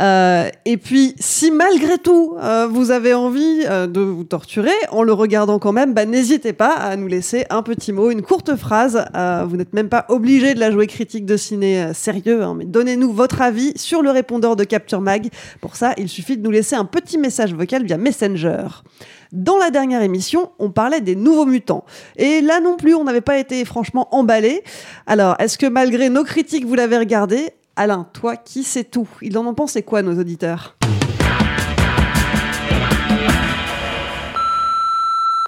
Euh, 0.00 0.48
et 0.64 0.76
puis, 0.76 1.14
si 1.18 1.50
malgré 1.50 1.98
tout 1.98 2.36
euh, 2.42 2.66
vous 2.66 2.90
avez 2.90 3.14
envie 3.14 3.64
euh, 3.66 3.86
de 3.86 4.00
vous 4.00 4.24
torturer 4.24 4.70
en 4.90 5.02
le 5.02 5.12
regardant 5.12 5.58
quand 5.58 5.72
même, 5.72 5.92
bah, 5.92 6.06
n'hésitez 6.06 6.52
pas 6.52 6.72
à 6.72 6.96
nous 6.96 7.06
laisser 7.06 7.44
un 7.50 7.62
petit 7.62 7.92
mot, 7.92 8.10
une 8.10 8.22
courte 8.22 8.56
phrase. 8.56 9.04
Vous 9.46 9.56
n'êtes 9.56 9.72
même 9.72 9.88
pas 9.88 10.06
obligé 10.08 10.54
de 10.54 10.60
la 10.60 10.70
jouer 10.70 10.86
critique 10.86 11.26
de 11.26 11.36
ciné 11.36 11.92
sérieux, 11.94 12.42
hein, 12.42 12.54
mais 12.56 12.64
donnez-nous 12.64 13.12
votre 13.12 13.42
avis 13.42 13.72
sur 13.76 14.02
le 14.02 14.10
répondeur 14.10 14.56
de 14.56 14.64
Capture 14.64 15.00
Mag. 15.00 15.28
Pour 15.60 15.76
ça, 15.76 15.92
il 15.98 16.08
suffit 16.08 16.36
de 16.36 16.42
nous 16.42 16.50
laisser 16.50 16.76
un 16.76 16.84
petit 16.84 17.18
message 17.18 17.54
vocal 17.54 17.84
via 17.84 17.98
Messenger. 17.98 18.66
Dans 19.32 19.56
la 19.56 19.70
dernière 19.70 20.02
émission, 20.02 20.50
on 20.58 20.70
parlait 20.70 21.00
des 21.00 21.16
nouveaux 21.16 21.46
mutants. 21.46 21.84
Et 22.16 22.40
là 22.42 22.60
non 22.60 22.76
plus, 22.76 22.94
on 22.94 23.04
n'avait 23.04 23.22
pas 23.22 23.38
été 23.38 23.64
franchement 23.64 24.08
emballé. 24.14 24.62
Alors, 25.06 25.36
est-ce 25.38 25.56
que 25.56 25.66
malgré 25.66 26.10
nos 26.10 26.24
critiques, 26.24 26.66
vous 26.66 26.74
l'avez 26.74 26.98
regardé? 26.98 27.52
Alain, 27.74 28.06
toi 28.12 28.36
qui 28.36 28.64
sais 28.64 28.84
tout, 28.84 29.08
il 29.22 29.38
en 29.38 29.46
en 29.46 29.54
pensait 29.54 29.82
quoi, 29.82 30.02
nos 30.02 30.18
auditeurs? 30.20 30.76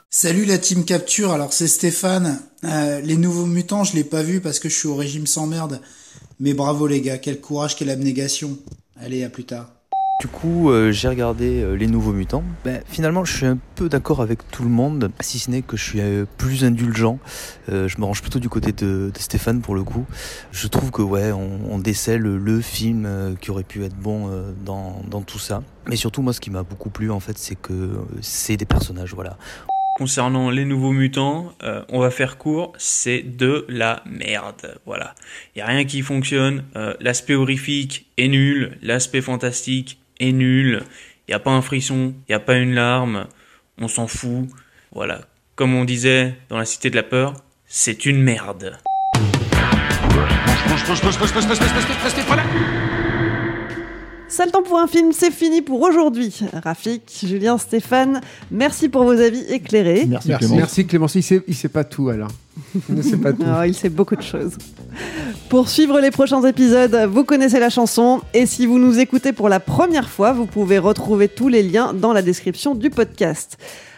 Salut 0.08 0.46
la 0.46 0.56
team 0.56 0.86
Capture, 0.86 1.32
alors 1.32 1.52
c'est 1.52 1.68
Stéphane. 1.68 2.40
Euh, 2.64 3.00
les 3.02 3.16
nouveaux 3.16 3.44
mutants, 3.44 3.84
je 3.84 3.94
l'ai 3.94 4.04
pas 4.04 4.22
vu 4.22 4.40
parce 4.40 4.58
que 4.58 4.70
je 4.70 4.74
suis 4.74 4.88
au 4.88 4.94
régime 4.94 5.26
sans 5.26 5.46
merde. 5.46 5.80
Mais 6.40 6.54
bravo 6.54 6.86
les 6.86 7.02
gars, 7.02 7.18
quel 7.18 7.40
courage, 7.40 7.76
quelle 7.76 7.90
abnégation. 7.90 8.56
Allez, 8.96 9.22
à 9.22 9.28
plus 9.28 9.44
tard. 9.44 9.70
Du 10.20 10.28
coup, 10.28 10.70
euh, 10.70 10.92
j'ai 10.92 11.08
regardé 11.08 11.60
euh, 11.60 11.74
Les 11.74 11.86
Nouveaux 11.86 12.12
Mutants. 12.12 12.44
Ben, 12.64 12.82
finalement, 12.86 13.24
je 13.24 13.36
suis 13.36 13.46
un 13.46 13.58
peu 13.74 13.88
d'accord 13.88 14.22
avec 14.22 14.48
tout 14.50 14.62
le 14.62 14.70
monde, 14.70 15.10
si 15.20 15.38
ce 15.38 15.50
n'est 15.50 15.60
que 15.60 15.76
je 15.76 15.82
suis 15.82 16.00
euh, 16.00 16.24
plus 16.38 16.64
indulgent. 16.64 17.18
Euh, 17.68 17.88
je 17.88 17.98
me 17.98 18.04
range 18.04 18.22
plutôt 18.22 18.38
du 18.38 18.48
côté 18.48 18.72
de, 18.72 19.10
de 19.12 19.18
Stéphane 19.18 19.60
pour 19.60 19.74
le 19.74 19.82
coup. 19.82 20.06
Je 20.52 20.66
trouve 20.68 20.90
que 20.92 21.02
ouais, 21.02 21.32
on, 21.32 21.60
on 21.68 21.78
décèle 21.78 22.22
le 22.22 22.60
film 22.60 23.04
euh, 23.06 23.34
qui 23.38 23.50
aurait 23.50 23.64
pu 23.64 23.84
être 23.84 23.96
bon 23.96 24.30
euh, 24.30 24.52
dans, 24.64 25.02
dans 25.10 25.20
tout 25.20 25.40
ça. 25.40 25.62
Mais 25.88 25.96
surtout, 25.96 26.22
moi, 26.22 26.32
ce 26.32 26.40
qui 26.40 26.50
m'a 26.50 26.62
beaucoup 26.62 26.90
plu, 26.90 27.10
en 27.10 27.20
fait, 27.20 27.36
c'est 27.36 27.56
que 27.56 27.72
euh, 27.72 27.96
c'est 28.22 28.56
des 28.56 28.66
personnages, 28.66 29.12
voilà. 29.14 29.36
Concernant 29.98 30.48
les 30.48 30.64
nouveaux 30.64 30.92
mutants, 30.92 31.52
euh, 31.62 31.84
on 31.88 32.00
va 32.00 32.10
faire 32.10 32.38
court, 32.38 32.72
c'est 32.78 33.22
de 33.22 33.66
la 33.68 34.02
merde. 34.10 34.78
Voilà. 34.86 35.14
Il 35.54 35.58
y 35.58 35.62
a 35.62 35.66
rien 35.66 35.84
qui 35.84 36.02
fonctionne. 36.02 36.64
Euh, 36.76 36.94
l'aspect 37.00 37.34
horrifique 37.34 38.06
est 38.16 38.28
nul, 38.28 38.78
l'aspect 38.82 39.20
fantastique 39.20 40.00
est 40.20 40.32
nul. 40.32 40.82
Il 41.28 41.32
y 41.32 41.34
a 41.34 41.38
pas 41.38 41.50
un 41.50 41.62
frisson, 41.62 42.14
il 42.28 42.32
y 42.32 42.34
a 42.34 42.40
pas 42.40 42.56
une 42.56 42.74
larme. 42.74 43.26
On 43.78 43.88
s'en 43.88 44.06
fout. 44.06 44.48
Voilà. 44.92 45.22
Comme 45.56 45.74
on 45.74 45.84
disait 45.84 46.34
dans 46.48 46.58
la 46.58 46.64
cité 46.64 46.90
de 46.90 46.96
la 46.96 47.02
peur, 47.02 47.34
c'est 47.66 48.06
une 48.06 48.20
merde. 48.22 48.76
Ça 54.28 54.44
le 54.46 54.50
temps 54.50 54.62
pour 54.64 54.78
un 54.80 54.88
film, 54.88 55.12
c'est 55.12 55.30
fini 55.30 55.62
pour 55.62 55.80
aujourd'hui. 55.82 56.34
Rafik, 56.64 57.02
Julien, 57.24 57.56
Stéphane, 57.56 58.20
merci 58.50 58.88
pour 58.88 59.04
vos 59.04 59.12
avis 59.12 59.44
éclairés. 59.48 60.06
Merci, 60.08 60.28
Merci, 60.28 60.38
Clément. 60.46 60.56
merci 60.56 60.86
Clémence. 60.86 61.14
Il 61.14 61.22
sait, 61.22 61.42
il 61.46 61.54
sait 61.54 61.68
pas 61.68 61.84
tout, 61.84 62.08
Alain. 62.08 62.26
Il 62.88 62.96
ne 62.96 63.02
sait 63.02 63.16
pas 63.16 63.32
tout. 63.34 63.42
Alors, 63.44 63.64
il 63.64 63.74
sait 63.74 63.90
beaucoup 63.90 64.16
de 64.16 64.22
choses. 64.22 64.56
Pour 65.54 65.68
suivre 65.68 66.00
les 66.00 66.10
prochains 66.10 66.42
épisodes, 66.42 67.08
vous 67.08 67.22
connaissez 67.22 67.60
la 67.60 67.70
chanson. 67.70 68.22
Et 68.34 68.44
si 68.44 68.66
vous 68.66 68.80
nous 68.80 68.98
écoutez 68.98 69.32
pour 69.32 69.48
la 69.48 69.60
première 69.60 70.08
fois, 70.08 70.32
vous 70.32 70.46
pouvez 70.46 70.80
retrouver 70.80 71.28
tous 71.28 71.46
les 71.46 71.62
liens 71.62 71.94
dans 71.94 72.12
la 72.12 72.22
description 72.22 72.74
du 72.74 72.90
podcast. 72.90 73.56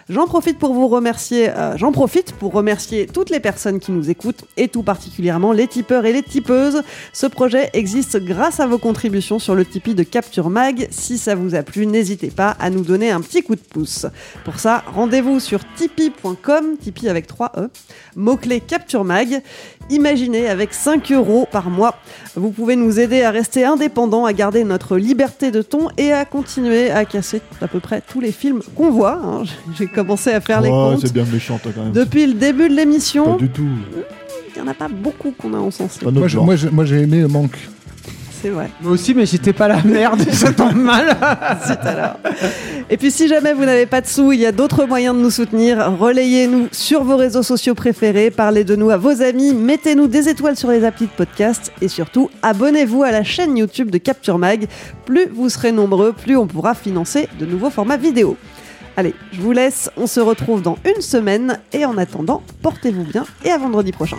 J'en 0.08 0.28
profite 0.28 0.56
pour 0.60 0.72
vous 0.72 0.86
remercier, 0.86 1.48
euh, 1.48 1.76
j'en 1.76 1.90
profite 1.90 2.30
pour 2.32 2.52
remercier 2.52 3.08
toutes 3.08 3.28
les 3.28 3.40
personnes 3.40 3.80
qui 3.80 3.90
nous 3.90 4.08
écoutent 4.08 4.44
et 4.56 4.68
tout 4.68 4.84
particulièrement 4.84 5.50
les 5.50 5.66
tipeurs 5.66 6.06
et 6.06 6.12
les 6.12 6.22
tipeuses. 6.22 6.82
Ce 7.12 7.26
projet 7.26 7.70
existe 7.72 8.18
grâce 8.18 8.60
à 8.60 8.68
vos 8.68 8.78
contributions 8.78 9.40
sur 9.40 9.56
le 9.56 9.64
Tipeee 9.64 9.96
de 9.96 10.04
Capture 10.04 10.48
Mag. 10.48 10.86
Si 10.92 11.18
ça 11.18 11.34
vous 11.34 11.56
a 11.56 11.64
plu, 11.64 11.86
n'hésitez 11.86 12.30
pas 12.30 12.50
à 12.60 12.70
nous 12.70 12.84
donner 12.84 13.10
un 13.10 13.20
petit 13.20 13.42
coup 13.42 13.56
de 13.56 13.60
pouce. 13.60 14.06
Pour 14.44 14.60
ça, 14.60 14.84
rendez-vous 14.94 15.40
sur 15.40 15.60
tipeee.com, 15.74 16.76
Tipeee 16.80 17.08
avec 17.08 17.26
3 17.26 17.52
E, 17.56 17.70
mot-clé 18.14 18.60
Capture 18.60 19.02
Mag. 19.02 19.42
Imaginez 19.88 20.48
avec 20.48 20.74
5 20.74 21.12
euros 21.12 21.46
par 21.50 21.70
mois. 21.70 21.94
Vous 22.34 22.50
pouvez 22.50 22.74
nous 22.74 22.98
aider 22.98 23.22
à 23.22 23.30
rester 23.30 23.64
indépendants, 23.64 24.24
à 24.24 24.32
garder 24.32 24.64
notre 24.64 24.96
liberté 24.96 25.50
de 25.52 25.62
ton 25.62 25.88
et 25.96 26.12
à 26.12 26.24
continuer 26.24 26.90
à 26.90 27.04
casser 27.04 27.40
à 27.62 27.68
peu 27.68 27.78
près 27.78 28.00
tous 28.06 28.20
les 28.20 28.32
films 28.32 28.60
qu'on 28.74 28.90
voit. 28.90 29.20
hein. 29.24 29.44
J'ai 29.78 29.86
commencé 29.86 30.30
à 30.32 30.40
faire 30.40 30.60
les 30.60 30.68
Ouais, 30.68 30.74
comptes. 30.74 31.00
c'est 31.02 31.12
bien 31.12 31.24
méchant, 31.24 31.58
toi, 31.62 31.70
quand 31.74 31.84
même. 31.84 31.92
Depuis 31.92 32.26
le 32.26 32.34
début 32.34 32.68
de 32.68 32.74
l'émission, 32.74 33.34
Pas 33.36 33.38
du 33.42 33.48
tout. 33.48 33.62
il 34.56 34.60
n'y 34.62 34.68
en 34.68 34.70
a 34.70 34.74
pas 34.74 34.88
beaucoup 34.88 35.30
qu'on 35.30 35.54
a 35.54 35.58
encensé. 35.58 36.00
Pas 36.00 36.06
notre 36.06 36.18
Moi, 36.18 36.28
je- 36.28 36.32
genre. 36.34 36.44
moi, 36.44 36.56
j'ai- 36.56 36.70
moi, 36.70 36.84
j'ai 36.84 37.02
aimé 37.02 37.20
le 37.20 37.28
manque. 37.28 37.56
C'est 38.46 38.52
vrai. 38.52 38.70
Moi 38.80 38.92
aussi, 38.92 39.12
mais 39.12 39.26
j'étais 39.26 39.52
pas 39.52 39.66
la 39.66 39.82
merde, 39.82 40.20
ça 40.30 40.52
tombe 40.52 40.76
mal. 40.76 41.16
Alors. 41.20 42.14
Et 42.88 42.96
puis 42.96 43.10
si 43.10 43.26
jamais 43.26 43.52
vous 43.52 43.64
n'avez 43.64 43.86
pas 43.86 44.00
de 44.00 44.06
sous, 44.06 44.30
il 44.30 44.38
y 44.38 44.46
a 44.46 44.52
d'autres 44.52 44.84
moyens 44.84 45.16
de 45.16 45.20
nous 45.20 45.32
soutenir. 45.32 45.92
Relayez-nous 45.98 46.68
sur 46.70 47.02
vos 47.02 47.16
réseaux 47.16 47.42
sociaux 47.42 47.74
préférés, 47.74 48.30
parlez 48.30 48.62
de 48.62 48.76
nous 48.76 48.90
à 48.90 48.98
vos 48.98 49.20
amis, 49.20 49.52
mettez-nous 49.52 50.06
des 50.06 50.28
étoiles 50.28 50.54
sur 50.54 50.70
les 50.70 50.84
applis 50.84 51.06
de 51.06 51.10
podcast 51.10 51.72
et 51.80 51.88
surtout 51.88 52.30
abonnez-vous 52.42 53.02
à 53.02 53.10
la 53.10 53.24
chaîne 53.24 53.56
YouTube 53.56 53.90
de 53.90 53.98
Capture 53.98 54.38
Mag. 54.38 54.68
Plus 55.06 55.26
vous 55.26 55.48
serez 55.48 55.72
nombreux, 55.72 56.12
plus 56.12 56.36
on 56.36 56.46
pourra 56.46 56.76
financer 56.76 57.28
de 57.40 57.46
nouveaux 57.46 57.70
formats 57.70 57.96
vidéo. 57.96 58.36
Allez, 58.96 59.16
je 59.32 59.40
vous 59.40 59.50
laisse, 59.50 59.90
on 59.96 60.06
se 60.06 60.20
retrouve 60.20 60.62
dans 60.62 60.78
une 60.84 61.02
semaine 61.02 61.58
et 61.72 61.84
en 61.84 61.98
attendant, 61.98 62.44
portez-vous 62.62 63.02
bien 63.02 63.24
et 63.44 63.50
à 63.50 63.58
vendredi 63.58 63.90
prochain. 63.90 64.18